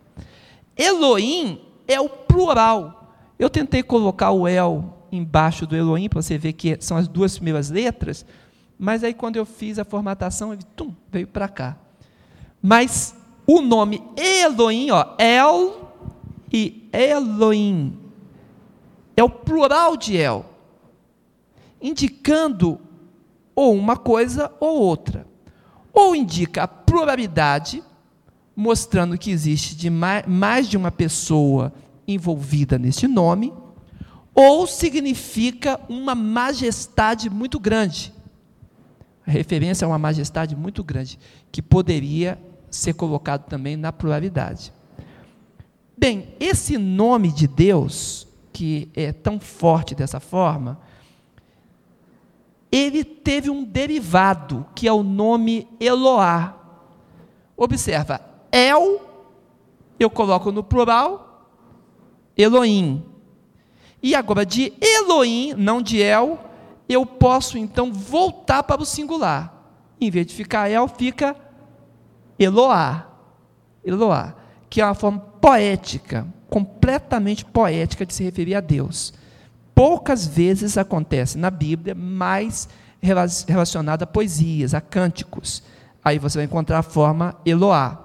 [0.78, 3.16] Elohim é o plural.
[3.38, 7.36] Eu tentei colocar o El embaixo do Elohim, para você ver que são as duas
[7.36, 8.26] primeiras letras,
[8.78, 11.78] mas aí quando eu fiz a formatação, ele tum, veio para cá.
[12.62, 13.16] Mas
[13.48, 15.92] o nome Elohim, ó, El
[16.52, 17.98] e Elohim,
[19.16, 20.46] é o plural de El,
[21.82, 22.80] indicando
[23.56, 25.28] ou uma coisa ou outra.
[25.92, 27.84] Ou indica a pluralidade,
[28.56, 31.74] mostrando que existe de mais, mais de uma pessoa
[32.08, 33.54] envolvida neste nome,
[34.34, 38.14] ou significa uma majestade muito grande.
[39.28, 41.20] A referência a uma majestade muito grande,
[41.52, 42.40] que poderia
[42.70, 44.74] ser colocado também na pluralidade.
[45.98, 50.80] Bem, esse nome de Deus, que é tão forte dessa forma,
[52.72, 56.56] ele teve um derivado, que é o nome Eloá.
[57.58, 59.02] Observa, El,
[60.00, 61.48] eu coloco no plural,
[62.38, 63.04] Elohim.
[64.02, 66.40] E agora, de Elohim, não de El,
[66.88, 69.54] eu posso então voltar para o singular.
[70.00, 71.36] Em vez de ficar El, fica
[72.40, 73.06] Eloá.
[73.84, 74.36] Eloá,
[74.70, 79.14] que é uma forma poética, completamente poética de se referir a Deus.
[79.76, 82.68] Poucas vezes acontece na Bíblia, mais
[83.48, 85.64] relacionada a poesias, a cânticos.
[86.04, 87.98] Aí você vai encontrar a forma Eloá,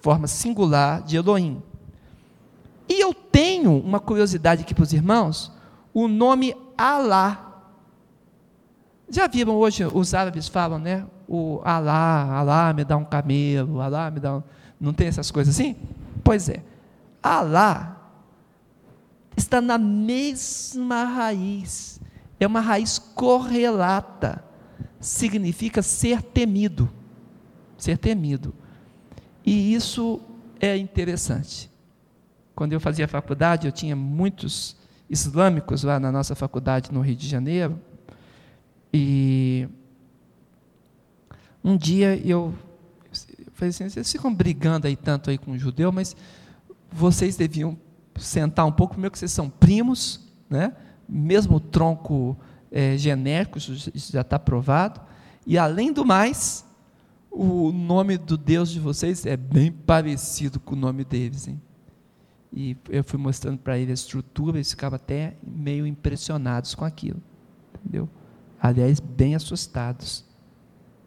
[0.00, 1.62] forma singular de Elohim.
[2.88, 5.52] E eu tenho uma curiosidade aqui para os irmãos:
[5.94, 7.48] o nome Alá.
[9.08, 11.04] Já viram hoje, os árabes falam, né?
[11.28, 14.42] O Alá, Alá me dá um camelo, Alá me dá um.
[14.80, 15.76] Não tem essas coisas assim?
[16.24, 16.62] Pois é.
[17.22, 17.96] Alá
[19.36, 22.00] está na mesma raiz.
[22.38, 24.44] É uma raiz correlata.
[25.00, 26.90] Significa ser temido.
[27.76, 28.54] Ser temido.
[29.44, 30.20] E isso
[30.60, 31.70] é interessante.
[32.54, 34.76] Quando eu fazia faculdade, eu tinha muitos
[35.08, 37.80] islâmicos lá na nossa faculdade no Rio de Janeiro.
[38.92, 39.68] E
[41.64, 42.54] um dia eu
[43.52, 46.16] falei assim, vocês ficam brigando aí tanto aí com o judeu, mas
[46.90, 47.78] vocês deviam
[48.16, 50.74] sentar um pouco, meio que vocês são primos, né?
[51.08, 52.36] mesmo tronco
[52.70, 55.00] é, genérico, isso já está provado.
[55.46, 56.64] E além do mais,
[57.30, 61.48] o nome do Deus de vocês é bem parecido com o nome deles.
[61.48, 61.60] Hein?
[62.52, 67.22] E eu fui mostrando para eles a estrutura, eles ficavam até meio impressionados com aquilo.
[67.74, 68.08] Entendeu?
[68.60, 70.24] Aliás, bem assustados.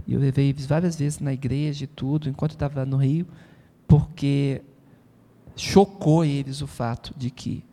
[0.07, 3.27] E eu levei várias vezes na igreja e tudo, enquanto estava no Rio,
[3.87, 4.61] porque
[5.55, 7.63] chocou eles o fato de que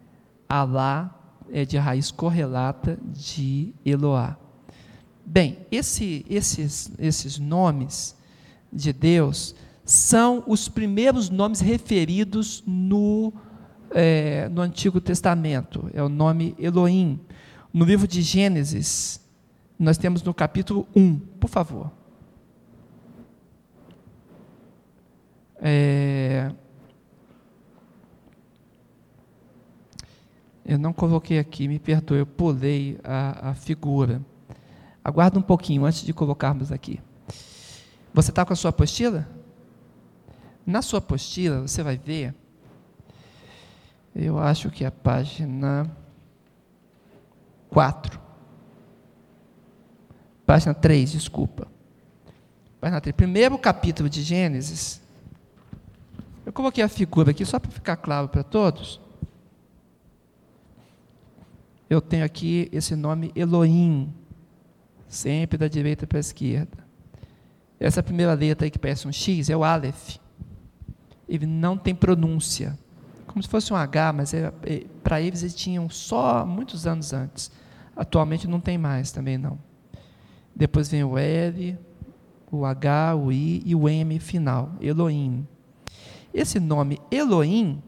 [0.48, 1.18] Alá
[1.50, 4.36] é de raiz correlata de Eloá.
[5.24, 8.16] Bem, esse, esses, esses nomes
[8.72, 9.54] de Deus
[9.84, 13.32] são os primeiros nomes referidos no,
[13.90, 15.88] é, no Antigo Testamento.
[15.92, 17.20] É o nome Elohim.
[17.72, 19.20] No livro de Gênesis,
[19.78, 21.90] nós temos no capítulo 1, por favor.
[30.72, 34.22] Eu não coloquei aqui, me perdoe, eu pulei a, a figura.
[35.04, 36.98] Aguarda um pouquinho antes de colocarmos aqui.
[38.14, 39.28] Você está com a sua apostila?
[40.64, 42.34] Na sua apostila, você vai ver,
[44.16, 45.94] eu acho que é a página
[47.68, 48.18] 4.
[50.46, 51.68] Página 3, desculpa.
[52.80, 53.14] Página 3.
[53.14, 55.02] Primeiro capítulo de Gênesis.
[56.46, 59.01] Eu coloquei a figura aqui só para ficar claro para todos
[61.92, 64.10] eu tenho aqui esse nome Elohim,
[65.06, 66.78] sempre da direita para a esquerda.
[67.78, 70.16] Essa primeira letra aí que parece um X é o Aleph.
[71.28, 72.78] Ele não tem pronúncia.
[73.26, 77.12] Como se fosse um H, mas é, é, para eles eles tinham só muitos anos
[77.12, 77.52] antes.
[77.94, 79.58] Atualmente não tem mais também não.
[80.56, 81.78] Depois vem o L,
[82.50, 85.46] o H, o I e o M final, Elohim.
[86.32, 87.82] Esse nome Elohim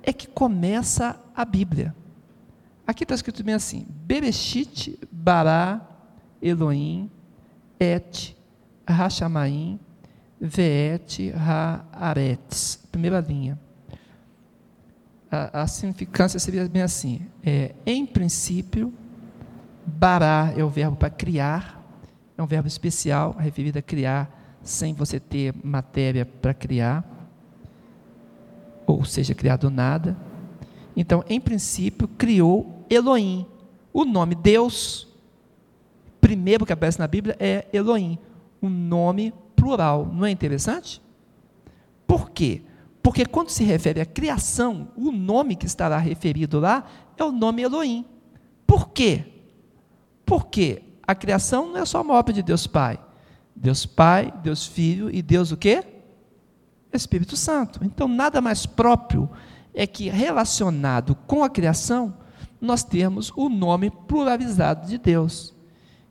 [0.00, 1.92] é que começa a Bíblia.
[2.86, 5.80] Aqui está escrito bem assim: Bereshit bara
[6.40, 7.10] Elohim
[7.80, 8.36] et
[8.86, 9.80] Hashamaim
[10.40, 12.76] veet haaretz.
[12.92, 13.58] Primeira linha.
[15.30, 18.94] A, a, significância seria bem assim: é, em princípio,
[19.84, 21.82] bará é o verbo para criar,
[22.38, 27.04] é um verbo especial, referido a criar, sem você ter matéria para criar,
[28.86, 30.16] ou seja, criar do nada.
[30.96, 33.46] Então, em princípio, criou Elohim.
[33.92, 35.06] O nome Deus,
[36.20, 38.18] primeiro que aparece na Bíblia, é Elohim.
[38.62, 40.10] Um nome plural.
[40.10, 41.02] Não é interessante?
[42.06, 42.62] Por quê?
[43.02, 46.84] Porque quando se refere à criação, o nome que estará referido lá
[47.16, 48.04] é o nome Elohim.
[48.66, 49.24] Por quê?
[50.24, 52.98] Porque a criação não é só uma obra de Deus Pai.
[53.54, 55.84] Deus Pai, Deus Filho e Deus o quê?
[56.92, 57.80] Espírito Santo.
[57.82, 59.30] Então, nada mais próprio
[59.76, 62.16] é que relacionado com a criação,
[62.58, 65.54] nós temos o nome pluralizado de Deus.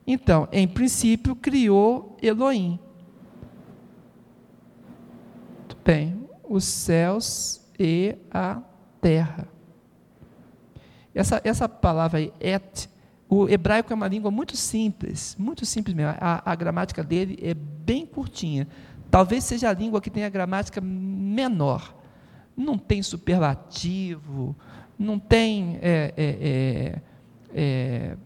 [0.06, 2.78] Então, em princípio, criou Elohim.
[5.84, 8.62] Bem, os céus e a
[9.00, 9.48] terra.
[11.12, 12.88] Essa, essa palavra aí, et,
[13.28, 16.14] o hebraico é uma língua muito simples, muito simples mesmo.
[16.20, 18.68] A, a gramática dele é bem curtinha.
[19.10, 21.95] Talvez seja a língua que tem a gramática menor.
[22.56, 24.56] Não tem superlativo,
[24.98, 26.98] não tem é, é,
[27.54, 28.16] é,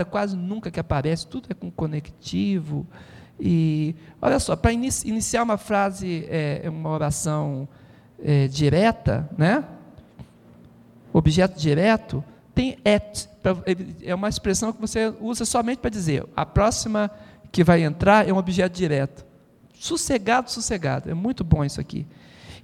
[0.00, 2.86] é quase nunca que aparece, tudo é com conectivo.
[3.38, 7.68] E olha só, para inici iniciar uma frase, é, uma oração
[8.18, 9.64] é, direta, né?
[11.12, 12.22] objeto direto,
[12.54, 13.28] tem et.
[14.02, 17.10] É uma expressão que você usa somente para dizer a próxima
[17.52, 19.24] que vai entrar é um objeto direto.
[19.74, 21.10] Sossegado, sossegado.
[21.10, 22.06] É muito bom isso aqui.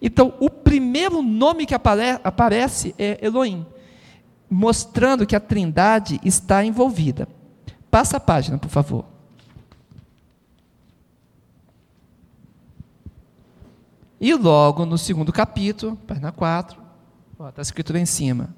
[0.03, 3.65] Então, o primeiro nome que apare aparece é Elohim,
[4.51, 7.29] mostrando que a trindade está envolvida.
[7.89, 9.05] Passa a página, por favor.
[14.21, 16.81] E logo no segundo capítulo, página 4,
[17.49, 18.55] está escrito lá em cima.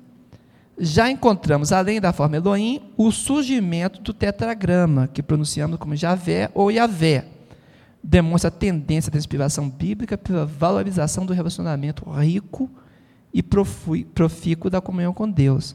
[0.78, 6.70] Já encontramos, além da forma Elohim, o surgimento do tetragrama, que pronunciamos como Javé ou
[6.70, 7.34] Yavé.
[8.07, 12.70] Demonstra a tendência da inspiração bíblica pela valorização do relacionamento rico
[13.32, 15.74] e profícuo da comunhão com Deus.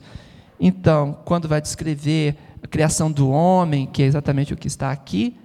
[0.60, 5.36] Então, quando vai descrever a criação do homem, que é exatamente o que está aqui,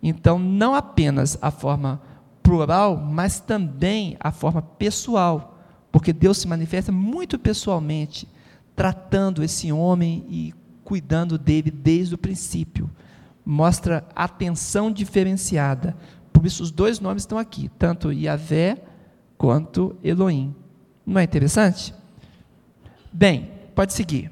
[0.00, 2.00] então não apenas a forma
[2.42, 5.58] plural, mas também a forma pessoal,
[5.90, 8.28] porque Deus se manifesta muito pessoalmente
[8.76, 10.54] tratando esse homem e
[10.84, 12.88] cuidando dele desde o princípio.
[13.44, 15.96] Mostra atenção diferenciada.
[16.32, 18.82] Por isso, os dois nomes estão aqui, tanto Yahvé
[19.36, 20.54] quanto Elohim.
[21.04, 21.94] Não é interessante?
[23.12, 24.30] Bem, pode seguir.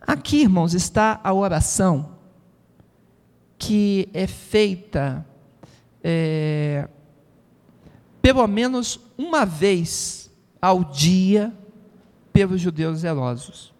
[0.00, 2.16] Aqui, irmãos, está a oração
[3.58, 5.26] que é feita
[6.02, 6.88] é,
[8.22, 10.30] pelo menos uma vez
[10.60, 11.52] ao dia
[12.32, 13.74] pelos judeus zelosos.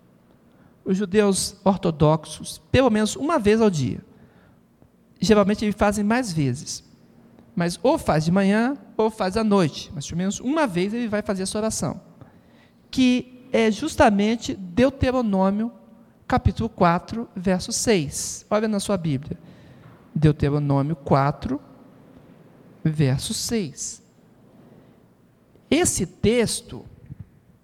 [0.84, 4.04] Os judeus ortodoxos, pelo menos uma vez ao dia.
[5.20, 6.84] Geralmente fazem mais vezes.
[7.54, 9.90] Mas ou faz de manhã ou faz à noite.
[9.94, 12.00] Mas pelo menos uma vez ele vai fazer essa oração.
[12.90, 15.72] Que é justamente Deuteronômio,
[16.28, 18.46] capítulo 4, verso 6.
[18.50, 19.38] Olha na sua Bíblia.
[20.14, 21.60] Deuteronômio 4,
[22.84, 24.02] verso 6.
[25.70, 26.84] Esse texto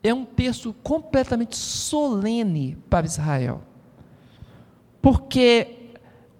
[0.03, 3.63] é um texto completamente solene para Israel.
[5.01, 5.82] Porque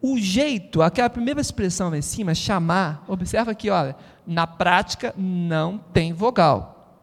[0.03, 3.95] o jeito, aquela primeira expressão lá em cima, chamar, observa que, olha,
[4.27, 7.01] na prática não tem vogal.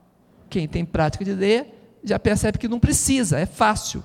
[0.50, 4.04] Quem tem prática de ler já percebe que não precisa, é fácil.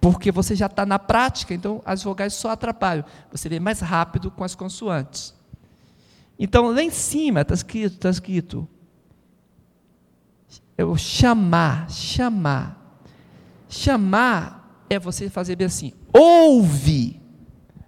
[0.00, 3.04] Porque você já está na prática, então as vogais só atrapalham.
[3.30, 5.32] Você lê mais rápido com as consoantes.
[6.36, 8.68] Então, lá em cima está escrito, está escrito
[10.76, 12.98] o chamar, chamar.
[13.68, 17.23] Chamar é você fazer bem assim, ouve.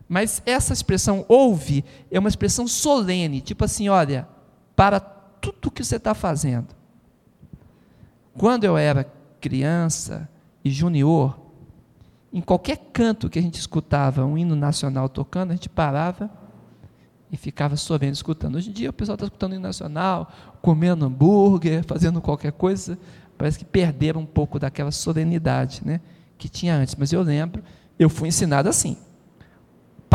[0.09, 4.29] Mas essa expressão ouve é uma expressão solene, tipo assim, olha,
[4.75, 6.69] para tudo que você está fazendo.
[8.37, 10.29] Quando eu era criança
[10.65, 11.39] e junior,
[12.33, 16.31] em qualquer canto que a gente escutava um hino nacional tocando, a gente parava
[17.33, 18.57] e ficava sorvendo, escutando.
[18.57, 20.31] Hoje em dia o pessoal está escutando hino nacional,
[20.61, 22.99] comendo hambúrguer, fazendo qualquer coisa.
[23.37, 26.01] Parece que perderam um pouco daquela solenidade né,
[26.39, 26.95] que tinha antes.
[26.95, 27.63] Mas eu lembro,
[27.99, 28.97] eu fui ensinado assim.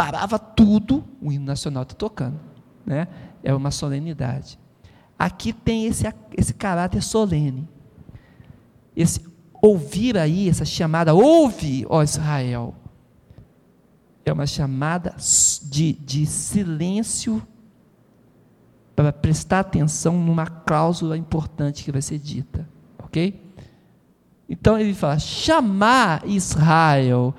[0.02, 2.40] Parava tudo, o hino nacional está tocando.
[2.84, 3.08] Né?
[3.44, 4.58] É uma solenidade.
[5.18, 7.70] Aqui tem esse, esse caráter solene.
[8.96, 9.24] Esse
[9.62, 12.74] ouvir aí, essa chamada, ouve, ó Israel
[14.26, 15.16] é uma chamada
[15.70, 17.46] de, de silêncio
[18.96, 23.40] para prestar atenção numa cláusula importante que vai ser dita, ok?
[24.52, 27.34] Então ele fala chamar Israel,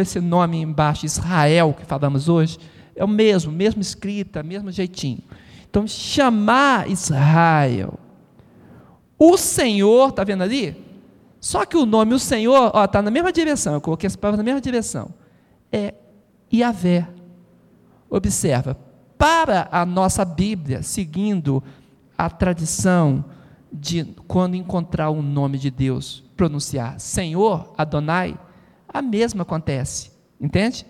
[0.00, 2.56] esse nome embaixo, Israel que falamos hoje,
[2.94, 5.18] é o mesmo, mesmo escrita, mesmo jeitinho.
[5.68, 7.98] Então chamar Israel,
[9.18, 10.76] O Senhor, está vendo ali?
[11.40, 14.44] Só que o nome o Senhor, está na mesma direção, eu coloquei as palavras na
[14.44, 15.12] mesma direção.
[15.72, 15.94] É
[16.52, 17.08] Yahvé.
[18.08, 18.76] Observa,
[19.18, 21.60] para a nossa Bíblia, seguindo
[22.16, 23.24] a tradição
[23.72, 28.36] de quando encontrar o nome de Deus, pronunciar Senhor, Adonai,
[28.88, 30.84] a mesma acontece, entende?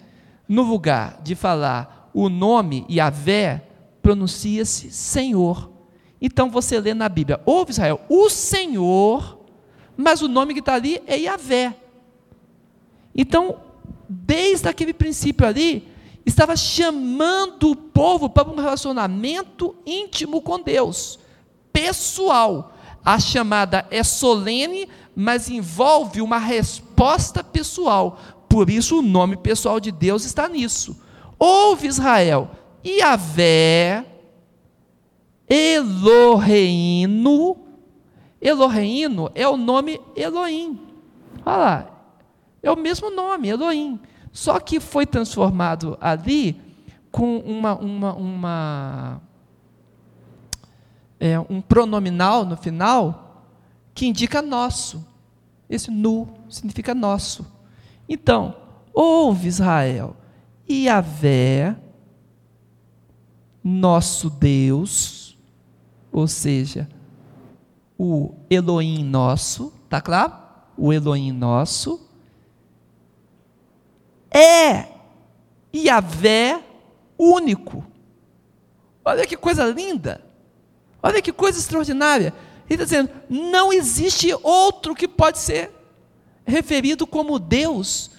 [0.48, 3.68] No lugar de falar o nome Yahvé,
[4.00, 5.70] pronuncia-se Senhor.
[6.22, 9.40] Então você lê na Bíblia, ouve Israel, o Senhor,
[9.94, 11.76] mas o nome que está ali é Yahvé.
[13.14, 13.58] Então,
[14.08, 15.86] desde aquele princípio ali,
[16.24, 21.18] estava chamando o povo para um relacionamento íntimo com Deus,
[21.70, 22.70] pessoal.
[23.04, 28.18] A chamada é solene, mas envolve uma resposta pessoal.
[28.48, 31.00] Por isso o nome pessoal de Deus está nisso.
[31.38, 32.50] Ouve Israel,
[32.84, 34.04] Yahvé,
[35.48, 37.56] Eloheino,
[38.40, 40.80] Eloheino é o nome Elohim.
[41.44, 41.90] Olha lá,
[42.62, 44.00] é o mesmo nome, Elohim.
[44.32, 46.58] Só que foi transformado ali
[47.10, 49.22] com uma, uma, uma
[51.20, 53.21] é, um pronominal no final
[53.94, 55.06] que indica nosso.
[55.68, 57.46] Esse nu significa nosso.
[58.08, 58.56] Então,
[58.92, 60.16] ouve Israel,
[60.68, 61.76] Yahvé,
[63.62, 65.38] nosso Deus,
[66.10, 66.88] ou seja,
[67.98, 70.34] o Elohim nosso, tá claro?
[70.76, 72.00] O Elohim nosso
[74.30, 74.88] é
[75.74, 76.62] Yahvé
[77.18, 77.84] único.
[79.04, 80.24] Olha que coisa linda.
[81.02, 82.34] Olha que coisa extraordinária.
[82.72, 85.70] Ele está dizendo: não existe outro que pode ser
[86.44, 88.10] referido como Deus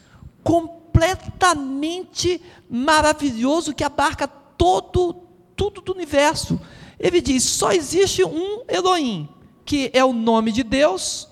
[0.43, 5.23] completamente maravilhoso que abarca todo
[5.55, 6.59] tudo do universo.
[6.99, 9.27] Ele diz: só existe um Elohim,
[9.65, 11.27] que é o nome de Deus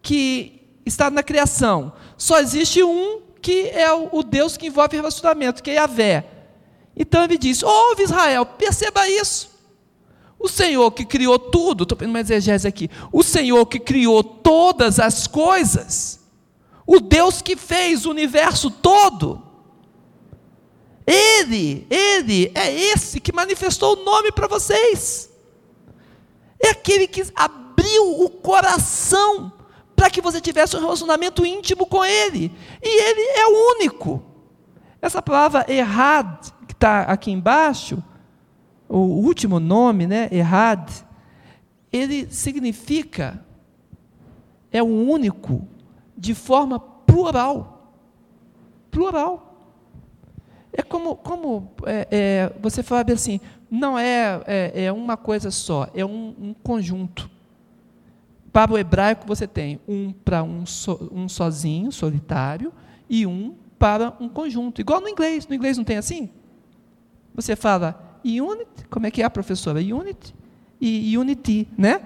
[0.00, 1.92] que está na criação.
[2.16, 6.24] Só existe um que é o, Deus que envolve relacionamento, que é Yahvé.
[6.96, 9.49] Então ele diz: ouve Israel, perceba isso.
[10.40, 14.98] O Senhor que criou tudo, estou fazendo uma exegese aqui, o Senhor que criou todas
[14.98, 16.18] as coisas,
[16.86, 19.42] o Deus que fez o universo todo,
[21.06, 25.30] Ele, Ele é esse que manifestou o nome para vocês,
[26.58, 29.52] é aquele que abriu o coração
[29.94, 32.50] para que você tivesse um relacionamento íntimo com Ele.
[32.82, 34.22] E Ele é o único.
[35.02, 38.02] Essa palavra errad, que está aqui embaixo,
[38.90, 40.90] o último nome, né, errad,
[41.92, 43.40] ele significa,
[44.72, 45.66] é o único,
[46.16, 47.94] de forma plural.
[48.90, 49.46] Plural.
[50.72, 55.88] É como, como é, é, você fala assim, não é, é, é, uma coisa só,
[55.94, 57.30] é um, um conjunto.
[58.52, 62.72] Para o hebraico você tem um para um, so, um sozinho, solitário,
[63.08, 64.80] e um para um conjunto.
[64.80, 65.46] Igual no inglês.
[65.46, 66.28] No inglês não tem assim?
[67.34, 69.80] Você fala unit, como é que é a professora?
[69.80, 70.34] Unit
[70.80, 72.00] e unity, né?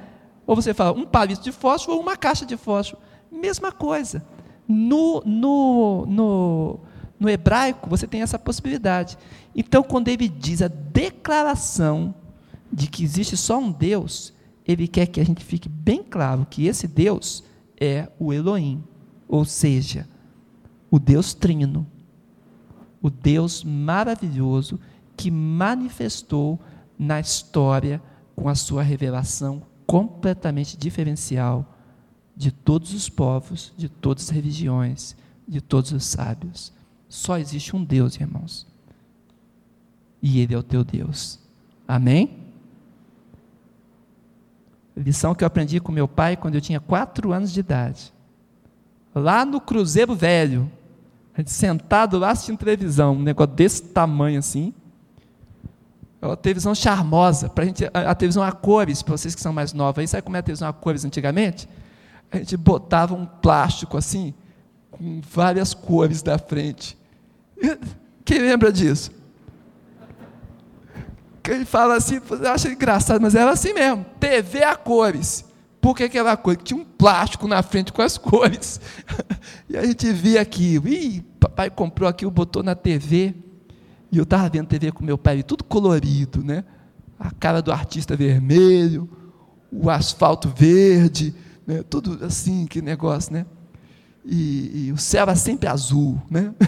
[0.46, 3.00] Ou você fala um palito de fósforo ou uma caixa de fósforo.
[3.30, 4.24] Mesma coisa.
[4.66, 6.80] No, no, no,
[7.18, 9.16] no hebraico você tem essa possibilidade.
[9.54, 12.14] Então, quando ele diz a declaração
[12.72, 14.34] de que existe só um Deus,
[14.66, 17.44] ele quer que a gente fique bem claro que esse Deus
[17.80, 18.82] é o Elohim,
[19.28, 20.08] ou seja,
[20.90, 21.86] o Deus trino,
[23.00, 24.80] o Deus maravilhoso
[25.16, 26.60] que manifestou
[26.98, 28.02] na história
[28.34, 31.74] com a sua revelação completamente diferencial
[32.36, 35.16] de todos os povos, de todas as religiões,
[35.46, 36.72] de todos os sábios.
[37.08, 38.66] Só existe um Deus, irmãos.
[40.20, 41.38] E Ele é o teu Deus.
[41.86, 42.44] Amém?
[44.96, 48.12] Lição que eu aprendi com meu pai quando eu tinha quatro anos de idade.
[49.14, 50.70] Lá no Cruzeiro Velho,
[51.46, 54.72] sentado lá assistindo televisão, um negócio desse tamanho assim.
[56.24, 59.72] Uma televisão charmosa, pra gente, a, a televisão a cores, para vocês que são mais
[59.72, 61.68] novos aí, sabe como é a televisão a cores antigamente?
[62.32, 64.34] A gente botava um plástico assim,
[64.90, 66.96] com várias cores da frente.
[68.24, 69.10] Quem lembra disso?
[71.46, 72.20] ele fala assim,
[72.50, 74.04] acha engraçado, mas era assim mesmo.
[74.18, 75.44] TV a cores.
[75.80, 76.60] Por que aquela coisa?
[76.62, 78.80] Tinha um plástico na frente com as cores.
[79.68, 83.34] e a gente via aqui, ih, papai comprou aquilo, botou na TV.
[84.14, 86.64] E eu estava vendo TV com meu pai, tudo colorido, né?
[87.18, 89.10] A cara do artista vermelho,
[89.72, 91.34] o asfalto verde,
[91.66, 91.82] né?
[91.82, 93.44] tudo assim, que negócio, né?
[94.24, 96.54] E, e o céu era sempre azul, né?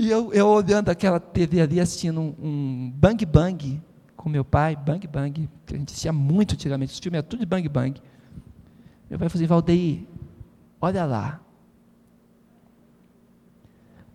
[0.00, 3.82] E eu, eu olhando aquela TV ali, assistindo um, um Bang Bang
[4.16, 7.40] com meu pai, Bang Bang, que a gente assistia muito antigamente, os filmes eram tudo
[7.40, 8.00] de Bang Bang.
[9.10, 10.06] Meu pai falou assim: Valdeir,
[10.80, 11.40] olha lá.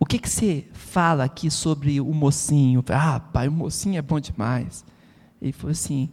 [0.04, 2.84] O que, que você fala aqui sobre o mocinho?
[2.90, 4.84] Ah, pai, o mocinho é bom demais.
[5.40, 6.10] Ele falou assim: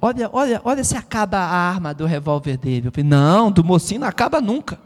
[0.00, 2.88] olha, olha, olha se acaba a arma do revólver dele.
[2.88, 4.80] Eu falei, não, do mocinho não acaba nunca.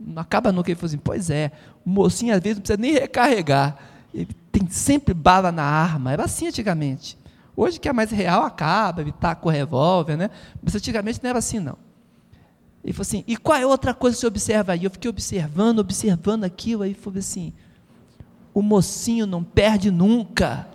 [0.00, 0.70] Não acaba nunca.
[0.70, 1.52] Ele falou assim, pois é,
[1.84, 3.76] o mocinho às vezes não precisa nem recarregar.
[4.14, 6.12] Ele tem sempre bala na arma.
[6.12, 7.18] Era assim antigamente.
[7.54, 10.30] Hoje que é mais real, acaba, ele está com o revólver, né?
[10.62, 11.76] Mas antigamente não era assim, não.
[12.86, 14.84] Ele falou assim, e qual é outra coisa que você observa aí?
[14.84, 17.52] Eu fiquei observando, observando aquilo, aí falou assim,
[18.54, 20.68] o mocinho não perde nunca.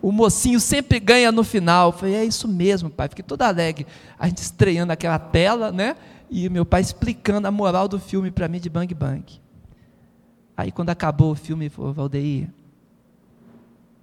[0.00, 1.88] O mocinho sempre ganha no final.
[1.88, 3.08] Eu falei, é isso mesmo, pai.
[3.08, 3.88] Fiquei todo alegre.
[4.16, 5.96] A gente estreando aquela tela, né?
[6.30, 9.24] E meu pai explicando a moral do filme para mim de Bang Bang.
[10.56, 12.48] Aí quando acabou o filme, ele falou, Valdeir,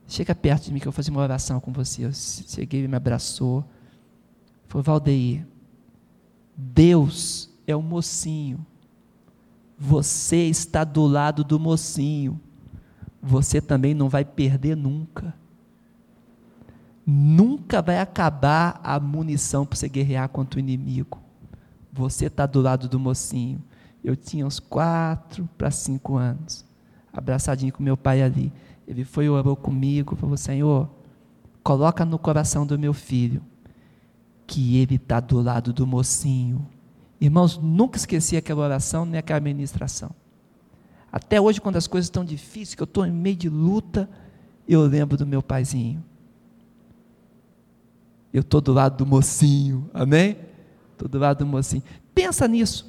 [0.09, 2.05] chega perto de mim que eu vou fazer uma oração com você.
[2.05, 3.63] Eu cheguei, ele me abraçou.
[4.67, 5.47] Falou, Valdeir,
[6.55, 8.65] Deus é o mocinho.
[9.77, 12.39] Você está do lado do mocinho.
[13.21, 15.33] Você também não vai perder nunca.
[17.05, 21.19] Nunca vai acabar a munição para você guerrear contra o inimigo.
[21.91, 23.61] Você está do lado do mocinho.
[24.03, 26.63] Eu tinha uns quatro para cinco anos,
[27.11, 28.51] abraçadinho com meu pai ali.
[28.87, 30.89] Ele foi orou comigo, falou: Senhor,
[31.63, 33.41] coloca no coração do meu filho
[34.45, 36.67] que ele está do lado do mocinho.
[37.19, 40.11] Irmãos, nunca esqueci aquela oração nem aquela ministração.
[41.11, 44.09] Até hoje, quando as coisas estão difíceis, que eu estou em meio de luta,
[44.67, 46.03] eu lembro do meu paizinho
[48.35, 50.35] eu estou do lado do mocinho, amém?
[50.91, 51.81] Estou do lado do mocinho.
[52.13, 52.85] Pensa nisso.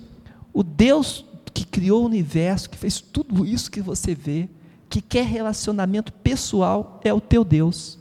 [0.52, 1.24] O Deus
[1.54, 4.48] que criou o universo, que fez tudo isso que você vê,
[4.88, 7.96] que quer relacionamento pessoal, é o teu Deus.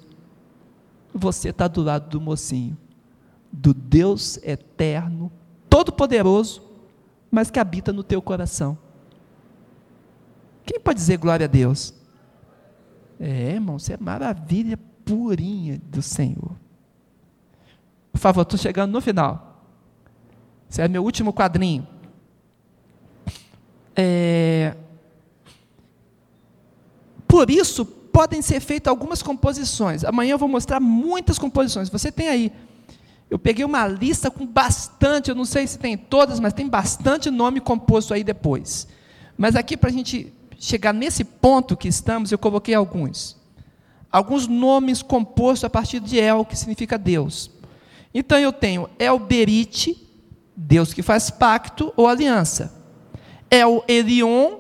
[1.14, 2.76] Você está do lado do mocinho,
[3.56, 5.32] do Deus eterno,
[5.70, 6.62] todo-poderoso,
[7.32, 8.78] mas que habita no teu coração.
[10.66, 11.94] Quem pode dizer glória a Deus?
[13.20, 16.52] É, irmão, você é maravilha purinha do Senhor.
[18.12, 19.64] Por favor, estou chegando no final.
[20.70, 21.88] Esse é meu último quadrinho.
[23.96, 24.76] É...
[27.28, 30.04] Por isso, podem ser feitas algumas composições.
[30.04, 31.90] Amanhã eu vou mostrar muitas composições.
[31.90, 32.52] Você tem aí.
[33.30, 37.32] Eu peguei uma lista com bastante, eu não sei se tem todas, mas tem bastante
[37.32, 38.88] nome composto aí depois.
[39.38, 43.36] Mas aqui, para a gente chegar nesse ponto que estamos, eu coloquei alguns.
[44.12, 47.52] Alguns nomes compostos a partir de El, que significa Deus.
[48.14, 50.08] Então eu tenho Elberite,
[50.56, 52.74] Deus que faz pacto ou aliança.
[53.50, 54.60] El Elion,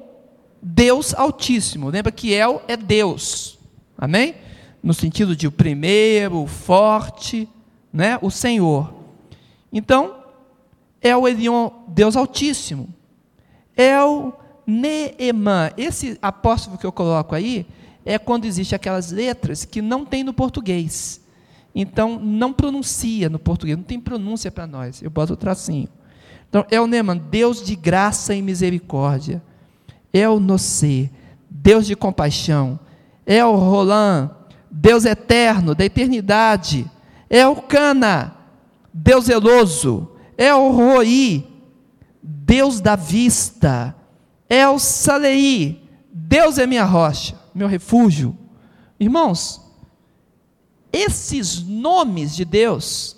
[0.62, 1.90] Deus Altíssimo.
[1.90, 3.58] Lembra que El é Deus.
[3.98, 4.36] Amém?
[4.84, 7.48] No sentido de o primeiro, o forte,
[7.96, 8.20] né?
[8.22, 8.94] o Senhor.
[9.72, 10.18] Então,
[11.02, 12.90] El Elion, Deus Altíssimo.
[13.76, 14.34] El
[14.68, 15.72] Neemã.
[15.78, 17.66] Esse apóstolo que eu coloco aí
[18.06, 21.22] é quando existe aquelas letras que não tem no português.
[21.74, 25.02] Então, não pronuncia no português, não tem pronúncia para nós.
[25.02, 25.88] Eu boto o tracinho.
[26.50, 29.42] Então, é o Neman, Deus de graça e misericórdia.
[30.14, 31.10] É o Nocê,
[31.50, 32.80] Deus de compaixão.
[33.26, 34.32] É o Roland,
[34.70, 36.90] Deus eterno, da eternidade.
[37.30, 38.36] É o Cana,
[38.94, 40.12] Deus zeloso.
[40.38, 41.48] É o Roi,
[42.22, 43.96] Deus da vista.
[44.50, 48.38] É o Salei, Deus é minha rocha, meu refúgio.
[49.00, 49.62] Irmãos,
[50.94, 53.18] esses nomes de Deus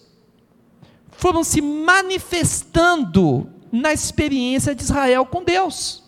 [1.12, 6.04] foram se manifestando na experiência de Israel com Deus.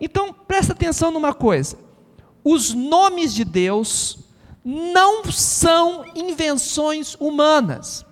[0.00, 1.76] Então, presta atenção numa coisa:
[2.44, 4.18] os nomes de Deus
[4.68, 8.04] não são invenções humanas.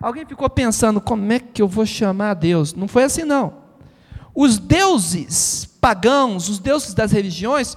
[0.00, 2.72] Alguém ficou pensando, como é que eu vou chamar Deus?
[2.72, 3.54] Não foi assim, não.
[4.32, 7.76] Os deuses pagãos, os deuses das religiões,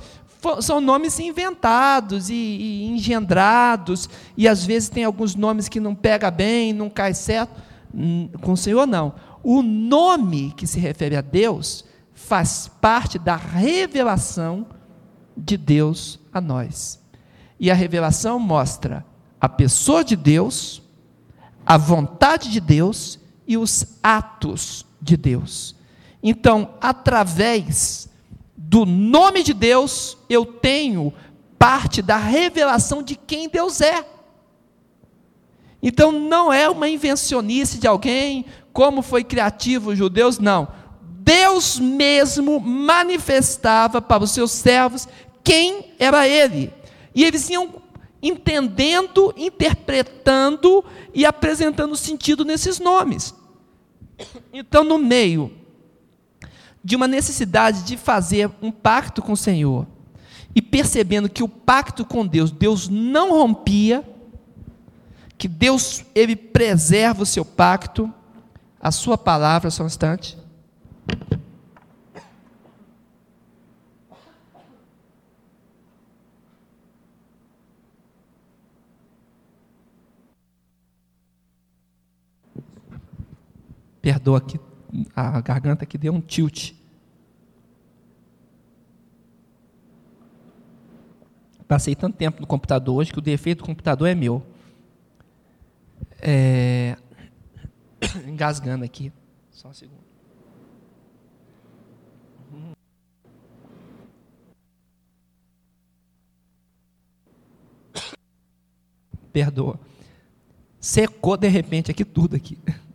[0.62, 4.08] são nomes inventados e, e, engendrados,
[4.38, 7.60] e às vezes tem alguns nomes que não pega bem, não cai certo.
[7.92, 9.16] Hum, com o Senhor, não.
[9.42, 11.84] O nome que se refere a Deus
[12.14, 14.68] faz parte da revelação
[15.36, 17.03] de Deus a nós.
[17.64, 19.06] E a revelação mostra
[19.40, 20.82] a pessoa de Deus,
[21.66, 23.18] a vontade de Deus
[23.48, 25.74] e os atos de Deus.
[26.22, 28.10] Então, através
[28.58, 31.14] do nome de Deus, eu tenho
[31.58, 34.06] parte da revelação de quem Deus é.
[35.82, 40.68] Então não é uma invencionice de alguém, como foi criativo os judeus, não.
[41.02, 45.08] Deus mesmo manifestava para os seus servos
[45.42, 46.83] quem era ele.
[47.14, 47.82] E eles iam
[48.22, 50.84] entendendo, interpretando
[51.14, 53.36] e apresentando sentido nesses nomes.
[54.54, 55.52] Então, no meio
[56.84, 59.88] de uma necessidade de fazer um pacto com o Senhor,
[60.56, 64.08] e percebendo que o pacto com Deus, Deus não rompia,
[65.38, 68.14] que Deus ele preserva o seu pacto,
[68.80, 70.38] a sua palavra, só um instante.
[84.04, 84.60] Perdoa aqui,
[85.16, 86.74] a garganta que deu um tilt.
[91.66, 94.46] Passei tanto tempo no computador hoje que o defeito do computador é meu.
[96.22, 96.98] É...
[98.28, 99.10] Engasgando aqui.
[99.50, 100.04] Só um segundo.
[109.32, 109.80] Perdoa.
[110.78, 112.58] Secou de repente aqui tudo aqui.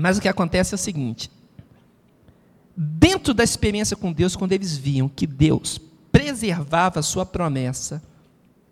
[0.00, 1.28] Mas o que acontece é o seguinte:
[2.76, 5.80] dentro da experiência com Deus, quando eles viam que Deus
[6.12, 8.00] preservava a sua promessa,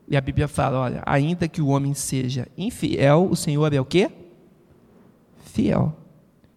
[0.07, 3.85] e a Bíblia fala: olha, ainda que o homem seja infiel, o Senhor é o
[3.85, 4.09] quê?
[5.53, 5.97] Fiel.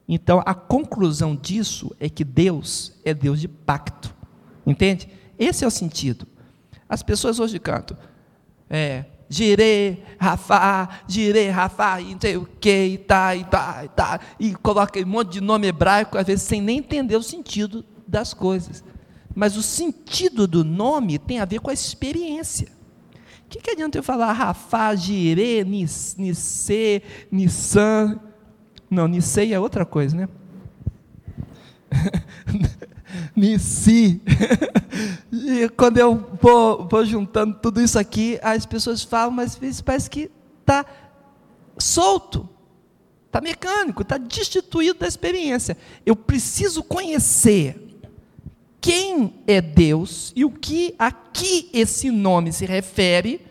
[0.08, 4.14] Então a conclusão disso é que Deus é Deus de pacto.
[4.68, 5.10] Entende?
[5.40, 6.28] Esse é o sentido.
[6.88, 7.98] As pessoas hoje cantam.
[8.70, 13.88] É, Girei, Rafa, girei, Rafa, e não sei o que, e tá, e tá, e
[13.90, 17.86] tá, e coloca um monte de nome hebraico, às vezes sem nem entender o sentido
[18.08, 18.84] das coisas.
[19.36, 22.70] Mas o sentido do nome tem a ver com a experiência.
[23.46, 28.20] O que, que adianta eu falar Rafa, Girei, Nissê, Nissan?
[28.90, 30.28] Não, Nissei é outra coisa, né?
[33.36, 34.22] Nissi.
[35.32, 40.32] e quando eu vou, vou, juntando tudo isso aqui, as pessoas falam, mas parece que
[40.60, 40.86] está
[41.78, 42.48] solto,
[43.26, 45.78] está mecânico, está destituído da experiência.
[46.06, 47.90] Eu preciso conhecer
[48.82, 53.46] quem é Deus e o que aqui esse nome se refere,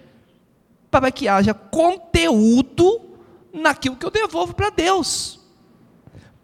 [0.91, 3.03] para que haja conteúdo
[3.53, 5.38] naquilo que eu devolvo para Deus.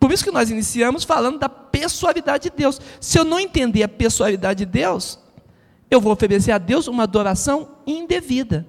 [0.05, 2.79] Por isso que nós iniciamos falando da pessoalidade de Deus.
[3.01, 5.19] Se eu não entender a pessoalidade de Deus,
[5.91, 8.69] eu vou oferecer a Deus uma adoração indevida.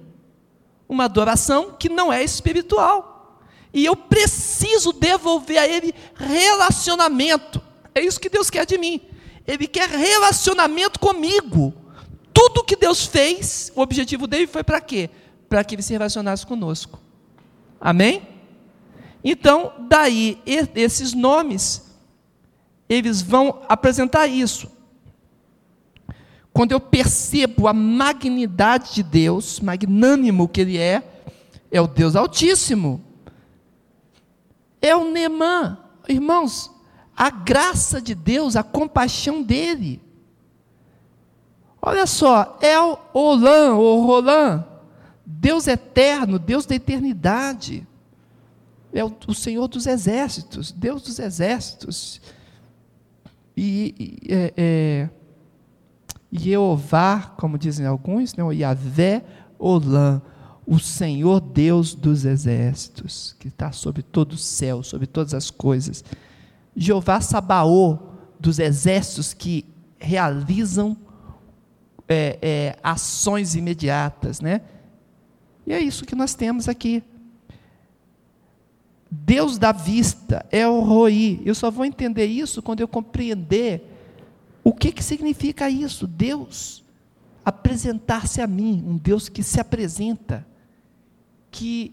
[0.88, 3.38] Uma adoração que não é espiritual.
[3.70, 7.60] E eu preciso devolver a Ele relacionamento.
[7.94, 9.02] É isso que Deus quer de mim.
[9.46, 11.74] Ele quer relacionamento comigo.
[12.32, 15.10] Tudo que Deus fez, o objetivo dele foi para quê?
[15.50, 16.98] Para que Ele se relacionasse conosco.
[17.78, 18.35] Amém?
[19.28, 21.84] Então, daí, esses nomes,
[22.88, 24.70] eles vão apresentar isso.
[26.52, 31.02] Quando eu percebo a magnidade de Deus, magnânimo que Ele é,
[31.72, 33.04] é o Deus Altíssimo.
[34.80, 35.76] É o Nemã.
[36.08, 36.70] Irmãos,
[37.16, 40.00] a graça de Deus, a compaixão dEle.
[41.82, 44.64] Olha só, é o Olã, o Rolã,
[45.26, 47.84] Deus eterno, Deus da eternidade
[48.96, 52.20] é o, o Senhor dos exércitos, Deus dos exércitos.
[53.56, 53.94] E,
[54.26, 55.10] e é, é,
[56.32, 59.22] Jeová, como dizem alguns, não, Yahvé
[59.58, 60.20] Olã,
[60.66, 66.02] o Senhor Deus dos exércitos, que está sobre todo o céu, sobre todas as coisas.
[66.74, 67.98] Jeová Sabaô,
[68.40, 69.64] dos exércitos que
[69.98, 70.96] realizam
[72.08, 74.60] é, é, ações imediatas, né?
[75.66, 77.02] E é isso que nós temos aqui.
[79.36, 81.42] Deus da vista é o Roi.
[81.44, 83.82] Eu só vou entender isso quando eu compreender
[84.64, 86.06] o que, que significa isso.
[86.06, 86.82] Deus
[87.44, 90.46] apresentar-se a mim, um Deus que se apresenta,
[91.50, 91.92] que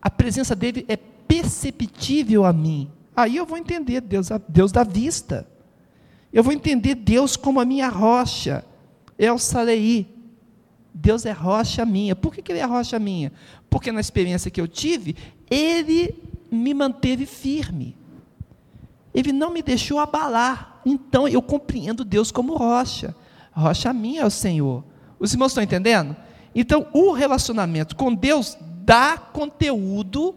[0.00, 2.88] a presença dele é perceptível a mim.
[3.16, 5.48] Aí eu vou entender Deus, Deus da vista.
[6.32, 8.64] Eu vou entender Deus como a minha rocha.
[9.18, 10.06] É o Salei.
[10.94, 12.14] Deus é rocha minha.
[12.14, 13.32] Por que, que ele é rocha minha?
[13.68, 15.16] Porque na experiência que eu tive,
[15.50, 17.96] ele me manteve firme.
[19.14, 20.80] Ele não me deixou abalar.
[20.84, 23.14] Então eu compreendo Deus como rocha.
[23.52, 24.84] Rocha minha é o Senhor.
[25.18, 26.16] Os irmãos estão entendendo?
[26.54, 30.34] Então o relacionamento com Deus dá conteúdo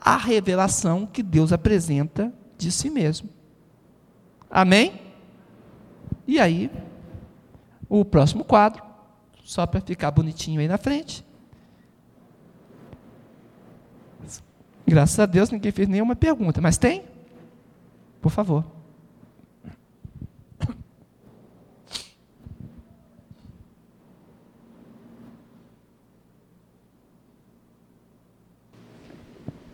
[0.00, 3.28] à revelação que Deus apresenta de si mesmo.
[4.50, 5.00] Amém?
[6.26, 6.70] E aí,
[7.88, 8.82] o próximo quadro,
[9.44, 11.24] só para ficar bonitinho aí na frente.
[14.92, 17.02] Graças a Deus ninguém fez nenhuma pergunta, mas tem?
[18.20, 18.62] Por favor.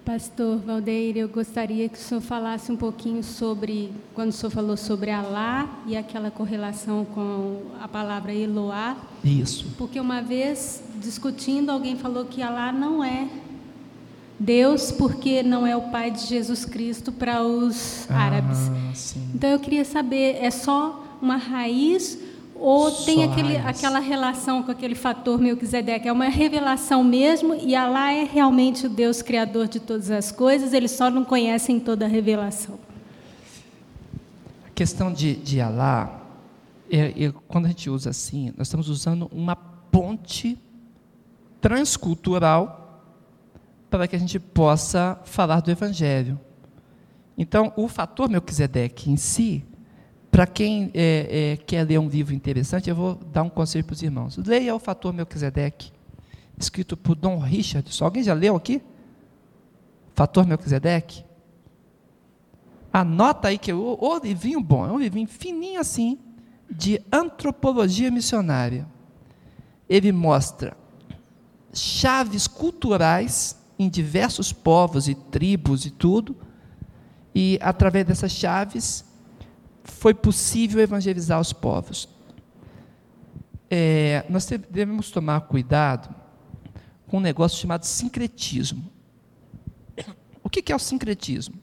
[0.04, 4.76] Pastor Valdeir, eu gostaria que o senhor falasse um pouquinho sobre, quando o senhor falou
[4.76, 8.96] sobre Alá e aquela correlação com a palavra Eloá.
[9.24, 9.66] Isso.
[9.76, 13.28] Porque uma vez, discutindo, alguém falou que Alá não é
[14.38, 18.58] Deus, porque não é o pai de Jesus Cristo para os árabes.
[18.94, 19.28] sim.
[19.34, 22.18] Então eu queria saber, é só uma raiz
[22.54, 23.66] ou Só tem aquele, raiz.
[23.78, 26.06] aquela relação com aquele fator Melquisedeque?
[26.08, 30.72] É uma revelação mesmo e Alá é realmente o Deus criador de todas as coisas,
[30.72, 32.78] eles só não conhecem toda a revelação.
[34.66, 36.20] A questão de, de Alá,
[36.90, 40.56] é- é- quando a gente usa assim, nós estamos usando uma ponte
[41.60, 42.77] transcultural
[43.90, 46.38] para que a gente possa falar do Evangelho.
[47.36, 49.64] Então, o fator Melquisedeque em si,
[50.30, 53.94] para quem é, é, quer ler um livro interessante, eu vou dar um conselho para
[53.94, 54.36] os irmãos.
[54.36, 55.92] Leia o fator Melquisedeque,
[56.58, 57.88] escrito por Dom Richard.
[58.02, 58.82] Alguém já leu aqui?
[60.14, 61.24] Fator Melquisedeque?
[62.92, 66.18] Anota aí que o, o livrinho bom, é um livrinho fininho assim,
[66.70, 68.86] de antropologia missionária.
[69.88, 70.76] Ele mostra
[71.72, 76.36] chaves culturais em diversos povos e tribos e tudo,
[77.34, 79.04] e através dessas chaves
[79.84, 82.08] foi possível evangelizar os povos.
[83.70, 86.14] É, nós devemos tomar cuidado
[87.06, 88.90] com um negócio chamado sincretismo.
[90.42, 91.56] O que é o sincretismo?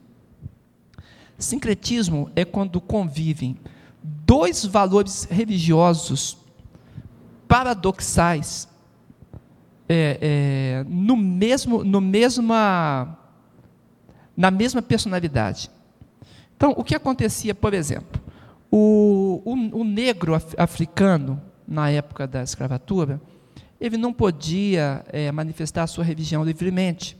[1.37, 3.57] Sincretismo é quando convivem
[4.01, 6.37] dois valores religiosos
[7.47, 8.67] paradoxais
[9.87, 13.17] é, é, no mesmo, no mesma,
[14.35, 15.69] na mesma personalidade.
[16.55, 18.21] Então, o que acontecia, por exemplo,
[18.71, 23.19] o, o, o negro af- africano, na época da escravatura,
[23.79, 27.17] ele não podia é, manifestar a sua religião livremente.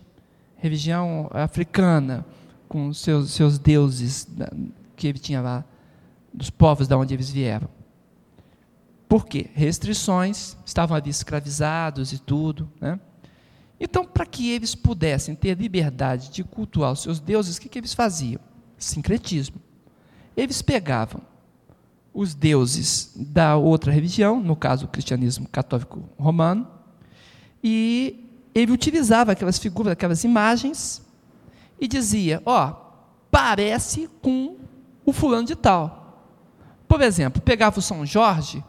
[0.58, 2.26] Religião africana,
[2.68, 4.52] com seus, seus deuses da-
[4.96, 5.64] que ele tinha lá,
[6.34, 7.68] dos povos de onde eles vieram.
[9.08, 9.50] Por quê?
[9.54, 12.72] Restrições, estavam ali escravizados e tudo.
[12.82, 13.00] Né?
[13.80, 17.78] Então, para que eles pudessem ter liberdade de cultuar os seus deuses, o que, que
[17.78, 18.42] eles faziam?
[18.78, 19.58] Sincretismo.
[20.36, 21.22] Eles pegavam
[22.14, 26.68] os deuses da outra religião, no caso o cristianismo católico romano,
[27.64, 31.02] e ele utilizava aquelas figuras, aquelas imagens,
[31.80, 32.74] e dizia: Ó,
[33.30, 34.56] parece com
[35.06, 36.34] o fulano de tal.
[36.88, 38.64] Por exemplo, pegava o São Jorge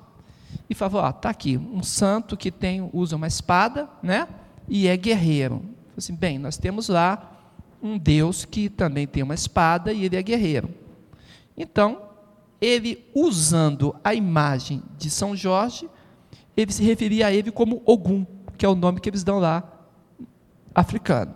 [0.69, 4.29] e falava: Ó, tá aqui, um santo que tem, usa uma espada, né?
[4.69, 5.63] E é guerreiro.
[5.97, 7.33] Assim, bem, nós temos lá
[7.83, 10.69] um Deus que também tem uma espada e ele é guerreiro.
[11.57, 12.03] Então,
[12.61, 15.89] ele usando a imagem de São Jorge,
[16.57, 19.63] ele se referia a ele como Ogum, que é o nome que eles dão lá,
[20.75, 21.35] africano.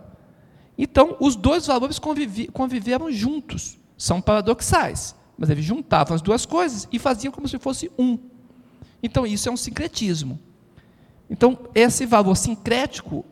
[0.77, 3.79] Então, os dois valores convivi- conviveram juntos.
[3.97, 8.17] São paradoxais, mas eles juntavam as duas coisas e faziam como se fosse um.
[9.01, 10.39] Então, isso é um sincretismo.
[11.29, 13.25] Então, esse valor sincrético,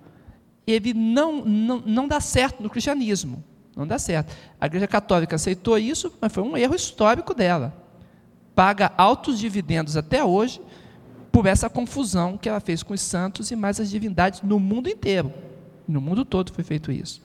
[0.66, 3.44] ele não, não, não dá certo no cristianismo.
[3.76, 4.36] Não dá certo.
[4.60, 7.74] A Igreja Católica aceitou isso, mas foi um erro histórico dela.
[8.56, 10.62] Paga altos dividendos até hoje
[11.32, 14.90] por essa confusão que ela fez com os santos e mais as divindades no mundo
[14.90, 15.34] inteiro.
[15.88, 17.22] No mundo todo foi feito isso.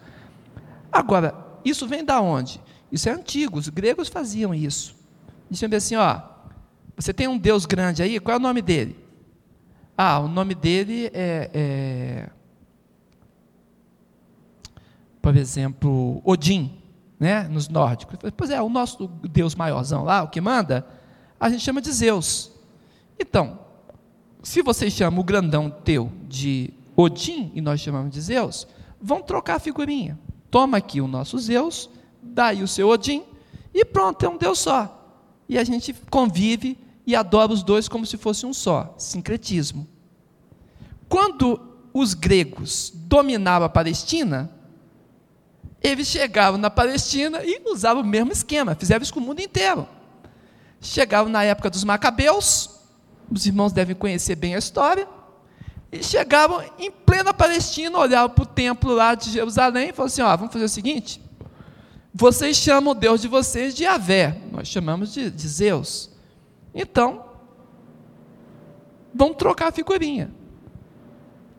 [0.92, 1.34] Agora,
[1.64, 2.60] isso vem da onde?
[2.92, 4.94] Isso é antigo, os gregos faziam isso.
[5.50, 6.20] Diziam assim, ó,
[6.96, 8.96] você tem um Deus grande aí, qual é o nome dele?
[9.96, 12.30] Ah, o nome dele é, é
[15.24, 16.70] por exemplo, Odin,
[17.18, 18.18] né, nos nórdicos.
[18.36, 20.86] Pois é, o nosso Deus maiorzão lá, o que manda,
[21.40, 22.52] a gente chama de Zeus.
[23.18, 23.58] Então,
[24.42, 28.68] se você chama o grandão teu de Odin e nós chamamos de Zeus,
[29.00, 30.18] vão trocar a figurinha.
[30.50, 31.88] Toma aqui o nosso Zeus,
[32.22, 33.24] dá aí o seu Odin
[33.72, 35.22] e pronto, é um Deus só.
[35.48, 36.76] E a gente convive
[37.06, 39.86] e adora os dois como se fosse um só, sincretismo.
[41.08, 41.60] Quando
[41.92, 44.50] os gregos dominavam a Palestina,
[45.82, 49.86] eles chegavam na Palestina e usavam o mesmo esquema, fizeram isso com o mundo inteiro.
[50.80, 52.70] Chegavam na época dos Macabeus,
[53.30, 55.06] os irmãos devem conhecer bem a história,
[55.92, 60.22] e chegavam em plena Palestina, olhavam para o templo lá de Jerusalém e falavam assim:
[60.22, 61.22] ó, vamos fazer o seguinte,
[62.12, 66.13] vocês chamam o Deus de vocês de Avé, nós chamamos de, de Zeus.
[66.74, 67.24] Então,
[69.14, 70.30] vamos trocar a figurinha.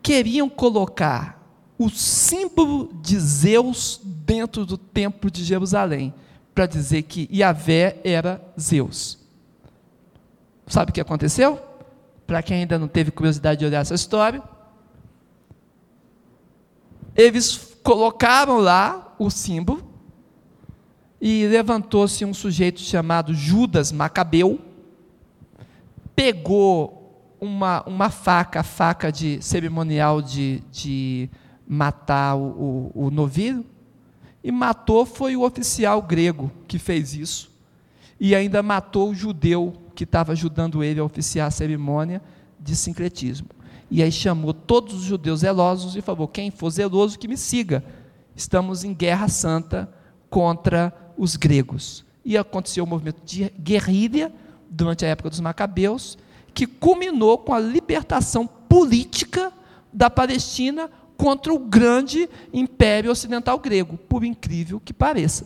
[0.04, 1.42] Queriam colocar
[1.78, 6.14] o símbolo de Zeus dentro do templo de Jerusalém,
[6.54, 9.20] para dizer que Yahvé era Zeus.
[10.68, 11.60] Sabe o que aconteceu?
[12.26, 14.42] Para quem ainda não teve curiosidade de olhar essa história,
[17.16, 19.84] eles colocaram lá o símbolo
[21.20, 24.60] e levantou-se um sujeito chamado Judas Macabeu,
[26.16, 31.30] pegou uma, uma faca, faca de cerimonial de, de
[31.68, 33.66] matar o, o, o novilho,
[34.44, 37.52] e matou foi o oficial grego que fez isso,
[38.20, 42.22] e ainda matou o judeu que estava ajudando ele a oficiar a cerimônia
[42.60, 43.48] de sincretismo.
[43.90, 47.84] E aí chamou todos os judeus zelosos e falou: quem for zeloso que me siga.
[48.36, 49.90] Estamos em guerra santa
[50.30, 52.04] contra os gregos.
[52.24, 54.34] E aconteceu o um movimento de guerrilha
[54.70, 56.18] durante a época dos Macabeus,
[56.54, 59.52] que culminou com a libertação política
[59.92, 65.46] da Palestina contra o grande império ocidental grego, por incrível que pareça.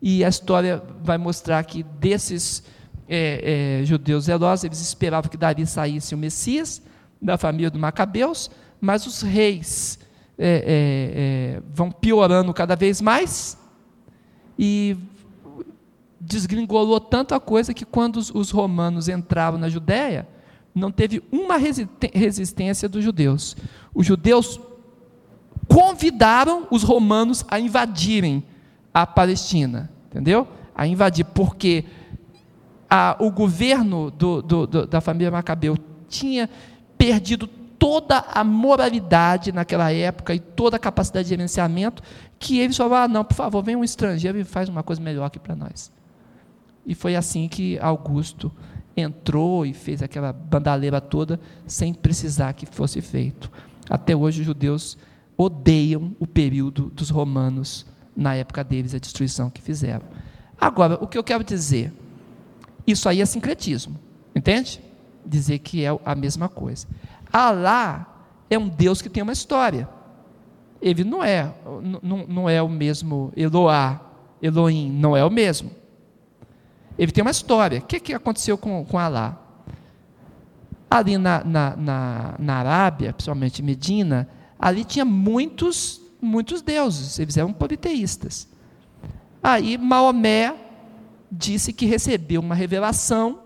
[0.00, 2.62] E a história vai mostrar que desses
[3.08, 6.82] é, é, judeus zelosos, eles esperavam que dali saísse o Messias,
[7.20, 8.50] da família dos Macabeus,
[8.80, 9.98] mas os reis
[10.36, 13.56] é, é, é, vão piorando cada vez mais
[14.58, 14.96] e
[16.32, 20.26] desgringolou tanto a coisa que quando os, os romanos entraram na Judéia,
[20.74, 23.56] não teve uma resistência dos judeus.
[23.94, 24.58] Os judeus
[25.68, 28.44] convidaram os romanos a invadirem
[28.92, 30.46] a Palestina, entendeu?
[30.74, 31.84] A invadir, porque
[32.88, 35.76] a, o governo do, do, do, da família Macabeu
[36.08, 36.48] tinha
[36.96, 42.02] perdido toda a moralidade naquela época e toda a capacidade de gerenciamento,
[42.38, 45.24] que eles falaram: ah, não, por favor, vem um estrangeiro e faz uma coisa melhor
[45.24, 45.90] aqui para nós.
[46.86, 48.52] E foi assim que Augusto
[48.96, 53.50] entrou e fez aquela bandaleira toda, sem precisar que fosse feito.
[53.88, 54.98] Até hoje, os judeus
[55.36, 60.06] odeiam o período dos romanos, na época deles, a destruição que fizeram.
[60.60, 61.92] Agora, o que eu quero dizer?
[62.86, 63.98] Isso aí é sincretismo,
[64.34, 64.80] entende?
[65.24, 66.86] Dizer que é a mesma coisa.
[67.32, 69.88] Alá é um Deus que tem uma história.
[70.80, 71.54] Ele não é,
[72.02, 74.00] não, não é o mesmo Eloá,
[74.42, 75.70] Elohim, não é o mesmo.
[76.98, 77.78] Ele tem uma história.
[77.78, 79.38] O que, que aconteceu com, com Alá?
[80.90, 84.28] Ali na, na, na, na Arábia, principalmente Medina,
[84.58, 88.46] ali tinha muitos, muitos deuses, eles eram politeístas.
[89.42, 90.54] Aí Maomé
[91.30, 93.40] disse que recebeu uma revelação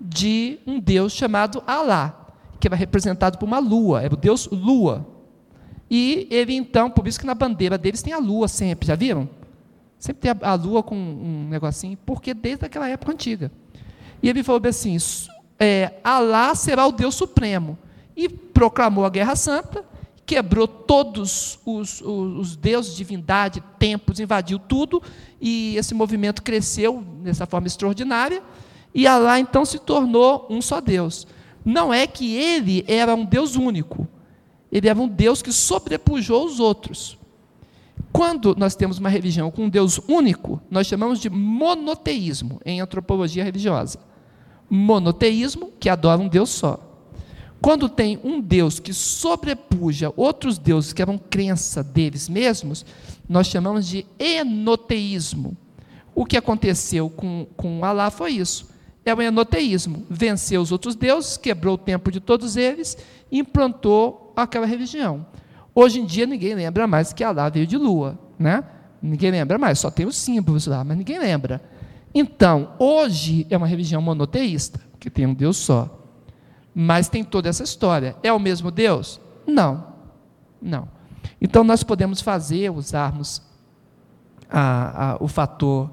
[0.00, 2.26] de um deus chamado Alá,
[2.58, 5.06] que era representado por uma lua, era o deus Lua.
[5.90, 9.28] E ele então, por isso que na bandeira deles tem a lua sempre, já viram?
[9.98, 13.50] Sempre tem a, a lua com um negocinho, porque desde aquela época antiga.
[14.22, 14.96] E ele falou assim:
[15.58, 17.78] é, Alá será o Deus Supremo.
[18.16, 19.84] E proclamou a Guerra Santa,
[20.26, 25.02] quebrou todos os, os, os deuses, divindade, tempos, invadiu tudo,
[25.40, 28.42] e esse movimento cresceu dessa forma extraordinária,
[28.94, 31.26] e Alá então se tornou um só Deus.
[31.64, 34.08] Não é que ele era um Deus único,
[34.70, 37.17] ele era um Deus que sobrepujou os outros.
[38.12, 43.44] Quando nós temos uma religião com um Deus único, nós chamamos de monoteísmo em antropologia
[43.44, 43.98] religiosa.
[44.68, 46.84] Monoteísmo, que adora um Deus só.
[47.60, 52.86] Quando tem um Deus que sobrepuja outros deuses que eram crença deles mesmos,
[53.28, 55.56] nós chamamos de enoteísmo.
[56.14, 58.68] O que aconteceu com, com Alá foi isso.
[59.04, 60.06] É o enoteísmo.
[60.08, 62.96] Venceu os outros deuses, quebrou o tempo de todos eles
[63.30, 65.26] implantou aquela religião.
[65.80, 68.64] Hoje em dia ninguém lembra mais que Alá veio de lua, né?
[69.00, 71.62] Ninguém lembra mais, só tem os símbolos lá, mas ninguém lembra.
[72.12, 76.04] Então, hoje é uma religião monoteísta, que tem um Deus só.
[76.74, 78.16] Mas tem toda essa história.
[78.24, 79.20] É o mesmo Deus?
[79.46, 79.86] Não.
[80.60, 80.88] Não.
[81.40, 83.40] Então nós podemos fazer, usarmos
[84.50, 85.92] a, a, o fator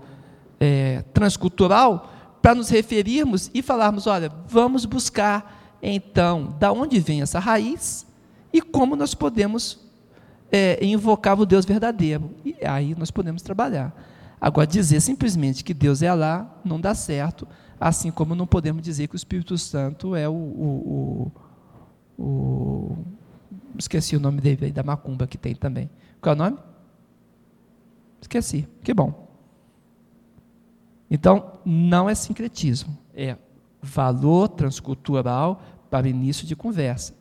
[0.59, 7.37] é, transcultural para nos referirmos e falarmos: olha, vamos buscar então da onde vem essa
[7.37, 8.07] raiz
[8.55, 9.77] e como nós podemos
[10.49, 12.31] é, invocar o Deus verdadeiro.
[12.45, 13.93] E aí nós podemos trabalhar.
[14.39, 17.45] Agora, dizer simplesmente que Deus é lá não dá certo,
[17.77, 20.31] assim como não podemos dizer que o Espírito Santo é o.
[20.31, 21.31] o,
[22.17, 22.97] o, o
[23.77, 25.89] esqueci o nome dele aí, da macumba que tem também.
[26.21, 26.57] Qual é o nome?
[28.21, 28.69] Esqueci.
[28.81, 29.27] Que bom.
[31.11, 33.35] Então, não é sincretismo, é
[33.81, 37.14] valor transcultural para início de conversa.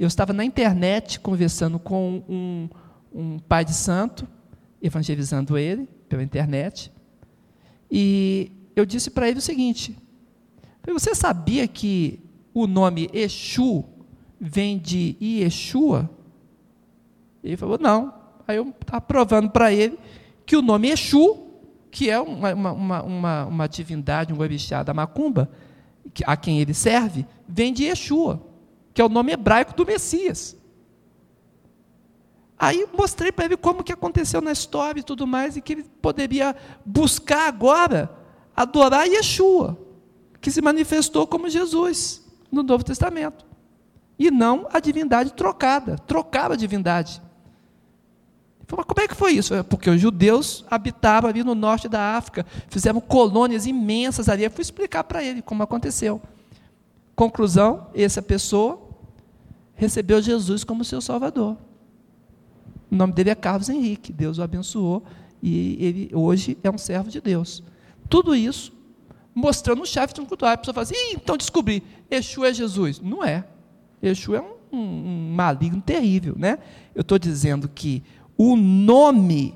[0.00, 2.70] Eu estava na internet conversando com um,
[3.12, 4.26] um pai de santo,
[4.80, 6.90] evangelizando ele pela internet,
[7.90, 9.94] e eu disse para ele o seguinte:
[10.86, 12.18] você sabia que
[12.54, 13.84] o nome Exu
[14.40, 16.08] vem de Yeshua?
[17.44, 18.14] Ele falou, não.
[18.48, 19.98] Aí eu estava provando para ele
[20.46, 21.46] que o nome Exu,
[21.90, 25.50] que é uma, uma, uma, uma divindade, um orixá da macumba,
[26.24, 28.49] a quem ele serve, vem de Yeshua,
[29.00, 30.54] que é o nome hebraico do Messias.
[32.58, 35.84] Aí mostrei para ele como que aconteceu na história e tudo mais, e que ele
[36.02, 36.54] poderia
[36.84, 38.10] buscar agora
[38.54, 39.78] adorar Yeshua,
[40.38, 43.46] que se manifestou como Jesus no Novo Testamento.
[44.18, 47.22] E não a divindade trocada, trocava a divindade.
[48.70, 49.64] Mas como é que foi isso?
[49.64, 54.44] Porque os judeus habitavam ali no norte da África, fizeram colônias imensas ali.
[54.44, 56.20] Eu fui explicar para ele como aconteceu.
[57.16, 58.89] Conclusão: essa pessoa
[59.80, 61.56] recebeu Jesus como seu Salvador.
[62.90, 65.02] O nome dele é Carlos Henrique, Deus o abençoou
[65.42, 67.62] e ele hoje é um servo de Deus.
[68.06, 68.74] Tudo isso
[69.34, 70.56] mostrando um chefe de um cultuário.
[70.56, 73.00] A pessoa fala assim, então descobri, Exu é Jesus.
[73.00, 73.46] Não é.
[74.02, 76.34] Exu é um, um, um maligno terrível.
[76.36, 76.58] Né?
[76.94, 78.02] Eu estou dizendo que
[78.36, 79.54] o nome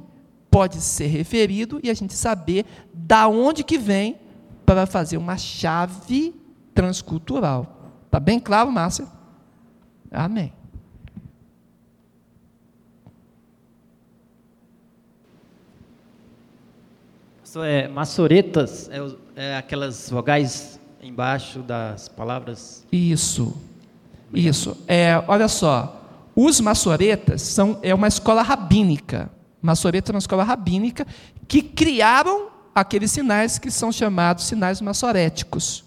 [0.51, 2.65] pode ser referido e a gente saber
[2.95, 4.17] da onde que vem
[4.65, 6.35] para fazer uma chave
[6.75, 7.93] transcultural.
[8.07, 9.07] Está bem claro, Márcia?
[10.15, 10.53] Amém.
[17.57, 18.99] É, maçoretas é,
[19.37, 22.85] é, aquelas vogais embaixo das palavras?
[22.91, 23.57] Isso,
[24.33, 24.77] isso.
[24.89, 26.03] É, olha só,
[26.35, 29.31] os maçoretas são, é uma escola rabínica.
[29.63, 31.07] Maçoreta é uma escola rabínica
[31.47, 35.85] que criaram aqueles sinais que são chamados sinais maçoréticos.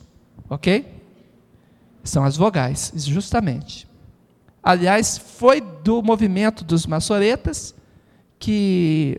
[0.50, 0.86] Ok?
[2.02, 3.87] São as vogais, justamente.
[4.68, 7.74] Aliás, foi do movimento dos maçoretas
[8.38, 9.18] que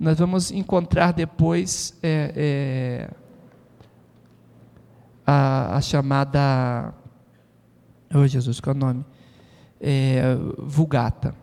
[0.00, 3.10] nós vamos encontrar depois é, é,
[5.26, 6.94] a, a, chamada.
[8.14, 9.04] Oh, Jesus, qual é o nome?
[9.78, 10.22] É,
[10.56, 11.34] Vulgata.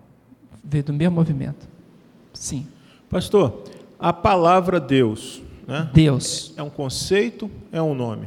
[0.63, 1.67] Veio do mesmo movimento.
[2.33, 2.67] Sim.
[3.07, 3.63] Pastor,
[3.99, 5.43] a palavra Deus.
[5.67, 5.87] Né?
[5.93, 6.51] Deus.
[6.57, 8.25] É um conceito, é um nome.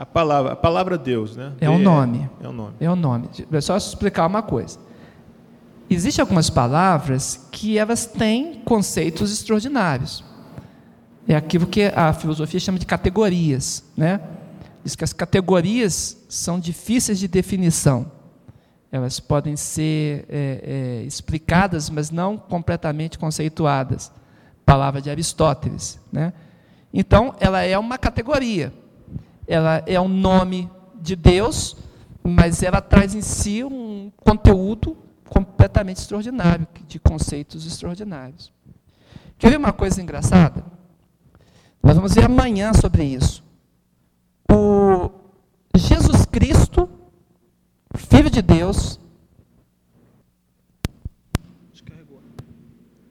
[0.00, 1.52] A palavra, a palavra Deus, né?
[1.60, 2.26] É um nome.
[2.42, 2.74] É um nome.
[2.80, 3.28] É um nome.
[3.52, 4.78] É só explicar uma coisa.
[5.90, 10.24] Existem algumas palavras que elas têm conceitos extraordinários.
[11.28, 14.22] É aquilo que a filosofia chama de categorias, né?
[14.82, 18.10] Diz que as categorias são difíceis de definição.
[18.90, 24.10] Elas podem ser é, é, explicadas, mas não completamente conceituadas.
[24.64, 26.32] Palavra de Aristóteles, né?
[26.90, 28.72] Então, ela é uma categoria.
[29.50, 30.70] Ela é um nome
[31.02, 31.76] de Deus,
[32.22, 34.96] mas ela traz em si um conteúdo
[35.28, 38.52] completamente extraordinário, de conceitos extraordinários.
[39.36, 40.64] Quer ver uma coisa engraçada?
[41.82, 43.42] Nós vamos ver amanhã sobre isso.
[44.48, 45.10] O
[45.74, 46.88] Jesus Cristo,
[47.96, 49.00] Filho de Deus.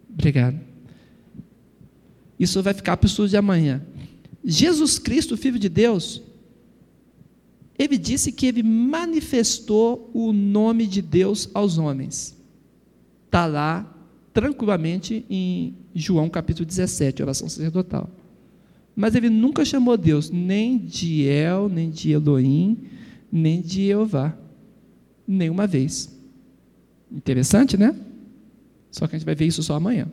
[0.09, 0.57] Obrigado.
[2.39, 3.85] Isso vai ficar para o estudo de amanhã.
[4.41, 6.28] Jesus Cristo, Filho de Deus,
[7.79, 12.37] ele disse que ele manifestou o nome de Deus aos homens.
[13.25, 13.95] Está lá
[14.33, 18.09] tranquilamente em João capítulo 17, oração sacerdotal.
[18.93, 22.77] Mas ele nunca chamou Deus nem de El, nem de Elohim,
[23.31, 24.37] nem de Jeová.
[25.25, 26.13] Nenhuma vez.
[27.09, 27.95] Interessante, né?
[28.91, 30.11] Só que a gente vai ver isso só amanhã.